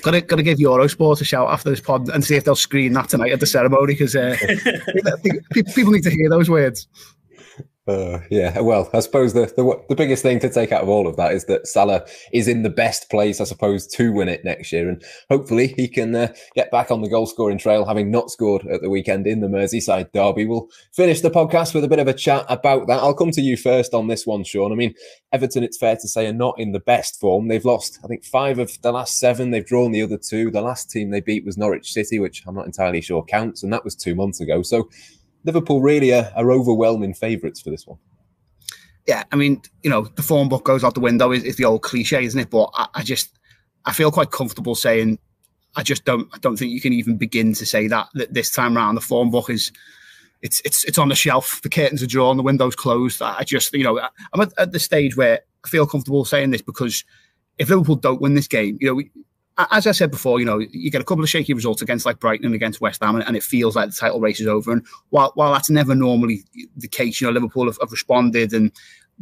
Got 0.01 0.11
to, 0.11 0.21
to 0.21 0.43
give 0.43 0.57
Eurosport 0.57 1.21
a 1.21 1.25
shout 1.25 1.49
after 1.49 1.69
this 1.69 1.79
pod 1.79 2.09
and 2.09 2.23
see 2.23 2.35
if 2.35 2.43
they'll 2.43 2.55
screen 2.55 2.93
that 2.93 3.09
tonight 3.09 3.31
at 3.31 3.39
the 3.39 3.45
ceremony 3.45 3.93
because 3.93 4.15
uh, 4.15 4.35
people 5.75 5.91
need 5.91 6.03
to 6.03 6.09
hear 6.09 6.29
those 6.29 6.49
words. 6.49 6.87
Uh, 7.89 8.21
yeah, 8.29 8.59
well, 8.59 8.87
I 8.93 8.99
suppose 8.99 9.33
the, 9.33 9.51
the 9.55 9.83
the 9.89 9.95
biggest 9.95 10.21
thing 10.21 10.39
to 10.41 10.49
take 10.49 10.71
out 10.71 10.83
of 10.83 10.89
all 10.89 11.07
of 11.07 11.15
that 11.15 11.33
is 11.33 11.45
that 11.45 11.65
Salah 11.65 12.05
is 12.31 12.47
in 12.47 12.61
the 12.61 12.69
best 12.69 13.09
place, 13.09 13.41
I 13.41 13.45
suppose, 13.45 13.87
to 13.87 14.11
win 14.11 14.29
it 14.29 14.45
next 14.45 14.71
year, 14.71 14.87
and 14.87 15.03
hopefully 15.27 15.73
he 15.75 15.87
can 15.87 16.13
uh, 16.13 16.31
get 16.53 16.69
back 16.69 16.91
on 16.91 17.01
the 17.01 17.09
goal 17.09 17.25
scoring 17.25 17.57
trail, 17.57 17.85
having 17.85 18.11
not 18.11 18.29
scored 18.29 18.67
at 18.67 18.81
the 18.81 18.91
weekend 18.91 19.25
in 19.25 19.39
the 19.39 19.47
Merseyside 19.47 20.11
derby. 20.11 20.45
We'll 20.45 20.69
finish 20.93 21.21
the 21.21 21.31
podcast 21.31 21.73
with 21.73 21.83
a 21.83 21.87
bit 21.87 21.97
of 21.97 22.07
a 22.07 22.13
chat 22.13 22.45
about 22.47 22.85
that. 22.87 22.99
I'll 22.99 23.15
come 23.15 23.31
to 23.31 23.41
you 23.41 23.57
first 23.57 23.95
on 23.95 24.07
this 24.07 24.27
one, 24.27 24.43
Sean. 24.43 24.71
I 24.71 24.75
mean, 24.75 24.93
Everton, 25.33 25.63
it's 25.63 25.77
fair 25.77 25.95
to 25.95 26.07
say, 26.07 26.27
are 26.27 26.33
not 26.33 26.59
in 26.59 26.73
the 26.73 26.79
best 26.79 27.19
form. 27.19 27.47
They've 27.47 27.65
lost, 27.65 27.97
I 28.03 28.07
think, 28.07 28.23
five 28.23 28.59
of 28.59 28.79
the 28.83 28.91
last 28.91 29.17
seven. 29.17 29.49
They've 29.49 29.65
drawn 29.65 29.93
the 29.93 30.03
other 30.03 30.17
two. 30.17 30.51
The 30.51 30.61
last 30.61 30.91
team 30.91 31.09
they 31.09 31.21
beat 31.21 31.43
was 31.43 31.57
Norwich 31.57 31.91
City, 31.91 32.19
which 32.19 32.43
I'm 32.45 32.53
not 32.53 32.67
entirely 32.67 33.01
sure 33.01 33.23
counts, 33.23 33.63
and 33.63 33.73
that 33.73 33.83
was 33.83 33.95
two 33.95 34.13
months 34.13 34.41
ago. 34.41 34.61
So 34.61 34.89
Liverpool 35.45 35.81
really 35.81 36.13
are, 36.13 36.31
are 36.35 36.51
overwhelming 36.51 37.13
favourites 37.13 37.61
for 37.61 37.69
this 37.69 37.87
one. 37.87 37.97
Yeah, 39.07 39.23
I 39.31 39.35
mean, 39.35 39.61
you 39.81 39.89
know, 39.89 40.03
the 40.03 40.21
form 40.21 40.49
book 40.49 40.63
goes 40.63 40.83
out 40.83 40.93
the 40.93 40.99
window 40.99 41.31
is, 41.31 41.43
is 41.43 41.55
the 41.55 41.65
old 41.65 41.81
cliche, 41.81 42.23
isn't 42.23 42.39
it? 42.39 42.49
But 42.49 42.69
I, 42.75 42.87
I, 42.95 43.03
just, 43.03 43.39
I 43.85 43.93
feel 43.93 44.11
quite 44.11 44.31
comfortable 44.31 44.75
saying, 44.75 45.17
I 45.75 45.83
just 45.83 46.05
don't, 46.05 46.27
I 46.33 46.37
don't 46.39 46.57
think 46.57 46.71
you 46.71 46.81
can 46.81 46.93
even 46.93 47.17
begin 47.17 47.53
to 47.53 47.65
say 47.65 47.87
that 47.87 48.07
that 48.15 48.33
this 48.33 48.51
time 48.51 48.77
around 48.77 48.95
the 48.95 49.01
form 49.01 49.31
book 49.31 49.49
is, 49.49 49.71
it's 50.41 50.61
it's 50.63 50.83
it's 50.85 50.97
on 50.97 51.09
the 51.09 51.15
shelf. 51.15 51.61
The 51.61 51.69
curtains 51.69 52.01
are 52.01 52.07
drawn, 52.07 52.37
the 52.37 52.43
windows 52.43 52.75
closed. 52.75 53.21
I 53.21 53.43
just, 53.43 53.73
you 53.73 53.83
know, 53.83 53.99
I'm 54.33 54.41
at, 54.41 54.53
at 54.57 54.71
the 54.71 54.79
stage 54.79 55.17
where 55.17 55.41
I 55.65 55.67
feel 55.67 55.85
comfortable 55.85 56.23
saying 56.25 56.51
this 56.51 56.61
because 56.61 57.03
if 57.57 57.69
Liverpool 57.69 57.95
don't 57.95 58.21
win 58.21 58.35
this 58.35 58.47
game, 58.47 58.77
you 58.79 58.87
know, 58.87 59.01
as 59.71 59.87
I 59.87 59.91
said 59.91 60.11
before, 60.11 60.39
you 60.39 60.45
know, 60.45 60.59
you 60.59 60.89
get 60.89 61.01
a 61.01 61.05
couple 61.05 61.23
of 61.23 61.29
shaky 61.29 61.53
results 61.53 61.81
against 61.81 62.05
like 62.05 62.19
Brighton 62.19 62.45
and 62.45 62.55
against 62.55 62.81
West 62.81 63.03
Ham, 63.03 63.15
and, 63.15 63.35
it 63.35 63.43
feels 63.43 63.75
like 63.75 63.89
the 63.89 63.95
title 63.95 64.19
race 64.19 64.39
is 64.39 64.47
over. 64.47 64.71
And 64.71 64.85
while 65.09 65.31
while 65.35 65.53
that's 65.53 65.69
never 65.69 65.95
normally 65.95 66.43
the 66.77 66.87
case, 66.87 67.19
you 67.19 67.27
know, 67.27 67.33
Liverpool 67.33 67.65
have, 67.65 67.77
have, 67.81 67.91
responded, 67.91 68.53
and 68.53 68.71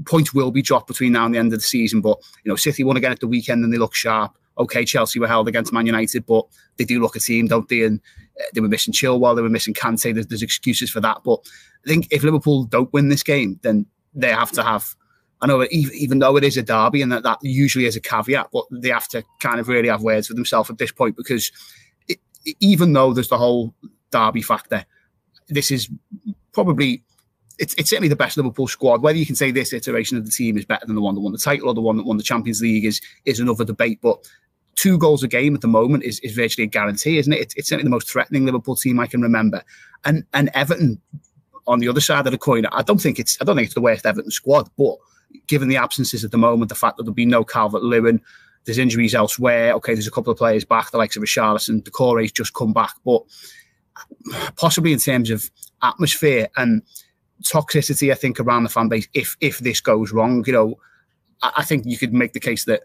points 0.05 0.33
will 0.33 0.51
be 0.51 0.61
dropped 0.61 0.87
between 0.87 1.13
now 1.13 1.25
and 1.25 1.33
the 1.33 1.39
end 1.39 1.53
of 1.53 1.59
the 1.59 1.65
season. 1.65 2.01
But 2.01 2.17
you 2.43 2.49
know, 2.49 2.55
City 2.55 2.83
won 2.83 2.97
again 2.97 3.11
at 3.11 3.19
the 3.19 3.27
weekend, 3.27 3.63
and 3.63 3.73
they 3.73 3.77
look 3.77 3.95
sharp. 3.95 4.37
Okay, 4.59 4.85
Chelsea 4.85 5.19
were 5.19 5.27
held 5.27 5.47
against 5.47 5.73
Man 5.73 5.85
United, 5.85 6.25
but 6.25 6.45
they 6.77 6.85
do 6.85 6.99
look 6.99 7.15
a 7.15 7.19
team, 7.19 7.47
don't 7.47 7.67
they? 7.69 7.83
And 7.83 7.99
uh, 8.39 8.43
they 8.53 8.61
were 8.61 8.67
missing 8.67 8.93
Chilwell, 8.93 9.35
they 9.35 9.41
were 9.41 9.49
missing 9.49 9.73
Kante. 9.73 10.13
There's, 10.13 10.27
there's 10.27 10.43
excuses 10.43 10.89
for 10.89 10.99
that, 11.01 11.21
but 11.23 11.39
I 11.85 11.89
think 11.89 12.07
if 12.11 12.23
Liverpool 12.23 12.65
don't 12.65 12.91
win 12.93 13.09
this 13.09 13.23
game, 13.23 13.59
then 13.63 13.85
they 14.13 14.31
have 14.31 14.51
to 14.53 14.63
have 14.63 14.95
I 15.41 15.47
know 15.47 15.65
even 15.71 16.19
though 16.19 16.35
it 16.37 16.43
is 16.43 16.57
a 16.57 16.63
derby 16.63 17.01
and 17.01 17.11
that, 17.11 17.23
that 17.23 17.39
usually 17.41 17.85
is 17.85 17.95
a 17.95 18.01
caveat, 18.01 18.49
but 18.51 18.65
they 18.71 18.89
have 18.89 19.07
to 19.09 19.23
kind 19.39 19.59
of 19.59 19.67
really 19.67 19.89
have 19.89 20.01
words 20.01 20.29
with 20.29 20.37
themselves 20.37 20.69
at 20.69 20.79
this 20.79 20.91
point 20.91 21.15
because 21.15 21.51
it, 22.07 22.19
even 22.59 22.93
though 22.93 23.13
there's 23.13 23.29
the 23.29 23.37
whole 23.37 23.73
derby 24.11 24.41
factor, 24.41 24.85
this 25.47 25.69
is 25.69 25.89
probably 26.53 27.03
it's, 27.59 27.73
it's 27.75 27.89
certainly 27.89 28.07
the 28.07 28.15
best 28.15 28.37
Liverpool 28.37 28.67
squad. 28.67 29.01
Whether 29.01 29.17
you 29.17 29.25
can 29.25 29.35
say 29.35 29.51
this 29.51 29.73
iteration 29.73 30.17
of 30.17 30.25
the 30.25 30.31
team 30.31 30.57
is 30.57 30.65
better 30.65 30.85
than 30.85 30.95
the 30.95 31.01
one 31.01 31.15
that 31.15 31.21
won 31.21 31.31
the 31.31 31.39
title 31.39 31.69
or 31.69 31.73
the 31.73 31.81
one 31.81 31.97
that 31.97 32.05
won 32.05 32.17
the 32.17 32.23
Champions 32.23 32.61
League 32.61 32.85
is 32.85 33.01
is 33.25 33.39
another 33.39 33.65
debate. 33.65 33.99
But 34.01 34.27
two 34.75 34.97
goals 34.97 35.23
a 35.23 35.27
game 35.27 35.55
at 35.55 35.61
the 35.61 35.67
moment 35.67 36.03
is, 36.03 36.19
is 36.19 36.33
virtually 36.33 36.65
a 36.65 36.67
guarantee, 36.67 37.17
isn't 37.17 37.33
it? 37.33 37.41
It's, 37.41 37.55
it's 37.55 37.69
certainly 37.69 37.83
the 37.83 37.95
most 37.95 38.09
threatening 38.09 38.45
Liverpool 38.45 38.75
team 38.75 38.99
I 38.99 39.07
can 39.07 39.21
remember. 39.21 39.63
And 40.05 40.23
and 40.33 40.49
Everton 40.53 41.01
on 41.67 41.79
the 41.79 41.89
other 41.89 41.99
side 41.99 42.25
of 42.25 42.31
the 42.31 42.37
coin, 42.37 42.65
I 42.67 42.81
don't 42.83 43.01
think 43.01 43.19
it's 43.19 43.37
I 43.41 43.45
don't 43.45 43.55
think 43.55 43.65
it's 43.65 43.75
the 43.75 43.81
worst 43.81 44.05
Everton 44.05 44.31
squad, 44.31 44.69
but 44.77 44.97
given 45.47 45.67
the 45.67 45.77
absences 45.77 46.23
at 46.23 46.31
the 46.31 46.37
moment, 46.37 46.69
the 46.69 46.75
fact 46.75 46.97
that 46.97 47.03
there'll 47.03 47.13
be 47.13 47.25
no 47.25 47.43
Calvert 47.43 47.83
Lewin, 47.83 48.21
there's 48.65 48.77
injuries 48.77 49.15
elsewhere. 49.15 49.73
Okay, 49.73 49.93
there's 49.93 50.07
a 50.07 50.11
couple 50.11 50.31
of 50.31 50.37
players 50.37 50.65
back, 50.65 50.91
the 50.91 50.97
likes 50.97 51.15
of 51.15 51.23
Richarlison, 51.23 51.83
Doucouré's 51.83 52.31
just 52.31 52.53
come 52.53 52.73
back, 52.73 52.93
but 53.05 53.23
possibly 54.55 54.93
in 54.93 54.99
terms 54.99 55.29
of 55.29 55.49
atmosphere 55.81 56.49
and 56.57 56.81
toxicity, 57.43 58.11
I 58.11 58.15
think 58.15 58.39
around 58.39 58.63
the 58.63 58.69
fan 58.69 58.89
base, 58.89 59.07
if 59.13 59.37
if 59.41 59.59
this 59.59 59.81
goes 59.81 60.11
wrong, 60.11 60.43
you 60.45 60.53
know, 60.53 60.79
I, 61.41 61.53
I 61.57 61.63
think 61.63 61.85
you 61.85 61.97
could 61.97 62.13
make 62.13 62.33
the 62.33 62.39
case 62.39 62.65
that 62.65 62.83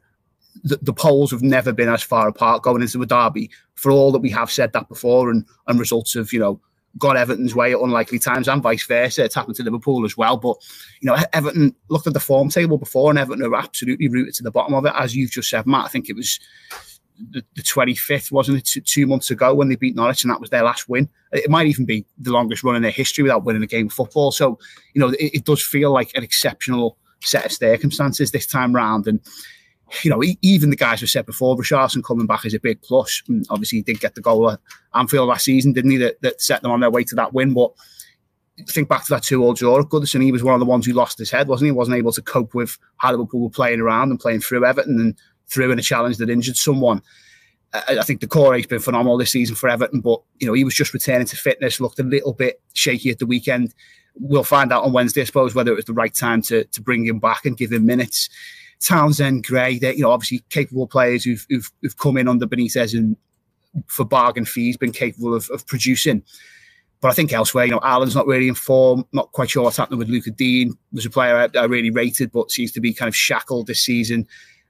the, 0.65 0.79
the, 0.83 0.93
poles 0.93 1.31
have 1.31 1.43
never 1.43 1.73
been 1.73 1.89
as 1.89 2.03
far 2.03 2.29
apart 2.29 2.63
going 2.63 2.83
into 2.83 3.01
a 3.01 3.07
derby. 3.07 3.51
For 3.75 3.91
all 3.91 4.13
that 4.13 4.21
we 4.21 4.29
have 4.31 4.51
said 4.51 4.73
that 4.75 4.89
before, 4.89 5.31
and 5.31 5.47
and 5.67 5.81
results 5.81 6.15
of 6.15 6.33
you 6.33 6.39
know 6.39 6.61
got 6.99 7.17
Everton's 7.17 7.55
way 7.55 7.73
at 7.73 7.81
unlikely 7.81 8.19
times 8.19 8.49
and 8.49 8.63
vice 8.63 8.87
versa. 8.87 9.25
It's 9.25 9.35
happened 9.35 9.57
to 9.57 9.63
Liverpool 9.63 10.05
as 10.05 10.17
well. 10.17 10.37
But, 10.37 10.57
you 11.01 11.07
know, 11.07 11.17
Everton 11.33 11.75
looked 11.89 12.07
at 12.07 12.13
the 12.13 12.21
form 12.21 12.49
table 12.49 12.79
before 12.79 13.11
and 13.11 13.19
Everton 13.19 13.45
are 13.45 13.55
absolutely 13.55 14.09
rooted 14.09 14.35
to 14.35 14.43
the 14.43 14.51
bottom 14.51 14.75
of 14.75 14.85
it. 14.85 14.93
As 14.97 15.17
you've 15.17 15.31
just 15.31 15.51
said, 15.51 15.67
Matt, 15.67 15.87
I 15.87 15.89
think 15.89 16.09
it 16.09 16.17
was 16.17 16.39
the, 17.31 17.43
the 17.55 17.63
25th, 17.63 18.31
wasn't 18.31 18.59
it, 18.59 18.85
two, 18.85 19.07
months 19.07 19.31
ago 19.31 19.55
when 19.55 19.69
they 19.69 19.77
beat 19.77 19.97
Norwich 19.97 20.25
and 20.25 20.31
that 20.31 20.41
was 20.41 20.51
their 20.51 20.65
last 20.65 20.89
win. 20.89 21.09
It 21.33 21.51
might 21.51 21.67
even 21.67 21.87
be 21.87 22.05
the 22.19 22.33
longest 22.33 22.63
run 22.63 22.77
in 22.77 22.83
their 22.83 22.91
history 22.91 23.23
without 23.23 23.45
winning 23.45 23.63
a 23.63 23.67
game 23.67 23.87
of 23.87 23.93
football. 23.93 24.33
So, 24.33 24.59
you 24.95 25.01
know, 25.01 25.09
it, 25.09 25.35
it 25.35 25.45
does 25.45 25.63
feel 25.63 25.93
like 25.93 26.11
an 26.15 26.23
exceptional 26.23 26.99
set 27.23 27.47
of 27.47 27.53
circumstances 27.53 28.31
this 28.31 28.47
time 28.47 28.75
round. 28.75 29.07
And, 29.07 29.21
you 30.03 30.11
know, 30.11 30.23
even 30.43 30.71
the 30.71 30.77
guys 30.77 31.01
who 31.01 31.07
said 31.07 31.27
before, 31.27 31.57
Richarlison 31.57 32.05
coming 32.05 32.27
back 32.27 32.45
is 32.45 32.55
a 32.55 32.61
big 32.61 32.81
plus. 32.83 33.23
And 33.29 33.47
obviously, 33.51 33.79
he 33.79 33.83
did 33.83 34.01
get 34.01 34.15
the 34.15 34.21
goal 34.21 34.51
at 34.51 34.61
Anfield 34.95 35.29
last 35.29 35.45
season, 35.45 35.73
didn't 35.73 35.91
he? 35.91 35.97
That, 35.99 36.21
that 36.23 36.41
set 36.41 36.63
them 36.63 36.71
on 36.71 36.81
their 36.81 36.91
way 36.91 37.05
to 37.05 37.15
that 37.17 37.33
win. 37.33 37.53
But 37.53 37.73
think 38.69 38.89
back 38.89 39.05
to 39.05 39.11
that 39.11 39.23
two-all 39.23 39.55
draw 39.55 39.81
at 39.81 39.87
Goodison, 39.87 40.23
he 40.23 40.33
was 40.33 40.43
one 40.43 40.55
of 40.55 40.61
the 40.61 40.67
ones 40.67 40.87
who 40.87 40.93
lost 40.93 41.19
his 41.19 41.31
head, 41.31 41.49
wasn't 41.49 41.67
he? 41.67 41.73
Wasn't 41.73 41.97
able 41.97 42.13
to 42.13 42.23
cope 42.23 42.55
with 42.55 42.79
how 42.99 43.11
Liverpool 43.11 43.41
were 43.41 43.51
playing 43.51 43.81
around 43.81 44.11
and 44.11 44.21
playing 44.21 44.41
through 44.41 44.65
Everton 44.65 45.01
and 45.01 45.19
through 45.49 45.71
in 45.71 45.79
a 45.79 45.83
challenge 45.83 46.17
that 46.19 46.31
injured 46.31 46.57
someone. 46.57 47.03
I, 47.73 47.99
I 48.01 48.03
think 48.03 48.27
core 48.29 48.55
has 48.55 48.67
been 48.67 48.81
phenomenal 48.81 49.19
this 49.19 49.33
season 49.33 49.57
for 49.57 49.69
Everton, 49.69 50.01
but 50.01 50.21
you 50.39 50.47
know 50.47 50.53
he 50.53 50.65
was 50.65 50.75
just 50.75 50.95
returning 50.95 51.27
to 51.27 51.37
fitness, 51.37 51.81
looked 51.81 51.99
a 51.99 52.05
little 52.05 52.33
bit 52.33 52.61
shaky 52.75 53.11
at 53.11 53.19
the 53.19 53.27
weekend. 53.27 53.75
We'll 54.15 54.45
find 54.45 54.73
out 54.73 54.85
on 54.85 54.93
Wednesday, 54.93 55.23
I 55.23 55.25
suppose, 55.25 55.55
whether 55.55 55.73
it 55.73 55.77
was 55.77 55.87
the 55.87 55.95
right 55.95 56.15
time 56.15 56.43
to 56.43 56.65
to 56.65 56.83
bring 56.83 57.07
him 57.07 57.19
back 57.19 57.45
and 57.47 57.57
give 57.57 57.73
him 57.73 57.87
minutes. 57.87 58.29
Townsend, 58.85 59.45
Gray, 59.45 59.79
they're 59.79 59.95
you 59.95 60.03
know 60.03 60.11
obviously 60.11 60.43
capable 60.51 60.87
players 60.87 61.25
who've, 61.25 61.45
who've, 61.49 61.71
who've 61.81 61.97
come 61.97 62.17
in 62.17 62.29
under 62.29 62.47
Benitez 62.47 62.97
and 62.97 63.17
for 63.87 64.05
bargain 64.05 64.45
fees 64.45 64.77
been 64.77 64.93
capable 64.93 65.35
of, 65.35 65.49
of 65.51 65.67
producing. 65.67 66.23
But 67.01 67.09
I 67.09 67.15
think 67.15 67.33
elsewhere, 67.33 67.65
you 67.65 67.73
know, 67.73 67.81
Allen's 67.83 68.15
not 68.15 68.29
really 68.29 68.47
in 68.47 68.55
form. 68.55 69.05
Not 69.13 69.33
quite 69.33 69.51
sure 69.51 69.65
what's 69.65 69.77
happening 69.77 69.99
with 69.99 70.09
Lucas 70.09 70.35
Digne. 70.35 70.73
Was 70.93 71.05
a 71.05 71.11
player 71.11 71.37
I, 71.37 71.59
I, 71.59 71.65
really 71.65 71.91
rated, 71.91 72.31
but 72.31 72.51
seems 72.51 72.71
to 72.73 72.81
be 72.81 72.95
kind 72.95 73.09
of 73.09 73.17
shackled 73.17 73.67
this 73.67 73.83
season. 73.83 74.27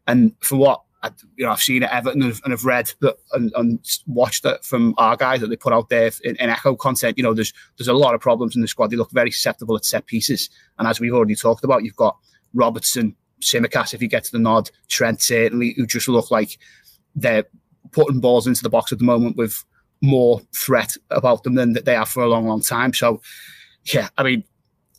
And 0.06 0.32
for 0.40 0.56
what 0.56 0.82
I, 1.02 1.10
you 1.36 1.44
know, 1.44 1.52
I've 1.52 1.60
seen 1.60 1.82
at 1.82 1.92
Everton 1.92 2.22
and, 2.22 2.40
and 2.44 2.52
have 2.52 2.64
read 2.64 2.90
that 3.00 3.16
and, 3.32 3.52
and, 3.54 3.78
watched 4.06 4.46
it 4.46 4.64
from 4.64 4.94
our 4.96 5.16
guys 5.16 5.40
that 5.40 5.48
they 5.48 5.56
put 5.56 5.74
out 5.74 5.90
there 5.90 6.10
in, 6.24 6.36
in, 6.36 6.48
Echo 6.48 6.74
content. 6.74 7.18
You 7.18 7.24
know, 7.24 7.34
there's 7.34 7.52
there's 7.76 7.88
a 7.88 7.92
lot 7.92 8.14
of 8.14 8.20
problems 8.22 8.56
in 8.56 8.62
the 8.62 8.68
squad. 8.68 8.90
They 8.90 8.96
look 8.96 9.10
very 9.10 9.30
susceptible 9.30 9.76
at 9.76 9.84
set 9.84 10.06
pieces, 10.06 10.48
and 10.78 10.88
as 10.88 11.00
we've 11.00 11.12
already 11.12 11.34
talked 11.34 11.64
about, 11.64 11.84
you've 11.84 11.96
got 11.96 12.16
Robertson, 12.54 13.14
Tsimikas 13.42 13.94
if 13.94 14.00
he 14.00 14.08
gets 14.08 14.30
the 14.30 14.38
nod, 14.38 14.70
Trent 14.88 15.20
certainly, 15.20 15.74
who 15.76 15.86
just 15.86 16.08
look 16.08 16.30
like 16.30 16.58
they're 17.14 17.44
putting 17.90 18.20
balls 18.20 18.46
into 18.46 18.62
the 18.62 18.70
box 18.70 18.92
at 18.92 18.98
the 18.98 19.04
moment 19.04 19.36
with 19.36 19.64
more 20.00 20.40
threat 20.54 20.96
about 21.10 21.44
them 21.44 21.54
than 21.54 21.74
that 21.74 21.84
they 21.84 21.94
have 21.94 22.08
for 22.08 22.22
a 22.22 22.28
long, 22.28 22.46
long 22.46 22.60
time. 22.60 22.92
So, 22.92 23.20
yeah, 23.92 24.08
I 24.16 24.22
mean, 24.22 24.44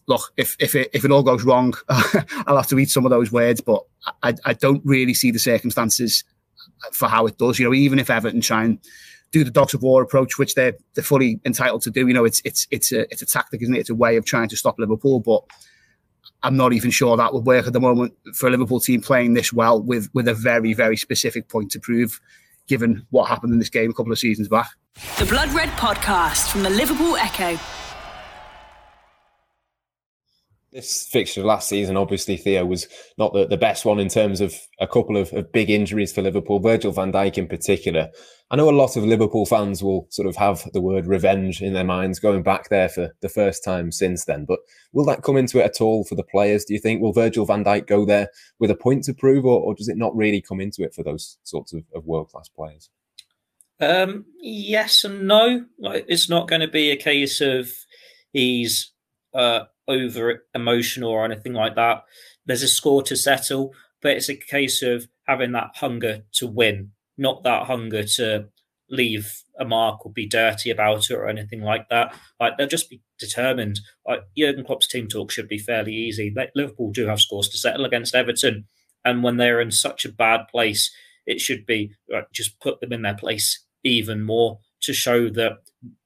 look, 0.08 0.32
if 0.38 0.56
if 0.60 0.75
it 0.75 0.89
if 0.93 1.03
it 1.03 1.12
all 1.12 1.23
goes 1.23 1.43
wrong, 1.43 1.73
I'll 1.89 2.58
have 2.58 2.67
to 2.67 2.79
eat 2.79 2.89
some 2.89 3.06
of 3.06 3.10
those 3.10 3.32
words. 3.32 3.62
But 3.62 3.84
I, 4.21 4.36
I 4.45 4.53
don't 4.53 4.82
really 4.86 5.13
see 5.13 5.32
the 5.32 5.39
circumstances 5.39 6.23
for 6.91 7.08
how 7.08 7.25
it 7.25 7.38
does. 7.38 7.60
You 7.60 7.65
know, 7.65 7.73
even 7.73 7.99
if 7.99 8.10
Everton 8.10 8.41
try 8.41 8.63
and 8.63 8.79
do 9.34 9.43
the 9.43 9.51
dogs 9.51 9.73
of 9.73 9.82
war 9.82 10.01
approach, 10.01 10.38
which 10.38 10.56
they're 10.56 10.75
they're 10.93 11.03
fully 11.03 11.41
entitled 11.43 11.82
to 11.82 11.91
do. 11.91 12.08
You 12.08 12.13
know, 12.13 12.23
it's 12.23 12.41
it's 12.45 12.67
it's 12.71 12.91
a 12.93 13.01
it's 13.12 13.21
a 13.21 13.25
tactic, 13.25 13.62
isn't 13.62 13.75
it? 13.75 13.79
It's 13.79 13.89
a 13.89 13.95
way 13.95 14.15
of 14.15 14.23
trying 14.23 14.47
to 14.49 14.56
stop 14.56 14.79
Liverpool, 14.79 15.19
but 15.19 15.43
I'm 16.43 16.58
not 16.58 16.73
even 16.73 16.91
sure 16.91 17.15
that 17.17 17.34
would 17.34 17.45
work 17.45 17.67
at 17.67 17.73
the 17.73 17.79
moment 17.79 18.13
for 18.34 18.47
a 18.47 18.51
Liverpool 18.51 18.79
team 18.79 19.01
playing 19.01 19.34
this 19.34 19.53
well 19.53 19.82
with 19.82 20.10
with 20.13 20.27
a 20.27 20.34
very 20.34 20.73
very 20.73 20.97
specific 20.97 21.49
point 21.49 21.71
to 21.71 21.79
prove, 21.79 22.19
given 22.67 23.06
what 23.10 23.29
happened 23.29 23.53
in 23.53 23.60
this 23.60 23.69
game 23.69 23.91
a 23.91 23.93
couple 23.93 24.12
of 24.12 24.19
seasons 24.19 24.47
back. 24.47 24.69
The 25.17 25.25
Blood 25.25 25.49
Red 25.53 25.69
Podcast 25.69 26.51
from 26.51 26.63
the 26.63 26.69
Liverpool 26.69 27.15
Echo. 27.17 27.58
This 30.74 31.06
fixture 31.06 31.44
last 31.44 31.70
season, 31.70 31.98
obviously, 31.98 32.36
Theo 32.36 32.66
was 32.66 32.88
not 33.20 33.32
the, 33.32 33.46
the 33.46 33.58
best 33.58 33.86
one 33.86 34.00
in 34.00 34.10
terms 34.10 34.42
of 34.42 34.56
a 34.80 34.88
couple 34.88 35.18
of, 35.18 35.32
of 35.32 35.52
big 35.52 35.70
injuries 35.70 36.12
for 36.12 36.24
Liverpool, 36.24 36.60
Virgil 36.60 36.92
van 36.92 37.12
Dijk 37.12 37.38
in 37.38 37.48
particular. 37.48 38.10
I 38.50 38.56
know 38.56 38.68
a 38.68 38.72
lot 38.72 38.98
of 38.98 39.04
Liverpool 39.04 39.46
fans 39.46 39.84
will 39.84 40.08
sort 40.10 40.28
of 40.28 40.36
have 40.36 40.68
the 40.74 40.82
word 40.82 41.06
revenge 41.06 41.62
in 41.62 41.74
their 41.74 41.84
minds 41.84 42.20
going 42.20 42.42
back 42.42 42.70
there 42.70 42.90
for 42.90 43.16
the 43.22 43.30
first 43.30 43.64
time 43.64 43.92
since 43.92 44.26
then. 44.26 44.46
But 44.46 44.62
will 44.94 45.06
that 45.06 45.22
come 45.22 45.38
into 45.38 45.60
it 45.60 45.66
at 45.66 45.80
all 45.80 46.06
for 46.06 46.16
the 46.16 46.24
players, 46.24 46.66
do 46.66 46.74
you 46.74 46.80
think? 46.80 47.04
Will 47.04 47.14
Virgil 47.14 47.46
van 47.46 47.64
Dijk 47.64 47.86
go 47.86 48.04
there 48.04 48.30
with 48.58 48.72
a 48.72 48.76
point 48.76 49.04
to 49.04 49.14
prove, 49.14 49.46
or, 49.46 49.62
or 49.62 49.76
does 49.76 49.90
it 49.90 49.98
not 49.98 50.16
really 50.16 50.42
come 50.42 50.60
into 50.60 50.82
it 50.82 50.96
for 50.96 51.04
those 51.04 51.38
sorts 51.44 51.72
of, 51.74 51.84
of 51.94 52.06
world 52.06 52.30
class 52.30 52.50
players? 52.50 52.90
Um, 53.80 54.26
yes 54.42 55.04
and 55.04 55.28
no. 55.28 55.66
Like, 55.78 56.06
it's 56.08 56.30
not 56.30 56.48
going 56.48 56.62
to 56.62 56.68
be 56.68 56.90
a 56.90 56.98
case 56.98 57.42
of 57.42 57.70
he's 58.32 58.92
uh, 59.36 59.66
over 59.88 60.43
emotional 60.54 61.10
or 61.10 61.26
anything 61.26 61.54
like 61.54 61.76
that. 61.76 62.04
There's 62.46 62.63
a 62.63 62.67
score 62.67 63.04
to 63.04 63.15
settle, 63.15 63.74
but 64.02 64.12
it's 64.12 64.30
a 64.30 64.36
case 64.36 64.82
of 64.82 65.08
having 65.28 65.52
that 65.54 65.72
hunger 65.76 66.24
to 66.34 66.48
win, 66.48 66.91
not 67.17 67.43
that 67.43 67.67
hunger 67.67 68.04
to 68.04 68.50
leave 68.89 69.43
a 69.60 69.65
mark 69.65 70.06
or 70.06 70.12
be 70.12 70.28
dirty 70.28 70.69
about 70.69 71.10
it 71.10 71.15
or 71.15 71.28
anything 71.28 71.62
like 71.62 71.89
that. 71.89 72.15
Like 72.39 72.58
they'll 72.58 72.67
just 72.67 72.89
be 72.89 73.02
determined. 73.19 73.80
Like 74.08 74.22
Jurgen 74.38 74.65
Klopp's 74.65 74.88
team 74.88 75.08
talk 75.08 75.32
should 75.32 75.48
be 75.48 75.58
fairly 75.58 75.93
easy. 75.93 76.34
Liverpool 76.56 76.91
do 76.91 77.08
have 77.08 77.19
scores 77.19 77.50
to 77.50 77.58
settle 77.58 77.86
against 77.86 78.15
Everton, 78.15 78.67
and 79.06 79.24
when 79.24 79.38
they're 79.38 79.62
in 79.62 79.72
such 79.72 80.06
a 80.06 80.12
bad 80.12 80.48
place, 80.50 80.91
it 81.26 81.39
should 81.39 81.65
be 81.65 81.93
like, 82.10 82.32
just 82.32 82.60
put 82.60 82.82
them 82.82 82.93
in 82.93 83.02
their 83.02 83.15
place 83.15 83.65
even 83.84 84.24
more 84.24 84.60
to 84.82 84.93
show 84.93 85.30
that 85.30 85.54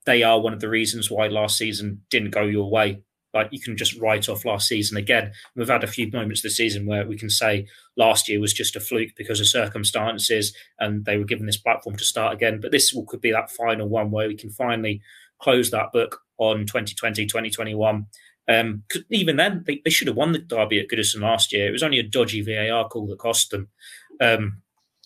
they 0.06 0.24
are 0.24 0.40
one 0.40 0.54
of 0.54 0.60
the 0.60 0.70
reasons 0.70 1.10
why 1.12 1.28
last 1.28 1.58
season 1.58 2.02
didn't 2.10 2.32
go 2.32 2.44
your 2.44 2.70
way 2.70 3.02
like 3.38 3.50
you 3.52 3.60
can 3.60 3.78
just 3.78 4.00
write 4.00 4.28
off 4.28 4.46
last 4.46 4.68
season 4.68 4.98
again. 4.98 5.32
We've 5.56 5.68
had 5.68 5.84
a 5.84 5.88
few 5.88 6.10
moments 6.12 6.42
this 6.42 6.58
season 6.58 6.86
where 6.86 7.06
we 7.06 7.18
can 7.18 7.30
say 7.30 7.68
last 7.96 8.28
year 8.28 8.40
was 8.40 8.54
just 8.54 8.76
a 8.76 8.80
fluke 8.80 9.12
because 9.16 9.40
of 9.40 9.48
circumstances 9.48 10.56
and 10.80 11.06
they 11.06 11.18
were 11.18 11.24
given 11.24 11.46
this 11.46 11.58
platform 11.58 11.96
to 11.98 12.04
start 12.04 12.34
again. 12.34 12.60
But 12.60 12.72
this 12.72 12.96
could 13.08 13.22
be 13.22 13.32
that 13.32 13.52
final 13.52 13.88
one 13.88 14.12
where 14.12 14.28
we 14.28 14.36
can 14.36 14.50
finally 14.50 15.02
close 15.40 15.70
that 15.72 15.92
book 15.92 16.22
on 16.40 16.66
2020, 16.66 17.26
2021. 17.26 18.08
Um, 18.50 18.84
even 19.10 19.36
then, 19.36 19.64
they, 19.68 19.82
they 19.84 19.92
should 19.92 20.08
have 20.08 20.18
won 20.18 20.32
the 20.32 20.40
derby 20.40 20.80
at 20.80 20.88
Goodison 20.88 21.22
last 21.22 21.54
year. 21.54 21.68
It 21.68 21.72
was 21.72 21.84
only 21.84 22.00
a 22.00 22.04
dodgy 22.04 22.42
VAR 22.42 22.88
call 22.88 23.08
that 23.08 23.20
cost 23.20 23.52
them. 23.52 23.68
Um, 24.20 24.62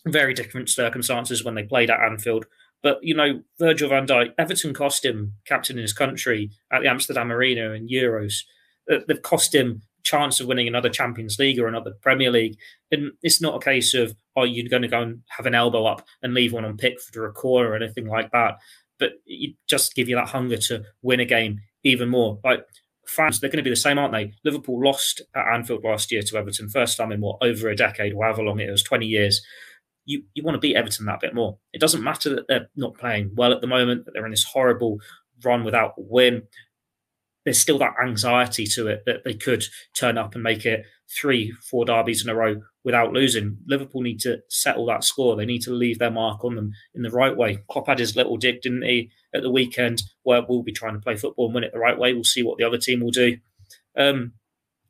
very 0.07 0.33
different 0.33 0.69
circumstances 0.69 1.43
when 1.43 1.55
they 1.55 1.63
played 1.63 1.89
at 1.89 1.99
Anfield. 1.99 2.45
But 2.83 2.99
you 3.01 3.15
know, 3.15 3.41
Virgil 3.59 3.89
van 3.89 4.07
Dijk, 4.07 4.33
Everton 4.37 4.73
cost 4.73 5.05
him 5.05 5.33
captain 5.45 5.77
in 5.77 5.83
his 5.83 5.93
country 5.93 6.51
at 6.71 6.81
the 6.81 6.89
Amsterdam 6.89 7.31
Arena 7.31 7.71
in 7.71 7.87
Euros. 7.87 8.43
Uh, 8.91 8.99
they've 9.07 9.21
cost 9.21 9.53
him 9.53 9.81
chance 10.03 10.39
of 10.39 10.47
winning 10.47 10.67
another 10.67 10.89
Champions 10.89 11.37
League 11.37 11.59
or 11.59 11.67
another 11.67 11.91
Premier 12.01 12.31
League. 12.31 12.57
And 12.91 13.11
it's 13.21 13.41
not 13.41 13.55
a 13.55 13.63
case 13.63 13.93
of 13.93 14.15
oh, 14.35 14.43
you're 14.43 14.69
going 14.69 14.81
to 14.81 14.87
go 14.87 15.01
and 15.01 15.21
have 15.27 15.45
an 15.45 15.55
elbow 15.55 15.85
up 15.85 16.05
and 16.23 16.33
leave 16.33 16.53
one 16.53 16.65
on 16.65 16.77
Pickford 16.77 17.15
or 17.15 17.25
a 17.25 17.33
corner 17.33 17.71
or 17.71 17.75
anything 17.75 18.07
like 18.07 18.31
that. 18.31 18.57
But 18.97 19.13
it 19.25 19.55
just 19.67 19.95
give 19.95 20.09
you 20.09 20.15
that 20.15 20.29
hunger 20.29 20.57
to 20.57 20.83
win 21.01 21.19
a 21.19 21.25
game 21.25 21.59
even 21.83 22.09
more. 22.09 22.39
Like 22.43 22.65
fans, 23.05 23.39
they're 23.39 23.49
going 23.49 23.57
to 23.57 23.63
be 23.63 23.69
the 23.69 23.75
same, 23.75 23.99
aren't 23.99 24.13
they? 24.13 24.33
Liverpool 24.43 24.83
lost 24.83 25.21
at 25.35 25.53
Anfield 25.53 25.83
last 25.83 26.11
year 26.11 26.21
to 26.21 26.37
Everton, 26.37 26.69
first 26.69 26.97
time 26.97 27.11
in 27.11 27.21
what 27.21 27.37
over 27.41 27.69
a 27.69 27.75
decade, 27.75 28.13
however 28.13 28.43
long 28.43 28.59
it 28.59 28.71
was, 28.71 28.83
twenty 28.83 29.07
years 29.07 29.41
you, 30.05 30.23
you 30.33 30.43
want 30.43 30.55
to 30.55 30.59
beat 30.59 30.75
Everton 30.75 31.05
that 31.05 31.19
bit 31.19 31.35
more. 31.35 31.57
It 31.73 31.81
doesn't 31.81 32.03
matter 32.03 32.33
that 32.35 32.47
they're 32.47 32.69
not 32.75 32.97
playing 32.97 33.31
well 33.35 33.53
at 33.53 33.61
the 33.61 33.67
moment, 33.67 34.05
that 34.05 34.11
they're 34.13 34.25
in 34.25 34.31
this 34.31 34.43
horrible 34.43 34.99
run 35.43 35.63
without 35.63 35.93
a 35.97 36.01
win. 36.01 36.43
There's 37.45 37.59
still 37.59 37.79
that 37.79 37.95
anxiety 38.03 38.67
to 38.67 38.87
it 38.87 39.03
that 39.05 39.23
they 39.23 39.33
could 39.33 39.63
turn 39.95 40.17
up 40.17 40.35
and 40.35 40.43
make 40.43 40.65
it 40.65 40.85
three, 41.09 41.51
four 41.69 41.85
derbies 41.85 42.23
in 42.23 42.29
a 42.29 42.35
row 42.35 42.61
without 42.83 43.13
losing. 43.13 43.57
Liverpool 43.67 44.01
need 44.01 44.19
to 44.21 44.39
settle 44.49 44.85
that 44.87 45.03
score. 45.03 45.35
They 45.35 45.45
need 45.45 45.61
to 45.63 45.71
leave 45.71 45.97
their 45.99 46.11
mark 46.11 46.43
on 46.43 46.55
them 46.55 46.71
in 46.93 47.01
the 47.01 47.09
right 47.09 47.35
way. 47.35 47.59
Klopp 47.69 47.87
had 47.87 47.99
his 47.99 48.15
little 48.15 48.37
dig, 48.37 48.61
didn't 48.61 48.83
he, 48.83 49.09
at 49.33 49.41
the 49.41 49.51
weekend, 49.51 50.03
where 50.23 50.43
we'll 50.47 50.63
be 50.63 50.71
trying 50.71 50.93
to 50.93 50.99
play 50.99 51.15
football 51.15 51.45
and 51.47 51.55
win 51.55 51.63
it 51.63 51.73
the 51.73 51.79
right 51.79 51.97
way. 51.97 52.13
We'll 52.13 52.23
see 52.23 52.43
what 52.43 52.57
the 52.57 52.63
other 52.63 52.77
team 52.77 53.01
will 53.01 53.11
do. 53.11 53.37
Um, 53.97 54.33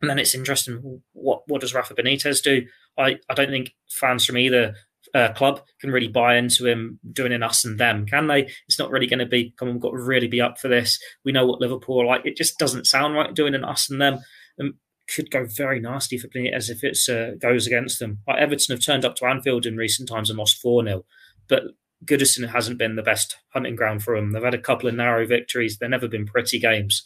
and 0.01 0.09
then 0.09 0.19
it's 0.19 0.35
interesting 0.35 1.01
what 1.13 1.43
what 1.47 1.61
does 1.61 1.73
Rafa 1.73 1.93
Benitez 1.93 2.41
do? 2.41 2.65
I, 2.97 3.19
I 3.29 3.33
don't 3.33 3.49
think 3.49 3.73
fans 3.89 4.25
from 4.25 4.37
either 4.37 4.75
uh, 5.13 5.33
club 5.33 5.61
can 5.79 5.91
really 5.91 6.07
buy 6.07 6.35
into 6.35 6.65
him 6.65 6.99
doing 7.11 7.33
an 7.33 7.43
us 7.43 7.65
and 7.65 7.79
them, 7.79 8.05
can 8.05 8.27
they? 8.27 8.49
It's 8.67 8.79
not 8.79 8.91
really 8.91 9.07
going 9.07 9.19
to 9.19 9.25
be, 9.25 9.53
come 9.57 9.67
on, 9.67 9.75
we've 9.75 9.81
got 9.81 9.91
to 9.91 10.01
really 10.01 10.27
be 10.27 10.41
up 10.41 10.59
for 10.59 10.67
this. 10.67 10.99
We 11.25 11.31
know 11.31 11.45
what 11.45 11.61
Liverpool 11.61 12.05
like. 12.05 12.25
It 12.25 12.37
just 12.37 12.57
doesn't 12.57 12.87
sound 12.87 13.15
right 13.15 13.33
doing 13.33 13.55
an 13.55 13.65
us 13.65 13.89
and 13.89 14.01
them. 14.01 14.19
And 14.57 14.73
could 15.13 15.31
go 15.31 15.45
very 15.45 15.79
nasty 15.79 16.17
for 16.17 16.29
as 16.53 16.69
if 16.69 16.83
it 16.83 16.97
uh, 17.09 17.35
goes 17.35 17.67
against 17.67 17.99
them. 17.99 18.19
Like 18.27 18.39
Everton 18.39 18.75
have 18.75 18.83
turned 18.83 19.05
up 19.05 19.15
to 19.15 19.25
Anfield 19.25 19.65
in 19.65 19.77
recent 19.77 20.07
times 20.07 20.29
and 20.29 20.39
lost 20.39 20.61
4 20.61 20.83
0, 20.83 21.05
but 21.47 21.63
Goodison 22.05 22.49
hasn't 22.49 22.77
been 22.77 22.95
the 22.95 23.03
best 23.03 23.37
hunting 23.53 23.75
ground 23.75 24.03
for 24.03 24.15
them. 24.15 24.31
They've 24.31 24.43
had 24.43 24.53
a 24.53 24.59
couple 24.61 24.87
of 24.87 24.95
narrow 24.95 25.25
victories, 25.25 25.77
they've 25.77 25.89
never 25.89 26.07
been 26.07 26.25
pretty 26.25 26.59
games. 26.59 27.03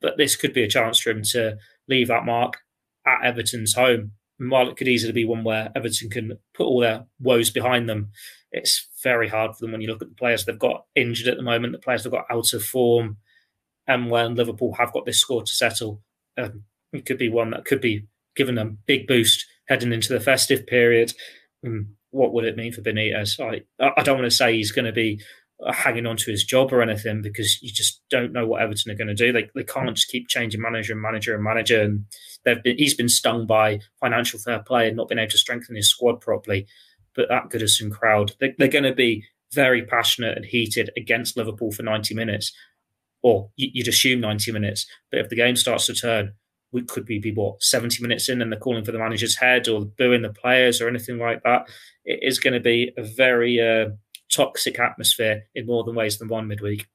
But 0.00 0.16
this 0.16 0.36
could 0.36 0.52
be 0.52 0.64
a 0.64 0.68
chance 0.68 0.98
for 1.00 1.10
him 1.10 1.22
to 1.30 1.56
leave 1.88 2.08
that 2.08 2.24
mark 2.24 2.58
at 3.06 3.24
Everton's 3.24 3.74
home 3.74 4.12
while 4.50 4.68
it 4.68 4.76
could 4.76 4.88
easily 4.88 5.12
be 5.12 5.24
one 5.24 5.44
where 5.44 5.70
Everton 5.74 6.10
can 6.10 6.38
put 6.54 6.64
all 6.64 6.80
their 6.80 7.04
woes 7.20 7.50
behind 7.50 7.88
them, 7.88 8.10
it's 8.50 8.88
very 9.02 9.28
hard 9.28 9.52
for 9.52 9.58
them 9.60 9.72
when 9.72 9.80
you 9.80 9.88
look 9.88 10.02
at 10.02 10.08
the 10.08 10.14
players 10.14 10.44
they've 10.44 10.58
got 10.58 10.84
injured 10.94 11.28
at 11.28 11.36
the 11.36 11.42
moment, 11.42 11.72
the 11.72 11.78
players 11.78 12.04
they've 12.04 12.12
got 12.12 12.26
out 12.30 12.52
of 12.52 12.62
form, 12.62 13.16
and 13.86 14.10
when 14.10 14.34
Liverpool 14.34 14.74
have 14.74 14.92
got 14.92 15.06
this 15.06 15.18
score 15.18 15.42
to 15.42 15.52
settle, 15.52 16.02
um, 16.38 16.64
it 16.92 17.06
could 17.06 17.18
be 17.18 17.28
one 17.28 17.50
that 17.50 17.64
could 17.64 17.80
be 17.80 18.06
given 18.36 18.58
a 18.58 18.64
big 18.64 19.06
boost 19.06 19.46
heading 19.68 19.92
into 19.92 20.12
the 20.12 20.20
festive 20.20 20.66
period. 20.66 21.12
Um, 21.66 21.96
what 22.10 22.32
would 22.32 22.44
it 22.44 22.56
mean 22.56 22.72
for 22.72 22.82
Benitez? 22.82 23.40
I, 23.40 23.62
I 23.96 24.02
don't 24.02 24.18
want 24.18 24.30
to 24.30 24.36
say 24.36 24.54
he's 24.54 24.72
going 24.72 24.84
to 24.84 24.92
be 24.92 25.20
hanging 25.70 26.06
on 26.06 26.16
to 26.16 26.30
his 26.30 26.44
job 26.44 26.72
or 26.72 26.82
anything 26.82 27.22
because 27.22 27.62
you 27.62 27.70
just 27.72 28.00
don't 28.10 28.32
know 28.32 28.46
what 28.46 28.60
Everton 28.60 28.92
are 28.92 28.96
going 28.96 29.08
to 29.08 29.14
do. 29.14 29.32
They 29.32 29.48
they 29.54 29.64
can't 29.64 29.94
just 29.94 30.08
keep 30.08 30.28
changing 30.28 30.60
manager 30.60 30.92
and 30.92 31.02
manager 31.02 31.34
and 31.34 31.44
manager. 31.44 31.80
And 31.80 32.04
they've 32.44 32.62
been, 32.62 32.78
he's 32.78 32.94
been 32.94 33.08
stung 33.08 33.46
by 33.46 33.80
financial 34.00 34.38
fair 34.38 34.60
play 34.60 34.88
and 34.88 34.96
not 34.96 35.08
been 35.08 35.18
able 35.18 35.30
to 35.30 35.38
strengthen 35.38 35.76
his 35.76 35.90
squad 35.90 36.20
properly. 36.20 36.66
But 37.14 37.28
that 37.28 37.50
Goodison 37.50 37.90
crowd, 37.90 38.32
they, 38.40 38.54
they're 38.56 38.68
going 38.68 38.84
to 38.84 38.94
be 38.94 39.24
very 39.52 39.84
passionate 39.84 40.36
and 40.36 40.46
heated 40.46 40.90
against 40.96 41.36
Liverpool 41.36 41.72
for 41.72 41.82
90 41.82 42.14
minutes, 42.14 42.52
or 43.22 43.50
you'd 43.56 43.88
assume 43.88 44.20
90 44.20 44.50
minutes. 44.52 44.86
But 45.10 45.20
if 45.20 45.28
the 45.28 45.36
game 45.36 45.56
starts 45.56 45.86
to 45.86 45.94
turn, 45.94 46.32
we 46.72 46.82
could 46.82 47.04
be, 47.04 47.18
be 47.18 47.32
what 47.32 47.62
70 47.62 48.02
minutes 48.02 48.28
in 48.28 48.40
and 48.40 48.50
they're 48.50 48.58
calling 48.58 48.84
for 48.84 48.92
the 48.92 48.98
manager's 48.98 49.36
head 49.36 49.68
or 49.68 49.84
booing 49.84 50.22
the 50.22 50.30
players 50.30 50.80
or 50.80 50.88
anything 50.88 51.18
like 51.18 51.42
that. 51.42 51.68
It 52.04 52.20
is 52.22 52.38
going 52.38 52.54
to 52.54 52.60
be 52.60 52.92
a 52.96 53.02
very 53.02 53.60
uh, 53.60 53.90
toxic 54.30 54.80
atmosphere 54.80 55.44
in 55.54 55.66
more 55.66 55.84
than 55.84 55.94
ways 55.94 56.18
than 56.18 56.28
one 56.28 56.48
midweek. 56.48 56.86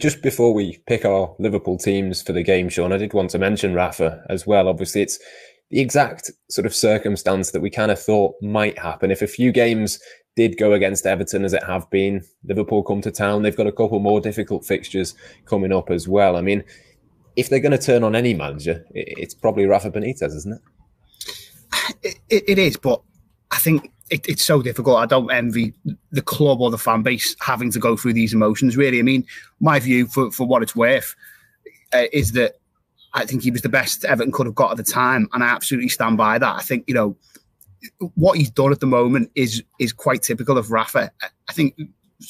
Just 0.00 0.22
before 0.22 0.54
we 0.54 0.78
pick 0.86 1.04
our 1.04 1.34
Liverpool 1.40 1.76
teams 1.76 2.22
for 2.22 2.32
the 2.32 2.44
game, 2.44 2.68
Sean, 2.68 2.92
I 2.92 2.98
did 2.98 3.14
want 3.14 3.30
to 3.30 3.38
mention 3.38 3.74
Rafa 3.74 4.24
as 4.28 4.46
well. 4.46 4.68
Obviously, 4.68 5.02
it's 5.02 5.18
the 5.70 5.80
exact 5.80 6.30
sort 6.48 6.66
of 6.66 6.74
circumstance 6.74 7.50
that 7.50 7.60
we 7.60 7.68
kind 7.68 7.90
of 7.90 8.00
thought 8.00 8.36
might 8.40 8.78
happen. 8.78 9.10
If 9.10 9.22
a 9.22 9.26
few 9.26 9.50
games 9.50 9.98
did 10.36 10.56
go 10.56 10.72
against 10.72 11.04
Everton 11.04 11.44
as 11.44 11.52
it 11.52 11.64
have 11.64 11.90
been, 11.90 12.22
Liverpool 12.44 12.84
come 12.84 13.00
to 13.00 13.10
town, 13.10 13.42
they've 13.42 13.56
got 13.56 13.66
a 13.66 13.72
couple 13.72 13.98
more 13.98 14.20
difficult 14.20 14.64
fixtures 14.64 15.16
coming 15.46 15.72
up 15.72 15.90
as 15.90 16.06
well. 16.06 16.36
I 16.36 16.42
mean, 16.42 16.62
if 17.34 17.48
they're 17.48 17.58
going 17.58 17.72
to 17.72 17.78
turn 17.78 18.04
on 18.04 18.14
any 18.14 18.34
manager, 18.34 18.84
it's 18.92 19.34
probably 19.34 19.66
Rafa 19.66 19.90
Benitez, 19.90 20.34
isn't 20.34 20.60
it? 22.02 22.18
It, 22.30 22.44
it 22.48 22.58
is, 22.58 22.76
but 22.76 23.02
I 23.50 23.58
think 23.58 23.90
it, 24.10 24.26
it's 24.28 24.44
so 24.44 24.62
difficult. 24.62 24.98
I 24.98 25.06
don't 25.06 25.30
envy 25.30 25.74
the 26.10 26.22
club 26.22 26.60
or 26.60 26.70
the 26.70 26.78
fan 26.78 27.02
base 27.02 27.36
having 27.40 27.70
to 27.72 27.78
go 27.78 27.96
through 27.96 28.14
these 28.14 28.32
emotions. 28.32 28.76
Really, 28.76 28.98
I 28.98 29.02
mean, 29.02 29.24
my 29.60 29.78
view 29.78 30.06
for 30.06 30.30
for 30.30 30.46
what 30.46 30.62
it's 30.62 30.76
worth 30.76 31.14
uh, 31.92 32.04
is 32.12 32.32
that 32.32 32.54
I 33.14 33.24
think 33.24 33.42
he 33.42 33.50
was 33.50 33.62
the 33.62 33.68
best 33.68 34.04
Everton 34.04 34.32
could 34.32 34.46
have 34.46 34.54
got 34.54 34.70
at 34.70 34.76
the 34.76 34.82
time, 34.82 35.28
and 35.32 35.42
I 35.42 35.48
absolutely 35.48 35.88
stand 35.88 36.16
by 36.16 36.38
that. 36.38 36.56
I 36.56 36.62
think 36.62 36.84
you 36.86 36.94
know 36.94 37.16
what 38.14 38.38
he's 38.38 38.50
done 38.50 38.72
at 38.72 38.80
the 38.80 38.86
moment 38.86 39.30
is 39.34 39.62
is 39.78 39.92
quite 39.92 40.22
typical 40.22 40.58
of 40.58 40.70
Rafa. 40.70 41.10
I 41.48 41.52
think 41.52 41.74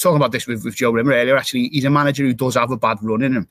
talking 0.01 0.17
about 0.17 0.33
this 0.33 0.47
with, 0.47 0.65
with 0.65 0.77
Joe 0.77 0.91
Rimmer 0.91 1.13
earlier, 1.13 1.37
actually, 1.37 1.69
he's 1.69 1.85
a 1.85 1.91
manager 1.91 2.25
who 2.25 2.35
does 2.35 2.55
have 2.57 2.71
a 2.71 2.77
bad 2.77 2.99
run 3.03 3.23
in 3.23 3.33
him, 3.33 3.49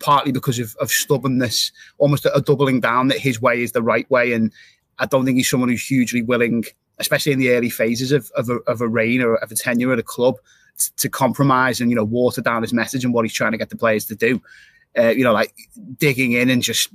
partly 0.00 0.32
because 0.32 0.58
of, 0.58 0.74
of 0.80 0.90
stubbornness, 0.90 1.70
almost 1.98 2.24
a, 2.24 2.34
a 2.34 2.40
doubling 2.40 2.80
down 2.80 3.08
that 3.08 3.18
his 3.18 3.40
way 3.40 3.62
is 3.62 3.72
the 3.72 3.82
right 3.82 4.10
way, 4.10 4.32
and 4.32 4.52
I 4.98 5.06
don't 5.06 5.24
think 5.24 5.36
he's 5.36 5.50
someone 5.50 5.68
who's 5.68 5.86
hugely 5.86 6.22
willing 6.22 6.64
especially 6.98 7.32
in 7.32 7.38
the 7.38 7.50
early 7.50 7.70
phases 7.70 8.12
of, 8.12 8.30
of, 8.36 8.48
a, 8.48 8.56
of 8.66 8.80
a 8.80 8.88
reign 8.88 9.20
or 9.20 9.36
of 9.36 9.50
a 9.50 9.54
tenure 9.54 9.92
at 9.92 9.98
a 9.98 10.02
club, 10.02 10.36
t- 10.78 10.90
to 10.96 11.08
compromise 11.08 11.80
and, 11.80 11.90
you 11.90 11.96
know, 11.96 12.04
water 12.04 12.40
down 12.40 12.62
his 12.62 12.72
message 12.72 13.04
and 13.04 13.12
what 13.12 13.24
he's 13.24 13.34
trying 13.34 13.52
to 13.52 13.58
get 13.58 13.70
the 13.70 13.76
players 13.76 14.06
to 14.06 14.14
do. 14.14 14.40
Uh, 14.98 15.08
you 15.08 15.22
know, 15.22 15.32
like 15.32 15.54
digging 15.98 16.32
in 16.32 16.48
and 16.48 16.62
just 16.62 16.88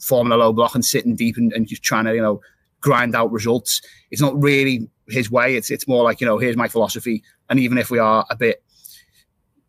forming 0.00 0.32
a 0.32 0.36
low 0.36 0.52
block 0.52 0.74
and 0.74 0.84
sitting 0.84 1.14
deep 1.14 1.36
and, 1.36 1.52
and 1.52 1.68
just 1.68 1.82
trying 1.82 2.04
to, 2.04 2.14
you 2.14 2.22
know, 2.22 2.40
grind 2.80 3.14
out 3.14 3.30
results. 3.32 3.82
It's 4.10 4.22
not 4.22 4.40
really 4.40 4.88
his 5.08 5.30
way. 5.30 5.56
It's 5.56 5.70
it's 5.70 5.86
more 5.86 6.02
like, 6.02 6.20
you 6.20 6.26
know, 6.26 6.38
here's 6.38 6.56
my 6.56 6.68
philosophy. 6.68 7.22
And 7.50 7.60
even 7.60 7.78
if 7.78 7.90
we 7.90 7.98
are 7.98 8.26
a 8.30 8.36
bit 8.36 8.62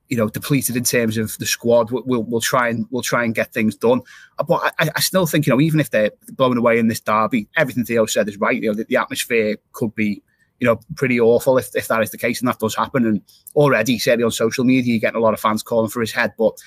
you 0.09 0.17
know 0.17 0.29
depleted 0.29 0.75
in 0.75 0.83
terms 0.83 1.17
of 1.17 1.37
the 1.37 1.45
squad. 1.45 1.91
We'll 1.91 2.23
we'll 2.23 2.41
try 2.41 2.69
and 2.69 2.85
we'll 2.89 3.01
try 3.01 3.23
and 3.23 3.35
get 3.35 3.53
things 3.53 3.75
done. 3.75 4.01
Uh, 4.39 4.43
but 4.43 4.73
I, 4.79 4.89
I 4.95 4.99
still 4.99 5.25
think 5.25 5.45
you 5.45 5.53
know 5.53 5.61
even 5.61 5.79
if 5.79 5.89
they're 5.89 6.11
blown 6.33 6.57
away 6.57 6.79
in 6.79 6.87
this 6.87 6.99
derby, 6.99 7.47
everything 7.57 7.85
Theo 7.85 8.05
said 8.05 8.27
is 8.27 8.37
right. 8.37 8.61
You 8.61 8.69
know 8.69 8.75
the, 8.75 8.85
the 8.85 8.97
atmosphere 8.97 9.57
could 9.73 9.93
be 9.95 10.21
you 10.59 10.67
know 10.67 10.79
pretty 10.95 11.19
awful 11.19 11.57
if, 11.57 11.75
if 11.75 11.87
that 11.87 12.01
is 12.01 12.11
the 12.11 12.17
case, 12.17 12.39
and 12.39 12.47
that 12.47 12.59
does 12.59 12.75
happen. 12.75 13.05
And 13.05 13.21
already 13.55 13.99
certainly 13.99 14.23
on 14.23 14.31
social 14.31 14.63
media, 14.63 14.93
you're 14.93 15.01
getting 15.01 15.19
a 15.19 15.23
lot 15.23 15.33
of 15.33 15.39
fans 15.39 15.63
calling 15.63 15.89
for 15.89 16.01
his 16.01 16.11
head. 16.11 16.33
But 16.37 16.57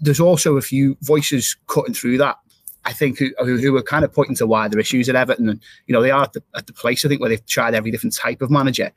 there's 0.00 0.20
also 0.20 0.56
a 0.56 0.62
few 0.62 0.96
voices 1.02 1.56
cutting 1.66 1.94
through 1.94 2.18
that. 2.18 2.38
I 2.84 2.92
think 2.92 3.18
who, 3.18 3.30
who 3.38 3.76
are 3.76 3.82
kind 3.82 4.04
of 4.04 4.12
pointing 4.12 4.34
to 4.36 4.52
are 4.52 4.78
issues 4.78 5.08
at 5.08 5.14
Everton, 5.14 5.48
and 5.48 5.62
you 5.86 5.92
know 5.92 6.02
they 6.02 6.10
are 6.10 6.24
at 6.24 6.32
the, 6.32 6.42
at 6.56 6.66
the 6.66 6.72
place 6.72 7.04
I 7.04 7.08
think 7.08 7.20
where 7.20 7.30
they've 7.30 7.46
tried 7.46 7.74
every 7.74 7.92
different 7.92 8.16
type 8.16 8.42
of 8.42 8.50
manager, 8.50 8.90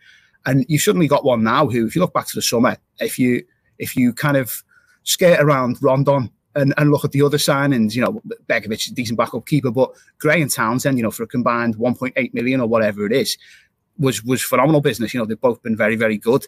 and 0.45 0.65
you've 0.67 0.81
suddenly 0.81 1.07
got 1.07 1.23
one 1.23 1.43
now 1.43 1.67
who, 1.67 1.85
if 1.85 1.95
you 1.95 2.01
look 2.01 2.13
back 2.13 2.25
to 2.27 2.35
the 2.35 2.41
summer, 2.41 2.77
if 2.99 3.19
you 3.19 3.45
if 3.79 3.95
you 3.95 4.13
kind 4.13 4.37
of 4.37 4.63
skate 5.03 5.39
around 5.39 5.77
Rondon 5.81 6.29
and, 6.55 6.73
and 6.77 6.91
look 6.91 7.05
at 7.05 7.11
the 7.11 7.21
other 7.21 7.37
signings, 7.37 7.95
you 7.95 8.01
know, 8.01 8.21
Begovic 8.47 8.85
is 8.85 8.91
a 8.91 8.95
decent 8.95 9.17
backup 9.17 9.45
keeper, 9.45 9.71
but 9.71 9.91
Gray 10.19 10.41
and 10.41 10.51
Townsend, 10.51 10.97
you 10.97 11.03
know, 11.03 11.11
for 11.11 11.23
a 11.23 11.27
combined 11.27 11.75
1.8 11.75 12.33
million 12.33 12.61
or 12.61 12.67
whatever 12.67 13.05
it 13.05 13.11
is, 13.11 13.37
was 13.97 14.23
was 14.23 14.41
phenomenal 14.41 14.81
business. 14.81 15.13
You 15.13 15.19
know, 15.19 15.25
they've 15.25 15.39
both 15.39 15.61
been 15.63 15.77
very, 15.77 15.95
very 15.95 16.17
good. 16.17 16.47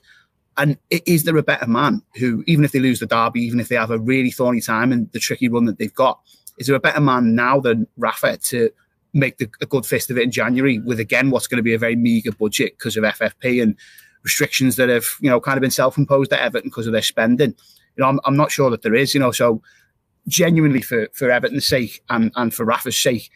And 0.57 0.77
is 0.89 1.23
there 1.23 1.37
a 1.37 1.43
better 1.43 1.67
man 1.67 2.01
who, 2.15 2.43
even 2.47 2.65
if 2.65 2.71
they 2.71 2.79
lose 2.79 2.99
the 2.99 3.05
derby, 3.05 3.41
even 3.41 3.59
if 3.59 3.69
they 3.69 3.75
have 3.75 3.91
a 3.91 3.99
really 3.99 4.31
thorny 4.31 4.59
time 4.59 4.91
and 4.91 5.11
the 5.11 5.19
tricky 5.19 5.47
run 5.49 5.65
that 5.65 5.77
they've 5.77 5.93
got, 5.93 6.19
is 6.57 6.65
there 6.65 6.75
a 6.75 6.79
better 6.79 6.99
man 6.99 7.35
now 7.35 7.59
than 7.59 7.87
Rafa 7.95 8.37
to 8.37 8.71
make 9.13 9.37
the, 9.37 9.49
a 9.61 9.67
good 9.67 9.85
fist 9.85 10.09
of 10.09 10.17
it 10.17 10.23
in 10.23 10.31
January 10.31 10.79
with 10.79 10.99
again 10.99 11.29
what's 11.29 11.47
going 11.47 11.57
to 11.57 11.63
be 11.63 11.73
a 11.73 11.79
very 11.79 11.95
meager 11.95 12.31
budget 12.31 12.73
because 12.77 12.97
of 12.97 13.03
FFP 13.03 13.61
and 13.61 13.75
restrictions 14.23 14.75
that 14.75 14.89
have, 14.89 15.05
you 15.21 15.29
know, 15.29 15.39
kind 15.39 15.57
of 15.57 15.61
been 15.61 15.71
self-imposed 15.71 16.33
at 16.33 16.39
Everton 16.39 16.69
because 16.69 16.87
of 16.87 16.93
their 16.93 17.01
spending. 17.01 17.55
You 17.95 18.03
know, 18.03 18.07
I'm, 18.07 18.19
I'm 18.25 18.37
not 18.37 18.51
sure 18.51 18.69
that 18.69 18.81
there 18.81 18.95
is, 18.95 19.13
you 19.13 19.19
know, 19.19 19.31
so 19.31 19.61
genuinely 20.27 20.81
for, 20.81 21.07
for 21.13 21.31
Everton's 21.31 21.67
sake 21.67 22.03
and, 22.09 22.31
and 22.35 22.53
for 22.53 22.65
Rafa's 22.65 22.97
sake, 22.97 23.29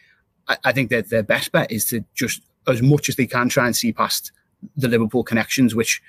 I, 0.48 0.56
I 0.64 0.72
think 0.72 0.90
that 0.90 1.10
their 1.10 1.22
best 1.22 1.52
bet 1.52 1.70
is 1.70 1.84
to 1.86 2.04
just, 2.14 2.42
as 2.66 2.82
much 2.82 3.08
as 3.08 3.16
they 3.16 3.26
can, 3.26 3.48
try 3.48 3.66
and 3.66 3.74
see 3.74 3.92
past 3.92 4.32
the 4.76 4.88
Liverpool 4.88 5.24
connections, 5.24 5.74
which 5.74 6.00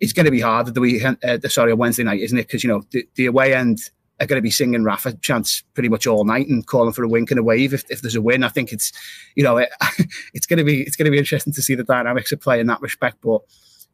is 0.00 0.12
going 0.12 0.24
to 0.24 0.32
be 0.32 0.40
hard 0.40 0.66
the 0.66 0.80
weekend, 0.80 1.18
uh, 1.24 1.38
sorry, 1.48 1.72
Wednesday 1.74 2.02
night, 2.02 2.20
isn't 2.20 2.38
it? 2.38 2.46
Because, 2.46 2.64
you 2.64 2.70
know, 2.70 2.82
the, 2.90 3.06
the 3.14 3.26
away 3.26 3.54
end 3.54 3.90
are 4.20 4.26
going 4.26 4.38
to 4.38 4.42
be 4.42 4.50
singing 4.50 4.84
Rafa 4.84 5.14
chants 5.14 5.62
pretty 5.74 5.88
much 5.88 6.06
all 6.06 6.24
night 6.24 6.48
and 6.48 6.66
calling 6.66 6.92
for 6.92 7.02
a 7.02 7.08
wink 7.08 7.30
and 7.30 7.40
a 7.40 7.42
wave 7.42 7.74
if, 7.74 7.84
if 7.90 8.02
there's 8.02 8.14
a 8.14 8.22
win. 8.22 8.44
I 8.44 8.48
think 8.48 8.72
it's, 8.72 8.92
you 9.34 9.42
know, 9.42 9.56
it, 9.58 9.68
it's 10.34 10.46
going 10.46 10.58
to 10.58 10.64
be 10.64 10.82
it's 10.82 10.96
going 10.96 11.06
to 11.06 11.10
be 11.10 11.18
interesting 11.18 11.52
to 11.52 11.62
see 11.62 11.74
the 11.74 11.84
dynamics 11.84 12.32
of 12.32 12.40
play 12.40 12.60
in 12.60 12.68
that 12.68 12.80
respect. 12.80 13.18
But 13.20 13.42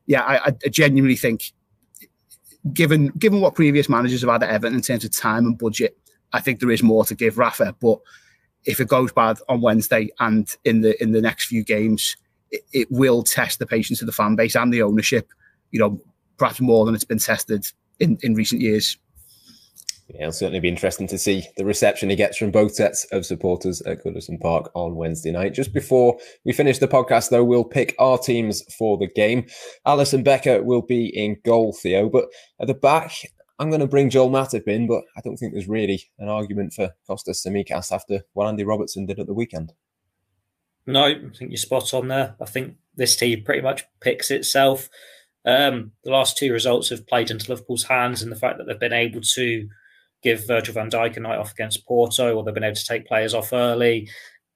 yeah, 0.09 0.23
I, 0.23 0.49
I 0.65 0.69
genuinely 0.71 1.17
think, 1.17 1.53
given 2.73 3.09
given 3.09 3.41
what 3.41 3.55
previous 3.55 3.89
managers 3.89 4.23
have 4.23 4.31
had 4.31 4.43
at 4.43 4.51
Everton 4.51 4.79
in 4.79 4.83
terms 4.83 5.05
of 5.05 5.15
time 5.15 5.45
and 5.45 5.57
budget, 5.57 5.97
I 6.33 6.41
think 6.41 6.59
there 6.59 6.71
is 6.71 6.83
more 6.83 7.05
to 7.05 7.15
give 7.15 7.37
Rafa. 7.37 7.77
But 7.79 8.01
if 8.65 8.81
it 8.81 8.89
goes 8.89 9.13
bad 9.13 9.39
on 9.51 9.61
Wednesday 9.61 10.09
and 10.19 10.49
in 10.65 10.81
the 10.81 11.01
in 11.01 11.13
the 11.13 11.21
next 11.21 11.47
few 11.47 11.63
games, 11.63 12.17
it, 12.51 12.63
it 12.73 12.91
will 12.91 13.23
test 13.23 13.59
the 13.59 13.67
patience 13.67 14.01
of 14.01 14.07
the 14.07 14.13
fan 14.13 14.35
base 14.35 14.57
and 14.57 14.73
the 14.73 14.83
ownership. 14.83 15.29
You 15.73 15.81
know, 15.81 16.03
perhaps 16.39 16.59
more 16.59 16.87
than 16.87 16.95
it's 16.95 17.05
been 17.05 17.19
tested 17.19 17.67
in 18.01 18.19
in 18.23 18.35
recent 18.35 18.63
years. 18.63 18.97
It'll 20.09 20.33
certainly 20.33 20.61
be 20.61 20.71
interesting 20.71 21.07
to 21.09 21.19
see 21.19 21.47
the 21.59 21.67
reception 21.67 22.09
he 22.09 22.17
gets 22.17 22.39
from 22.39 22.51
both 22.51 22.75
sets 22.75 23.05
of 23.13 23.27
supporters 23.27 23.83
at 23.83 24.03
Goodison 24.03 24.41
Park 24.41 24.71
on 24.75 24.97
Wednesday 24.97 25.31
night. 25.31 25.53
Just 25.53 25.75
before 25.75 26.19
we 26.47 26.53
finish 26.53 26.79
the 26.79 26.89
podcast, 26.89 27.29
though, 27.29 27.45
we'll 27.45 27.65
pick 27.65 27.95
our 27.99 28.17
teams 28.17 28.63
for 28.79 28.97
the 28.97 29.07
game. 29.07 29.47
Alisson 29.87 30.25
Becker 30.25 30.63
will 30.63 30.81
be 30.81 31.07
in 31.07 31.37
goal, 31.45 31.75
Theo, 31.75 32.09
but 32.09 32.29
at 32.59 32.69
the 32.69 32.75
back, 32.75 33.13
I'm 33.59 33.69
going 33.69 33.81
to 33.81 33.87
bring 33.87 34.09
Joel 34.09 34.31
Matip 34.31 34.67
in, 34.67 34.87
but 34.87 35.03
I 35.17 35.21
don't 35.21 35.37
think 35.37 35.53
there's 35.53 35.69
really 35.69 36.05
an 36.19 36.29
argument 36.29 36.73
for 36.73 36.95
Kostas 37.09 37.47
Tsimikas 37.47 37.93
after 37.93 38.23
what 38.33 38.47
Andy 38.47 38.65
Robertson 38.65 39.05
did 39.05 39.19
at 39.19 39.27
the 39.27 39.35
weekend. 39.35 39.75
No, 40.87 41.05
I 41.05 41.17
think 41.37 41.51
you're 41.51 41.59
spot 41.59 41.93
on 41.93 42.09
there. 42.09 42.35
I 42.41 42.47
think 42.47 42.77
this 42.95 43.15
team 43.15 43.45
pretty 43.45 43.61
much 43.61 43.85
picks 44.01 44.31
itself. 44.31 44.89
Um, 45.45 45.93
the 46.03 46.11
last 46.11 46.39
two 46.39 46.51
results 46.51 46.89
have 46.89 47.07
played 47.07 47.31
into 47.31 47.51
Liverpool's 47.51 47.85
hands, 47.85 48.23
and 48.23 48.33
the 48.33 48.37
fact 48.37 48.57
that 48.57 48.67
they've 48.67 48.81
been 48.81 48.95
able 48.95 49.21
to 49.21 49.69
give 50.23 50.47
Virgil 50.47 50.75
van 50.75 50.91
Dijk 50.91 51.17
a 51.17 51.21
night 51.21 51.39
off 51.39 51.53
against 51.53 51.87
Porto, 51.87 52.35
or 52.35 52.43
they've 52.43 52.55
been 52.55 52.65
able 52.65 52.75
to 52.75 52.87
take 52.87 53.07
players 53.07 53.35
off 53.35 53.53
early. 53.53 54.09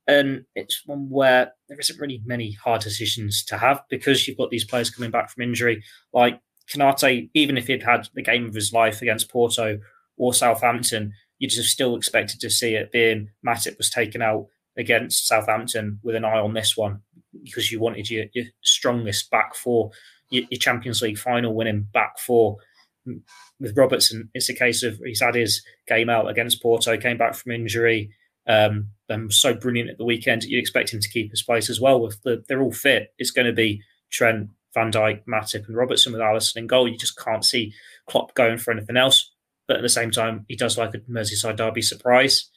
And 0.06 0.44
it's 0.56 0.82
one 0.84 1.08
where 1.08 1.52
there 1.68 1.78
isn't 1.78 2.00
really 2.00 2.22
many 2.24 2.52
hard 2.52 2.80
decisions 2.80 3.44
to 3.44 3.56
have 3.56 3.82
because 3.88 4.26
you've 4.26 4.38
got 4.38 4.50
these 4.50 4.64
players 4.64 4.90
coming 4.90 5.12
back 5.12 5.30
from 5.30 5.44
injury. 5.44 5.82
Like 6.12 6.40
Konate, 6.68 7.30
even 7.34 7.56
if 7.56 7.68
he'd 7.68 7.84
had 7.84 8.08
the 8.14 8.22
game 8.22 8.46
of 8.46 8.54
his 8.54 8.72
life 8.72 9.00
against 9.00 9.30
Porto 9.30 9.78
or 10.16 10.34
Southampton, 10.34 11.12
you'd 11.38 11.54
have 11.54 11.64
still 11.64 11.96
expected 11.96 12.40
to 12.40 12.50
see 12.50 12.74
it 12.74 12.92
being 12.92 13.30
Matip 13.46 13.78
was 13.78 13.90
taken 13.90 14.22
out 14.22 14.46
against 14.76 15.28
Southampton 15.28 16.00
with 16.02 16.16
an 16.16 16.24
eye 16.24 16.38
on 16.38 16.54
this 16.54 16.76
one 16.76 17.02
because 17.44 17.70
you 17.70 17.78
wanted 17.78 18.10
your, 18.10 18.24
your 18.32 18.46
strongest 18.62 19.30
back 19.30 19.54
four, 19.54 19.90
your, 20.30 20.44
your 20.50 20.58
Champions 20.58 21.02
League 21.02 21.18
final 21.18 21.54
winning 21.54 21.86
back 21.92 22.18
four 22.18 22.56
with 23.04 23.76
Robertson, 23.76 24.30
it's 24.34 24.48
a 24.48 24.54
case 24.54 24.82
of 24.82 25.00
he's 25.04 25.20
had 25.20 25.34
his 25.34 25.62
game 25.86 26.08
out 26.08 26.28
against 26.28 26.62
Porto, 26.62 26.96
came 26.96 27.18
back 27.18 27.34
from 27.34 27.52
injury, 27.52 28.10
um, 28.46 28.88
and 29.08 29.32
so 29.32 29.54
brilliant 29.54 29.90
at 29.90 29.98
the 29.98 30.04
weekend. 30.04 30.44
You 30.44 30.58
expect 30.58 30.92
him 30.92 31.00
to 31.00 31.08
keep 31.08 31.30
his 31.30 31.42
place 31.42 31.70
as 31.70 31.80
well. 31.80 32.00
With 32.00 32.22
the, 32.22 32.44
they're 32.48 32.62
all 32.62 32.72
fit, 32.72 33.12
it's 33.18 33.30
going 33.30 33.46
to 33.46 33.52
be 33.52 33.82
Trent, 34.10 34.48
Van 34.74 34.90
Dijk, 34.90 35.22
Matip, 35.26 35.66
and 35.66 35.76
Robertson 35.76 36.12
with 36.12 36.22
Alisson 36.22 36.56
in 36.56 36.66
goal. 36.66 36.88
You 36.88 36.96
just 36.96 37.18
can't 37.18 37.44
see 37.44 37.74
Klopp 38.06 38.34
going 38.34 38.58
for 38.58 38.72
anything 38.72 38.96
else. 38.96 39.30
But 39.68 39.76
at 39.76 39.82
the 39.82 39.88
same 39.88 40.10
time, 40.10 40.44
he 40.48 40.56
does 40.56 40.76
like 40.76 40.94
a 40.94 40.98
Merseyside 40.98 41.56
derby 41.56 41.82
surprise. 41.82 42.50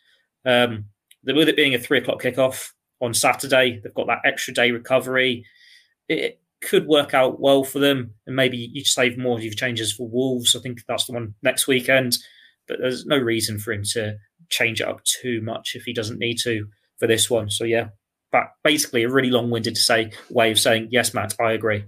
Um, 0.44 0.86
with 1.24 1.50
it 1.50 1.56
being 1.56 1.76
a 1.76 1.80
three 1.80 2.00
o'clock 2.00 2.22
kickoff 2.22 2.72
on 3.02 3.14
Saturday, 3.14 3.80
they've 3.84 3.94
got 3.94 4.08
that 4.08 4.22
extra 4.26 4.54
day 4.54 4.72
recovery. 4.72 5.46
It, 6.08 6.40
could 6.62 6.88
work 6.88 7.14
out 7.14 7.40
well 7.40 7.64
for 7.64 7.80
them, 7.80 8.16
and 8.26 8.36
maybe 8.36 8.58
you 8.74 8.84
save 8.84 9.18
more 9.18 9.38
of 9.38 9.44
your 9.44 9.54
changes 9.54 9.94
for 9.94 10.08
Wolves. 10.08 10.56
I 10.56 10.60
think 10.60 10.80
that's 10.88 11.06
the 11.06 11.14
one 11.14 11.36
next 11.44 11.68
weekend, 11.68 12.18
but 12.68 12.78
there's 12.80 13.06
no 13.06 13.18
reason 13.18 13.60
for 13.60 13.72
him 13.74 13.84
to 13.94 14.18
change 14.50 14.82
it 14.82 14.88
up 14.88 15.04
too 15.04 15.42
much 15.42 15.74
if 15.76 15.84
he 15.84 15.94
doesn't 15.94 16.20
need 16.20 16.38
to 16.44 16.68
for 16.98 17.08
this 17.08 17.30
one. 17.30 17.50
So 17.50 17.64
yeah, 17.64 17.90
but 18.32 18.52
basically 18.64 19.04
a 19.04 19.10
really 19.10 19.30
long-winded 19.30 19.76
to 19.76 19.82
say 19.82 20.12
way 20.30 20.52
of 20.52 20.60
saying 20.60 20.90
yes, 20.92 21.14
Matt. 21.14 21.36
I 21.40 21.52
agree. 21.52 21.86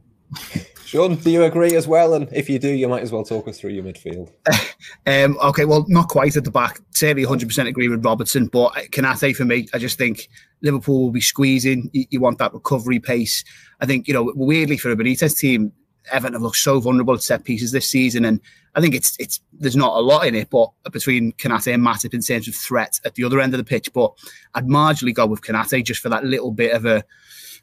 Sean, 0.87 1.15
do 1.15 1.29
you 1.29 1.43
agree 1.43 1.75
as 1.75 1.85
well? 1.85 2.13
And 2.13 2.29
if 2.31 2.49
you 2.49 2.59
do, 2.59 2.69
you 2.69 2.87
might 2.87 3.03
as 3.03 3.11
well 3.11 3.25
talk 3.25 3.49
us 3.49 3.59
through 3.59 3.71
your 3.71 3.83
midfield. 3.83 4.31
um, 5.05 5.37
okay, 5.43 5.65
well, 5.65 5.85
not 5.89 6.07
quite 6.07 6.37
at 6.37 6.45
the 6.45 6.49
back. 6.49 6.79
Certainly 6.91 7.25
100% 7.27 7.67
agree 7.67 7.89
with 7.89 8.05
Robertson, 8.05 8.47
but 8.47 8.71
Konate 8.91 9.35
for 9.35 9.43
me, 9.43 9.67
I 9.73 9.79
just 9.79 9.97
think 9.97 10.29
Liverpool 10.61 11.01
will 11.01 11.11
be 11.11 11.19
squeezing. 11.19 11.89
You, 11.91 12.05
you, 12.11 12.19
want 12.21 12.37
that 12.37 12.53
recovery 12.53 12.99
pace. 12.99 13.43
I 13.81 13.85
think, 13.85 14.07
you 14.07 14.13
know, 14.13 14.31
weirdly 14.33 14.77
for 14.77 14.89
a 14.89 14.95
Benitez 14.95 15.37
team, 15.37 15.73
Everton 16.09 16.35
have 16.35 16.41
looked 16.41 16.55
so 16.55 16.79
vulnerable 16.79 17.15
at 17.15 17.21
set 17.21 17.43
pieces 17.43 17.73
this 17.73 17.91
season. 17.91 18.23
And 18.23 18.39
I 18.73 18.79
think 18.79 18.95
it's, 18.95 19.17
it's, 19.19 19.41
there's 19.51 19.75
not 19.75 19.97
a 19.97 19.99
lot 19.99 20.25
in 20.25 20.35
it, 20.35 20.49
but 20.49 20.69
between 20.93 21.33
Konate 21.33 21.73
and 21.73 21.85
Matip 21.85 22.13
in 22.13 22.21
terms 22.21 22.47
of 22.47 22.55
threat 22.55 22.97
at 23.03 23.15
the 23.15 23.25
other 23.25 23.41
end 23.41 23.53
of 23.53 23.57
the 23.57 23.65
pitch. 23.65 23.91
But 23.91 24.13
I'd 24.53 24.67
marginally 24.67 25.13
go 25.13 25.25
with 25.25 25.41
Konate 25.41 25.83
just 25.83 25.99
for 25.99 26.07
that 26.07 26.23
little 26.23 26.51
bit 26.51 26.71
of 26.71 26.85
a, 26.85 27.03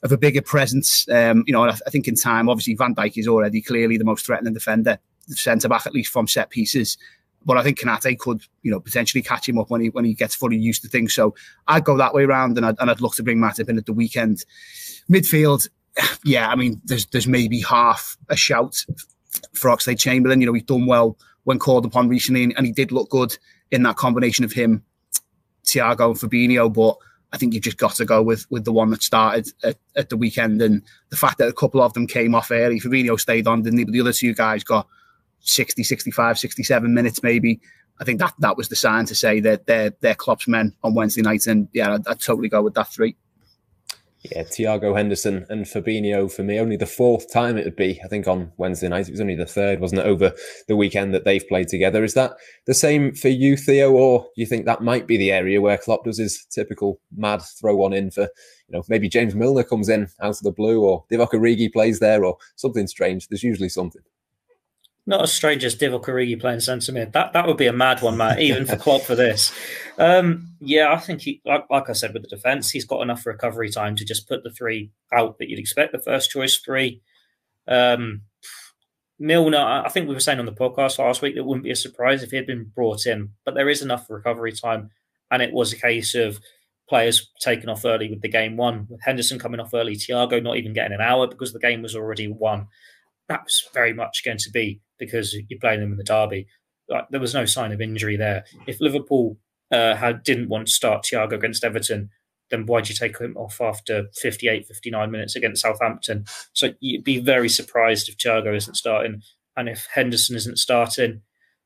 of 0.05 0.13
a 0.13 0.19
bigger 0.19 0.43
presence. 0.43 1.09
Um, 1.09 1.43
you 1.47 1.53
know, 1.53 1.65
I, 1.65 1.71
I, 1.71 1.91
think 1.91 2.07
in 2.07 2.15
time, 2.15 2.49
obviously 2.49 2.75
Van 2.75 2.95
Dijk 2.95 3.17
is 3.17 3.27
already 3.27 3.63
clearly 3.63 3.97
the 3.97 4.05
most 4.05 4.25
threatening 4.25 4.53
defender, 4.53 4.99
centre 5.29 5.69
back 5.69 5.87
at 5.87 5.95
least 5.95 6.13
from 6.13 6.29
set 6.29 6.51
pieces. 6.51 6.99
But 7.47 7.57
I 7.57 7.63
think 7.63 7.81
Konate 7.81 8.19
could, 8.19 8.43
you 8.63 8.71
know, 8.71 8.81
potentially 8.81 9.23
catch 9.23 9.49
him 9.49 9.59
up 9.59 9.71
when 9.71 9.81
he 9.81 9.89
when 9.91 10.05
he 10.05 10.15
gets 10.15 10.35
fully 10.35 10.57
used 10.57 10.83
to 10.83 10.89
things. 10.89 11.13
So 11.15 11.35
I'd 11.67 11.85
go 11.85 11.97
that 11.97 12.15
way 12.15 12.25
around, 12.25 12.57
and 12.57 12.65
I'd, 12.65 12.77
and 12.79 12.91
I'd 12.91 13.01
look 13.01 13.15
to 13.17 13.23
bring 13.23 13.39
Matip 13.39 13.69
in 13.69 13.77
at 13.77 13.87
the 13.87 13.93
weekend. 13.93 14.45
Midfield, 15.11 15.69
yeah, 16.25 16.49
I 16.49 16.55
mean, 16.55 16.81
there's 16.85 17.07
there's 17.07 17.27
maybe 17.27 17.61
half 17.61 18.17
a 18.29 18.37
shout 18.37 18.85
for 19.53 19.71
Oxlade 19.71 19.99
Chamberlain. 19.99 20.41
You 20.41 20.47
know, 20.47 20.55
he's 20.55 20.63
done 20.63 20.87
well 20.87 21.19
when 21.45 21.59
called 21.59 21.85
upon 21.85 22.09
recently, 22.09 22.45
and, 22.45 22.55
and 22.57 22.67
he 22.67 22.73
did 22.73 22.93
look 22.93 23.11
good 23.11 23.37
in 23.71 23.83
that 23.83 23.97
combination 23.97 24.45
of 24.45 24.53
him, 24.53 24.83
Thiago 25.65 26.11
and 26.11 26.17
Fabinho. 26.17 26.73
But 26.73 26.97
I 27.35 27.37
think 27.37 27.53
you've 27.53 27.65
just 27.65 27.79
got 27.79 27.97
to 27.97 28.05
go 28.05 28.23
with 28.23 28.47
with 28.49 28.65
the 28.65 28.73
one 28.73 28.91
that 28.91 29.03
started 29.03 29.49
at, 29.65 29.77
at, 29.97 30.09
the 30.09 30.17
weekend 30.17 30.63
and 30.63 30.83
the 31.11 31.17
fact 31.17 31.39
that 31.39 31.49
a 31.49 31.53
couple 31.53 31.83
of 31.83 31.93
them 31.93 32.07
came 32.07 32.33
off 32.33 32.53
early. 32.53 32.79
Fabinho 32.79 33.19
stayed 33.19 33.49
on, 33.49 33.63
didn't 33.63 33.81
he? 33.81 33.85
But 33.85 33.93
the 33.93 34.01
other 34.01 34.13
two 34.13 34.35
guys 34.35 34.63
got 34.63 34.87
60, 35.41 35.83
65, 35.83 36.39
67 36.39 36.95
minutes 36.95 37.25
maybe. 37.25 37.61
I 38.01 38.05
think 38.05 38.21
that 38.21 38.35
that 38.39 38.57
was 38.57 38.69
the 38.69 38.77
sign 38.77 39.07
to 39.07 39.17
say 39.17 39.41
that 39.41 39.67
they're 39.67 39.93
they're 40.01 40.15
Klopp's 40.15 40.47
men 40.47 40.75
on 40.85 40.95
Wednesday 40.95 41.23
night. 41.23 41.49
And 41.49 41.69
yeah, 41.73 41.95
I'd, 41.95 42.07
I'd 42.07 42.21
totally 42.21 42.49
go 42.49 42.63
with 42.63 42.75
that 42.75 42.93
three. 42.93 43.17
Yeah, 44.31 44.43
Thiago 44.45 44.97
Henderson 44.97 45.45
and 45.51 45.67
Fabinho 45.67 46.33
for 46.33 46.43
me. 46.43 46.59
Only 46.59 46.79
the 46.79 46.87
fourth 46.87 47.31
time 47.31 47.59
it 47.59 47.67
would 47.67 47.77
be, 47.77 48.01
I 48.03 48.09
think, 48.09 48.27
on 48.27 48.53
Wednesday 48.57 48.89
night. 48.89 49.07
It 49.07 49.11
was 49.11 49.21
only 49.21 49.35
the 49.35 49.45
third, 49.45 49.81
wasn't 49.81 50.01
it, 50.01 50.07
over 50.07 50.33
the 50.67 50.77
weekend 50.77 51.13
that 51.13 51.25
they've 51.25 51.47
played 51.47 51.69
together. 51.69 52.03
Is 52.03 52.15
that 52.15 52.33
the 52.65 52.73
same 52.73 53.15
for 53.15 53.29
you, 53.29 53.55
Theo, 53.55 53.93
or 53.93 54.21
do 54.21 54.41
you 54.41 54.47
think 54.47 54.65
that 54.65 54.83
might 54.83 55.07
be 55.07 55.19
the 55.19 55.31
area 55.31 55.61
where 55.61 55.77
Klopp 55.77 56.05
does 56.05 56.17
his 56.17 56.43
typical 56.47 56.99
mad 57.15 57.43
throw 57.43 57.77
one 57.77 57.93
in 57.93 58.11
for, 58.11 58.23
you 58.23 58.71
know, 58.71 58.83
maybe 58.89 59.11
James 59.11 59.35
Milner 59.35 59.63
comes 59.63 59.91
in 59.91 60.09
out 60.23 60.31
of 60.31 60.41
the 60.41 60.53
blue, 60.53 60.83
or 60.83 61.05
Divock 61.13 61.33
Origi 61.33 61.71
plays 61.71 61.99
there, 61.99 62.25
or 62.25 62.39
something 62.57 62.87
strange? 62.87 63.29
There's 63.29 63.43
usually 63.43 63.69
something 63.69 64.03
not 65.07 65.23
as 65.23 65.33
strange 65.33 65.65
as 65.65 65.77
Divock 65.77 66.05
Origi 66.05 66.41
playing 66.41 66.61
centre 66.61 66.93
mid. 66.93 67.13
That 67.13 67.33
that 67.35 67.47
would 67.47 67.57
be 67.57 67.67
a 67.67 67.73
mad 67.73 68.01
one, 68.01 68.17
Matt, 68.17 68.41
even 68.41 68.65
for 68.65 68.77
Klopp 68.77 69.03
for 69.03 69.15
this. 69.15 69.53
Um, 69.99 70.55
yeah, 70.61 70.93
I 70.93 70.99
think 70.99 71.21
he, 71.21 71.43
like, 71.45 71.67
like, 71.71 71.91
I 71.91 71.93
said 71.93 72.15
with 72.15 72.23
the 72.23 72.29
defence, 72.29 72.71
he's 72.71 72.87
got 72.87 73.03
enough 73.03 73.27
recovery 73.27 73.71
time 73.71 73.97
to 73.97 74.05
just 74.05 74.29
put 74.29 74.43
the 74.43 74.51
three 74.51 74.91
out 75.13 75.39
that 75.39 75.49
you'd 75.49 75.59
expect. 75.59 75.93
The 75.93 75.99
first 75.99 76.31
choice 76.31 76.57
three. 76.59 77.03
Um, 77.69 78.23
Milner, 79.19 79.59
I 79.59 79.89
think 79.91 80.09
we 80.09 80.15
were 80.15 80.21
saying 80.21 80.41
on 80.41 80.47
the 80.47 80.53
podcast 80.53 80.99
last 80.99 81.23
week 81.23 81.37
it 81.37 81.45
wouldn't 81.45 81.65
be 81.65 81.71
a 81.71 81.77
surprise 81.77 82.23
if 82.23 82.31
he 82.31 82.37
had 82.37 82.47
been 82.47 82.71
brought 82.75 83.07
in, 83.07 83.31
but 83.45 83.55
there 83.55 83.69
is 83.69 83.83
enough 83.83 84.11
recovery 84.11 84.53
time, 84.53 84.91
and 85.31 85.41
it 85.41 85.53
was 85.53 85.73
a 85.73 85.77
case 85.77 86.15
of 86.15 86.41
players 86.89 87.31
taken 87.41 87.69
off 87.69 87.85
early 87.85 88.11
with 88.11 88.23
the 88.23 88.29
game 88.29 88.57
one, 88.57 88.87
with 88.91 89.01
Henderson 89.03 89.39
coming 89.39 89.61
off 89.61 89.73
early, 89.73 89.95
Thiago 89.95 90.43
not 90.43 90.57
even 90.57 90.73
getting 90.73 90.95
an 90.95 91.01
hour 91.01 91.27
because 91.27 91.53
the 91.53 91.61
game 91.61 91.81
was 91.81 91.95
already 91.95 92.27
won. 92.29 92.67
That 93.29 93.45
was 93.45 93.69
very 93.73 93.95
much 93.95 94.23
going 94.25 94.39
to 94.39 94.51
be 94.51 94.81
because 94.99 95.35
you're 95.49 95.61
playing 95.61 95.81
them 95.81 95.93
in 95.93 95.99
the 95.99 96.05
derby. 96.05 96.47
Like, 96.89 97.09
there 97.11 97.21
was 97.21 97.35
no 97.35 97.45
sign 97.45 97.73
of 97.73 97.81
injury 97.81 98.17
there. 98.17 98.45
If 98.67 98.81
Liverpool 98.81 99.39
uh, 99.71 99.95
had 99.97 100.23
didn't 100.23 100.49
want 100.49 100.67
to 100.67 100.73
start 100.73 101.05
Thiago 101.05 101.33
against 101.33 101.65
Everton, 101.65 102.11
then 102.51 102.67
why'd 102.67 102.89
you 102.89 102.95
take 102.95 103.19
him 103.19 103.37
off 103.37 103.61
after 103.61 104.09
58, 104.21 104.67
59 104.67 105.11
minutes 105.11 105.37
against 105.37 105.63
Southampton? 105.63 106.25
So 106.53 106.75
you'd 106.81 107.05
be 107.05 107.19
very 107.19 107.49
surprised 107.49 108.09
if 108.09 108.19
Thiago 108.19 108.55
isn't 108.55 108.77
starting 108.77 109.23
and 109.57 109.69
if 109.69 109.87
Henderson 109.93 110.37
isn't 110.37 110.59
starting. 110.59 111.23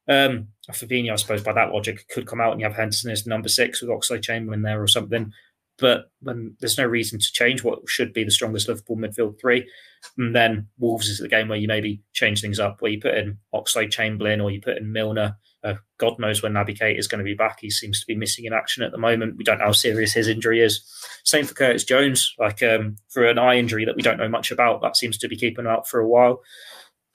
Um, 0.09 0.49
Fabinho, 0.71 1.13
I 1.13 1.17
suppose, 1.17 1.43
by 1.43 1.53
that 1.53 1.73
logic, 1.73 2.07
could 2.09 2.27
come 2.27 2.41
out 2.41 2.53
and 2.53 2.61
you 2.61 2.67
have 2.67 2.77
Henderson 2.77 3.11
as 3.11 3.27
number 3.27 3.49
six 3.49 3.83
with 3.83 3.91
Oxlade 3.91 4.23
Chamberlain 4.23 4.63
there 4.63 4.83
or 4.83 4.87
something. 4.87 5.33
But 5.79 6.11
when 6.21 6.57
there's 6.59 6.79
no 6.79 6.85
reason 6.85 7.21
to 7.21 7.33
change 7.33 7.63
what 7.63 7.79
should 7.87 8.13
be 8.13 8.25
the 8.25 8.31
strongest 8.31 8.69
Liverpool 8.69 8.97
midfield 8.97 9.41
three, 9.41 9.69
and 10.17 10.35
then 10.35 10.67
Wolves 10.79 11.09
is 11.09 11.19
the 11.19 11.29
game 11.29 11.49
where 11.49 11.59
you 11.59 11.69
maybe 11.69 12.03
change 12.13 12.41
things 12.41 12.59
up, 12.59 12.81
where 12.81 12.91
you 12.91 13.01
put 13.01 13.15
in 13.15 13.39
Oxlade 13.55 13.93
Chamberlain 13.93 14.41
or 14.41 14.51
you 14.51 14.61
put 14.61 14.77
in 14.77 14.93
Milner. 14.93 15.37
Uh, 15.63 15.75
God 15.99 16.19
knows 16.19 16.43
when 16.43 16.53
Naby 16.53 16.79
Keita 16.79 16.99
is 16.99 17.09
going 17.09 17.19
to 17.19 17.25
be 17.25 17.35
back. 17.35 17.59
He 17.61 17.71
seems 17.71 18.01
to 18.01 18.07
be 18.07 18.15
missing 18.15 18.45
in 18.45 18.53
action 18.53 18.83
at 18.83 18.93
the 18.93 18.99
moment. 18.99 19.37
We 19.37 19.45
don't 19.45 19.59
know 19.59 19.67
how 19.67 19.73
serious 19.73 20.13
his 20.13 20.29
injury 20.29 20.61
is. 20.61 20.85
Same 21.25 21.45
for 21.45 21.55
Curtis 21.55 21.85
Jones, 21.85 22.35
like 22.39 22.63
um, 22.63 22.97
for 23.09 23.25
an 23.25 23.39
eye 23.39 23.57
injury 23.57 23.85
that 23.85 23.97
we 23.97 24.03
don't 24.03 24.19
know 24.19 24.29
much 24.29 24.51
about. 24.51 24.83
That 24.83 24.97
seems 24.97 25.19
to 25.19 25.29
be 25.29 25.37
keeping 25.37 25.65
him 25.65 25.71
out 25.71 25.89
for 25.89 26.01
a 26.01 26.09
while. 26.09 26.43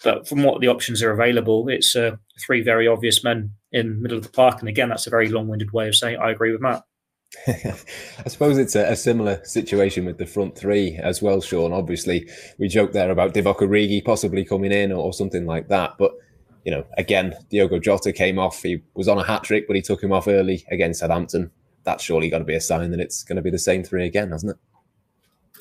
But 0.04 0.28
from 0.28 0.44
what 0.44 0.60
the 0.60 0.68
options 0.68 1.02
are 1.02 1.12
available, 1.12 1.70
it's 1.70 1.96
uh, 1.96 2.18
three 2.40 2.62
very 2.62 2.88
obvious 2.88 3.24
men 3.24 3.52
in 3.72 3.90
the 3.90 4.02
middle 4.02 4.18
of 4.18 4.24
the 4.24 4.30
park. 4.30 4.60
And 4.60 4.68
again, 4.68 4.90
that's 4.90 5.08
a 5.08 5.10
very 5.10 5.30
long-winded 5.30 5.72
way 5.72 5.88
of 5.88 5.96
saying 5.96 6.18
I 6.18 6.32
agree 6.32 6.52
with 6.52 6.62
Matt. 6.62 6.84
I 7.48 8.28
suppose 8.30 8.58
it's 8.58 8.76
a, 8.76 8.92
a, 8.92 8.96
similar 8.96 9.44
situation 9.44 10.06
with 10.06 10.18
the 10.18 10.26
front 10.26 10.58
three 10.58 10.96
as 10.98 11.22
well, 11.22 11.42
Sean. 11.42 11.74
Obviously, 11.74 12.30
we 12.58 12.68
joked 12.68 12.94
there 12.94 13.12
about 13.12 13.34
Divock 13.34 13.58
Origi 13.58 14.04
possibly 14.04 14.46
coming 14.46 14.72
in 14.72 14.92
or, 14.92 15.06
or, 15.06 15.14
something 15.14 15.46
like 15.46 15.68
that. 15.68 15.96
But, 15.98 16.14
you 16.64 16.72
know, 16.72 16.86
again, 16.98 17.36
Diogo 17.50 17.80
Jota 17.80 18.14
came 18.14 18.40
off. 18.40 18.62
He 18.62 18.82
was 18.94 19.08
on 19.08 19.18
a 19.18 19.24
hat 19.24 19.44
trick, 19.44 19.68
but 19.68 19.76
he 19.76 19.82
took 19.82 20.02
him 20.02 20.14
off 20.14 20.28
early 20.28 20.64
against 20.72 21.00
Southampton. 21.00 21.52
That's 21.84 22.04
surely 22.04 22.30
got 22.30 22.40
to 22.40 22.46
be 22.46 22.56
a 22.56 22.62
sign 22.62 22.92
that 22.92 23.00
it's 23.00 23.24
going 23.24 23.36
to 23.36 23.42
be 23.42 23.50
the 23.50 23.60
same 23.60 23.84
three 23.84 24.06
again, 24.06 24.32
hasn't 24.32 24.52
it? 24.52 24.58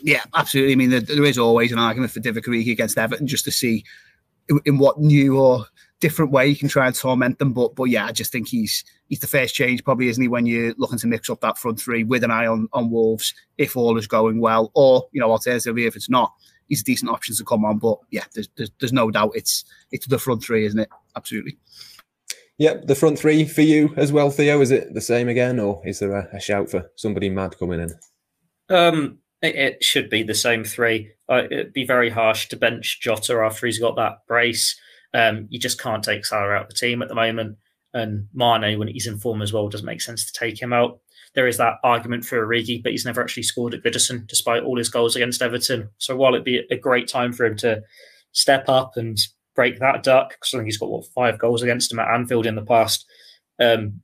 Yeah, 0.02 0.22
absolutely. 0.34 0.72
I 0.72 0.76
mean, 0.76 0.90
there, 0.90 1.00
there 1.00 1.24
is 1.24 1.38
always 1.38 1.72
an 1.72 1.78
argument 1.78 2.12
for 2.12 2.20
Divock 2.20 2.44
Origi 2.44 2.72
against 2.72 2.98
Everton 2.98 3.26
just 3.26 3.44
to 3.46 3.50
see 3.50 3.84
in, 4.48 4.60
in 4.64 4.78
what 4.78 4.98
new 4.98 5.38
or 5.38 5.66
different 6.02 6.32
way 6.32 6.48
you 6.48 6.56
can 6.56 6.68
try 6.68 6.86
and 6.86 6.94
torment 6.94 7.38
them. 7.38 7.54
But 7.54 7.74
but 7.74 7.84
yeah, 7.84 8.04
I 8.04 8.12
just 8.12 8.32
think 8.32 8.48
he's 8.48 8.84
he's 9.08 9.20
the 9.20 9.26
first 9.26 9.54
change, 9.54 9.82
probably, 9.84 10.08
isn't 10.08 10.20
he, 10.20 10.28
when 10.28 10.44
you're 10.44 10.74
looking 10.76 10.98
to 10.98 11.06
mix 11.06 11.30
up 11.30 11.40
that 11.40 11.56
front 11.56 11.80
three 11.80 12.04
with 12.04 12.24
an 12.24 12.30
eye 12.30 12.46
on, 12.46 12.68
on 12.74 12.90
Wolves 12.90 13.32
if 13.56 13.76
all 13.76 13.96
is 13.96 14.06
going 14.06 14.40
well, 14.40 14.70
or 14.74 15.08
you 15.12 15.20
know, 15.20 15.30
alternatively 15.30 15.86
if 15.86 15.96
it's 15.96 16.10
not, 16.10 16.32
he's 16.68 16.82
a 16.82 16.84
decent 16.84 17.10
option 17.10 17.34
to 17.36 17.44
come 17.44 17.64
on. 17.64 17.78
But 17.78 17.98
yeah, 18.10 18.24
there's 18.34 18.48
there's, 18.56 18.70
there's 18.80 18.92
no 18.92 19.10
doubt 19.10 19.32
it's 19.34 19.64
it's 19.92 20.06
the 20.06 20.18
front 20.18 20.42
three, 20.42 20.66
isn't 20.66 20.80
it? 20.80 20.90
Absolutely. 21.16 21.56
Yep, 22.58 22.86
the 22.86 22.94
front 22.94 23.18
three 23.18 23.46
for 23.46 23.62
you 23.62 23.94
as 23.96 24.12
well, 24.12 24.30
Theo. 24.30 24.60
Is 24.60 24.70
it 24.70 24.92
the 24.92 25.00
same 25.00 25.28
again, 25.28 25.58
or 25.58 25.80
is 25.86 26.00
there 26.00 26.12
a, 26.12 26.36
a 26.36 26.40
shout 26.40 26.70
for 26.70 26.90
somebody 26.96 27.30
mad 27.30 27.56
coming 27.58 27.80
in? 27.80 27.94
Um, 28.68 29.18
it, 29.40 29.54
it 29.54 29.84
should 29.84 30.10
be 30.10 30.22
the 30.22 30.34
same 30.34 30.64
three. 30.64 31.12
Uh, 31.28 31.44
it'd 31.50 31.72
be 31.72 31.86
very 31.86 32.10
harsh 32.10 32.48
to 32.48 32.56
bench 32.56 33.00
Jota 33.00 33.34
after 33.34 33.66
he's 33.66 33.78
got 33.78 33.96
that 33.96 34.26
brace. 34.26 34.78
Um, 35.14 35.46
you 35.50 35.58
just 35.58 35.80
can't 35.80 36.02
take 36.02 36.24
Salah 36.24 36.52
out 36.52 36.62
of 36.62 36.68
the 36.68 36.74
team 36.74 37.02
at 37.02 37.08
the 37.08 37.14
moment. 37.14 37.58
And 37.94 38.28
Mane, 38.32 38.78
when 38.78 38.88
he's 38.88 39.06
in 39.06 39.18
form 39.18 39.42
as 39.42 39.52
well, 39.52 39.68
doesn't 39.68 39.86
make 39.86 40.00
sense 40.00 40.24
to 40.24 40.38
take 40.38 40.60
him 40.60 40.72
out. 40.72 41.00
There 41.34 41.46
is 41.46 41.58
that 41.58 41.76
argument 41.82 42.24
for 42.24 42.46
Origi, 42.46 42.82
but 42.82 42.92
he's 42.92 43.04
never 43.04 43.22
actually 43.22 43.42
scored 43.42 43.74
at 43.74 43.82
Goodison 43.82 44.26
despite 44.26 44.62
all 44.62 44.78
his 44.78 44.88
goals 44.88 45.16
against 45.16 45.42
Everton. 45.42 45.88
So 45.98 46.16
while 46.16 46.34
it'd 46.34 46.44
be 46.44 46.62
a 46.70 46.76
great 46.76 47.08
time 47.08 47.32
for 47.32 47.44
him 47.46 47.56
to 47.58 47.82
step 48.32 48.68
up 48.68 48.92
and 48.96 49.18
break 49.54 49.78
that 49.78 50.02
duck, 50.02 50.30
because 50.30 50.54
I 50.54 50.58
think 50.58 50.66
he's 50.66 50.78
got 50.78 50.90
what 50.90 51.06
five 51.14 51.38
goals 51.38 51.62
against 51.62 51.92
him 51.92 51.98
at 51.98 52.08
Anfield 52.08 52.46
in 52.46 52.54
the 52.54 52.64
past, 52.64 53.06
um, 53.58 54.00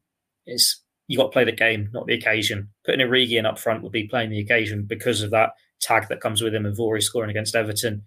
it's 0.47 0.83
you 1.07 1.17
got 1.17 1.25
to 1.25 1.31
play 1.31 1.45
the 1.45 1.53
game, 1.53 1.89
not 1.93 2.07
the 2.07 2.15
occasion. 2.15 2.69
Putting 2.85 3.07
Origi 3.07 3.39
in 3.39 3.47
up 3.47 3.59
front 3.59 3.83
would 3.83 3.93
be 3.93 4.09
playing 4.09 4.31
the 4.31 4.41
occasion 4.41 4.85
because 4.87 5.23
of 5.23 5.31
that 5.31 5.51
tag 5.81 6.09
that 6.09 6.21
comes 6.21 6.43
with 6.43 6.55
him 6.55 6.67
and 6.67 6.77
Vori 6.77 7.03
scoring 7.03 7.31
against 7.31 7.57
Everton. 7.57 8.03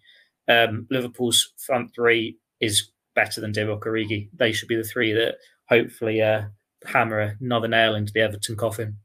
Um, 0.47 0.87
Liverpool's 0.91 1.53
front 1.57 1.93
three 1.95 2.37
is 2.61 2.91
better 3.15 3.41
than 3.41 3.53
Divock 3.53 3.81
Origi. 3.81 4.29
They 4.33 4.51
should 4.51 4.69
be 4.69 4.75
the 4.75 4.83
three 4.83 5.13
that 5.13 5.35
hopefully 5.67 6.21
uh, 6.21 6.43
hammer 6.85 7.37
another 7.41 7.67
nail 7.67 7.95
into 7.95 8.13
the 8.13 8.21
Everton 8.21 8.55
coffin. 8.55 8.97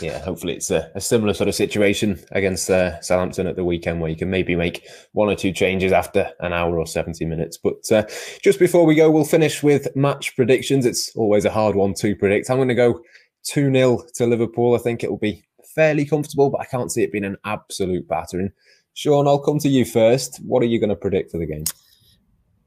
Yeah, 0.00 0.20
hopefully 0.20 0.54
it's 0.54 0.70
a, 0.70 0.90
a 0.94 1.00
similar 1.00 1.34
sort 1.34 1.48
of 1.48 1.54
situation 1.54 2.18
against 2.32 2.70
uh, 2.70 3.00
Southampton 3.02 3.46
at 3.46 3.56
the 3.56 3.64
weekend 3.64 4.00
where 4.00 4.10
you 4.10 4.16
can 4.16 4.30
maybe 4.30 4.56
make 4.56 4.86
one 5.12 5.28
or 5.28 5.34
two 5.34 5.52
changes 5.52 5.92
after 5.92 6.30
an 6.40 6.52
hour 6.52 6.78
or 6.78 6.86
70 6.86 7.24
minutes. 7.26 7.58
But 7.58 7.90
uh, 7.90 8.04
just 8.42 8.58
before 8.58 8.86
we 8.86 8.94
go, 8.94 9.10
we'll 9.10 9.24
finish 9.24 9.62
with 9.62 9.94
match 9.94 10.34
predictions. 10.34 10.86
It's 10.86 11.14
always 11.14 11.44
a 11.44 11.50
hard 11.50 11.76
one 11.76 11.92
to 11.94 12.16
predict. 12.16 12.48
I'm 12.48 12.56
going 12.56 12.68
to 12.68 12.74
go 12.74 13.00
2 13.44 13.72
0 13.72 14.02
to 14.14 14.26
Liverpool. 14.26 14.74
I 14.74 14.78
think 14.78 15.04
it 15.04 15.10
will 15.10 15.18
be 15.18 15.44
fairly 15.74 16.06
comfortable, 16.06 16.50
but 16.50 16.60
I 16.60 16.64
can't 16.64 16.90
see 16.90 17.02
it 17.02 17.12
being 17.12 17.24
an 17.24 17.36
absolute 17.44 18.08
battering. 18.08 18.50
Sean, 18.94 19.26
I'll 19.26 19.38
come 19.38 19.58
to 19.58 19.68
you 19.68 19.84
first. 19.84 20.40
What 20.44 20.62
are 20.62 20.66
you 20.66 20.78
going 20.78 20.90
to 20.90 20.96
predict 20.96 21.32
for 21.32 21.38
the 21.38 21.46
game? 21.46 21.64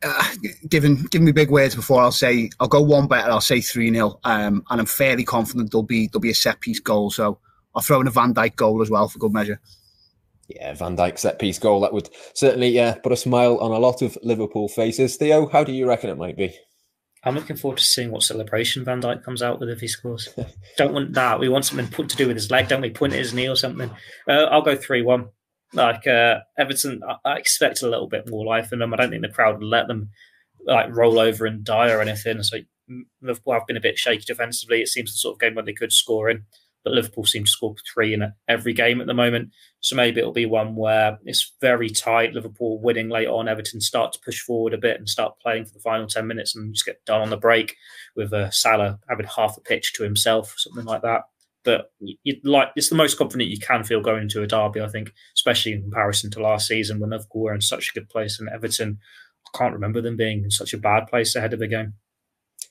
Uh, 0.06 0.24
given 0.70 1.04
give 1.10 1.22
me 1.22 1.32
big 1.32 1.50
words 1.50 1.76
before 1.76 2.02
I'll 2.02 2.12
say 2.12 2.50
I'll 2.60 2.68
go 2.68 2.82
one 2.82 3.08
better. 3.08 3.30
I'll 3.30 3.42
say 3.42 3.62
three 3.62 3.92
0 3.92 4.20
um, 4.24 4.64
and 4.70 4.80
I'm 4.80 4.86
fairly 4.86 5.26
confident 5.26 5.72
there'll 5.72 5.84
be 5.84 6.08
there'll 6.08 6.22
be 6.22 6.30
a 6.30 6.36
set 6.36 6.62
piece 6.62 6.80
goal. 6.80 7.12
So 7.12 7.40
I'll 7.74 7.82
throw 7.82 8.00
in 8.02 8.08
a 8.08 8.12
Van 8.12 8.34
Dijk 8.34 8.56
goal 8.56 8.82
as 8.82 8.90
well 8.90 9.08
for 9.08 9.20
good 9.20 9.34
measure. 9.34 9.60
Yeah, 10.48 10.74
Van 10.76 10.96
Dijk 10.96 11.18
set 11.18 11.40
piece 11.40 11.58
goal 11.58 11.82
that 11.82 11.94
would 11.94 12.10
certainly 12.34 12.70
yeah 12.70 12.96
put 12.96 13.12
a 13.12 13.18
smile 13.18 13.58
on 13.58 13.72
a 13.72 13.80
lot 13.80 14.02
of 14.02 14.18
Liverpool 14.24 14.68
faces. 14.68 15.16
Theo, 15.18 15.48
how 15.48 15.64
do 15.64 15.74
you 15.74 15.88
reckon 15.88 16.10
it 16.10 16.18
might 16.18 16.38
be? 16.38 16.56
I'm 17.24 17.34
looking 17.34 17.56
forward 17.56 17.80
to 17.80 17.84
seeing 17.84 18.12
what 18.12 18.22
celebration 18.22 18.86
Van 18.86 19.02
Dijk 19.02 19.24
comes 19.24 19.42
out 19.42 19.60
with 19.60 19.70
if 19.70 19.80
he 19.80 19.88
scores. 19.88 20.30
don't 20.78 20.94
want 20.94 21.14
that. 21.14 21.40
We 21.40 21.50
want 21.50 21.66
something 21.66 21.88
put 21.88 22.08
to 22.10 22.16
do 22.16 22.28
with 22.28 22.36
his 22.36 22.52
leg, 22.52 22.68
don't 22.68 22.82
we? 22.82 22.92
Point 22.92 23.14
at 23.14 23.20
his 23.20 23.34
knee 23.34 23.50
or 23.50 23.56
something. 23.56 23.90
Uh, 24.30 24.44
I'll 24.44 24.62
go 24.62 24.76
three 24.76 25.02
one. 25.02 25.30
Like 25.76 26.08
uh, 26.08 26.40
Everton, 26.58 27.02
I 27.26 27.36
expect 27.36 27.82
a 27.82 27.90
little 27.90 28.08
bit 28.08 28.30
more 28.30 28.46
life 28.46 28.72
in 28.72 28.80
them. 28.80 28.94
I 28.94 28.98
don't 28.98 29.10
think 29.10 29.22
the 29.22 29.30
crowd 29.30 29.60
will 29.60 29.68
let 29.68 29.88
them 29.88 30.10
like 30.66 30.96
roll 30.96 31.20
over 31.20 31.46
and 31.46 31.64
die 31.64 31.92
or 31.92 32.02
anything. 32.02 32.42
So 32.44 32.60
Liverpool 33.22 33.54
have 33.54 33.68
been 33.68 33.78
a 33.78 33.82
bit 33.82 33.98
shaky 33.98 34.24
defensively. 34.26 34.82
It 34.82 34.88
seems 34.88 35.12
the 35.12 35.18
sort 35.18 35.36
of 35.36 35.40
game 35.40 35.54
where 35.54 35.66
they 35.66 35.74
could 35.74 35.92
score 35.92 36.30
in, 36.30 36.46
but 36.84 36.94
Liverpool 36.94 37.26
seem 37.26 37.44
to 37.44 37.50
score 37.50 37.76
three 37.94 38.14
in 38.14 38.32
every 38.48 38.74
game 38.74 39.02
at 39.02 39.08
the 39.08 39.14
moment. 39.14 39.50
So 39.82 39.96
maybe 39.96 40.22
it'll 40.22 40.32
be 40.32 40.46
one 40.46 40.76
where 40.76 41.20
it's 41.26 41.54
very 41.60 41.90
tight. 41.90 42.34
Liverpool 42.34 42.82
winning 42.82 43.10
late 43.10 43.28
on. 43.28 43.50
Everton 43.50 43.82
start 43.82 44.14
to 44.14 44.20
push 44.24 44.40
forward 44.40 44.74
a 44.74 44.78
bit 44.78 44.98
and 44.98 45.10
start 45.10 45.40
playing 45.42 45.66
for 45.66 45.74
the 45.74 45.80
final 45.82 46.08
ten 46.08 46.26
minutes 46.26 46.56
and 46.56 46.74
just 46.74 46.86
get 46.86 47.04
done 47.06 47.22
on 47.22 47.30
the 47.30 47.38
break 47.38 47.76
with 48.16 48.32
uh, 48.32 48.50
Salah 48.50 49.00
having 49.10 49.28
half 49.28 49.56
the 49.56 49.62
pitch 49.62 49.94
to 49.94 50.04
himself, 50.04 50.56
something 50.58 50.86
like 50.86 51.02
that 51.02 51.24
but 51.66 51.92
you 52.00 52.36
like 52.44 52.70
it's 52.76 52.90
the 52.90 52.96
most 52.96 53.18
confident 53.18 53.50
you 53.50 53.60
can 53.60 53.84
feel 53.84 54.02
going 54.02 54.24
into 54.24 54.42
a 54.42 54.48
derby. 54.48 54.82
I 54.82 54.88
think, 54.88 55.12
especially 55.36 55.74
in 55.74 55.82
comparison 55.82 56.32
to 56.32 56.42
last 56.42 56.68
season 56.68 57.00
when 57.00 57.10
Liverpool 57.10 57.42
were 57.42 57.54
in 57.54 57.62
such 57.62 57.90
a 57.90 58.00
good 58.00 58.08
place 58.08 58.40
and 58.40 58.48
Everton. 58.50 59.00
I 59.48 59.58
can't 59.58 59.74
remember 59.74 60.02
them 60.02 60.18
being 60.18 60.44
in 60.44 60.52
such 60.52 60.74
a 60.74 60.78
bad 60.78 61.08
place 61.08 61.36
ahead 61.36 61.54
of 61.54 61.60
the 61.60 61.68
game. 61.68 61.94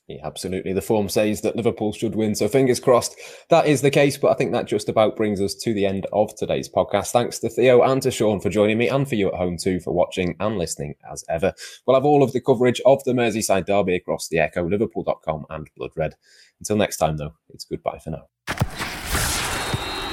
Yeah, 0.06 0.20
absolutely. 0.22 0.74
The 0.74 0.82
form 0.82 1.08
says 1.08 1.40
that 1.40 1.56
Liverpool 1.56 1.92
should 1.94 2.14
win. 2.14 2.34
So 2.34 2.46
fingers 2.46 2.78
crossed 2.78 3.16
that 3.48 3.66
is 3.66 3.80
the 3.80 3.90
case. 3.90 4.18
But 4.18 4.32
I 4.32 4.34
think 4.34 4.52
that 4.52 4.66
just 4.66 4.90
about 4.90 5.16
brings 5.16 5.40
us 5.40 5.54
to 5.54 5.72
the 5.72 5.86
end 5.86 6.06
of 6.12 6.34
today's 6.36 6.68
podcast. 6.68 7.10
Thanks 7.10 7.38
to 7.38 7.48
Theo 7.48 7.80
and 7.82 8.02
to 8.02 8.10
Sean 8.10 8.38
for 8.40 8.50
joining 8.50 8.76
me 8.76 8.88
and 8.88 9.08
for 9.08 9.14
you 9.14 9.28
at 9.28 9.34
home 9.34 9.56
too 9.56 9.80
for 9.80 9.94
watching 9.94 10.36
and 10.40 10.58
listening 10.58 10.96
as 11.10 11.24
ever. 11.30 11.54
We'll 11.86 11.96
have 11.96 12.04
all 12.04 12.22
of 12.22 12.32
the 12.32 12.42
coverage 12.42 12.82
of 12.84 13.02
the 13.04 13.12
Merseyside 13.12 13.64
derby 13.64 13.94
across 13.94 14.28
the 14.28 14.40
Echo, 14.40 14.68
Liverpool.com 14.68 15.46
and 15.48 15.70
Blood 15.74 15.92
Red. 15.96 16.16
Until 16.60 16.76
next 16.76 16.98
time 16.98 17.16
though, 17.16 17.34
it's 17.48 17.64
goodbye 17.64 17.98
for 17.98 18.10
now. 18.10 18.63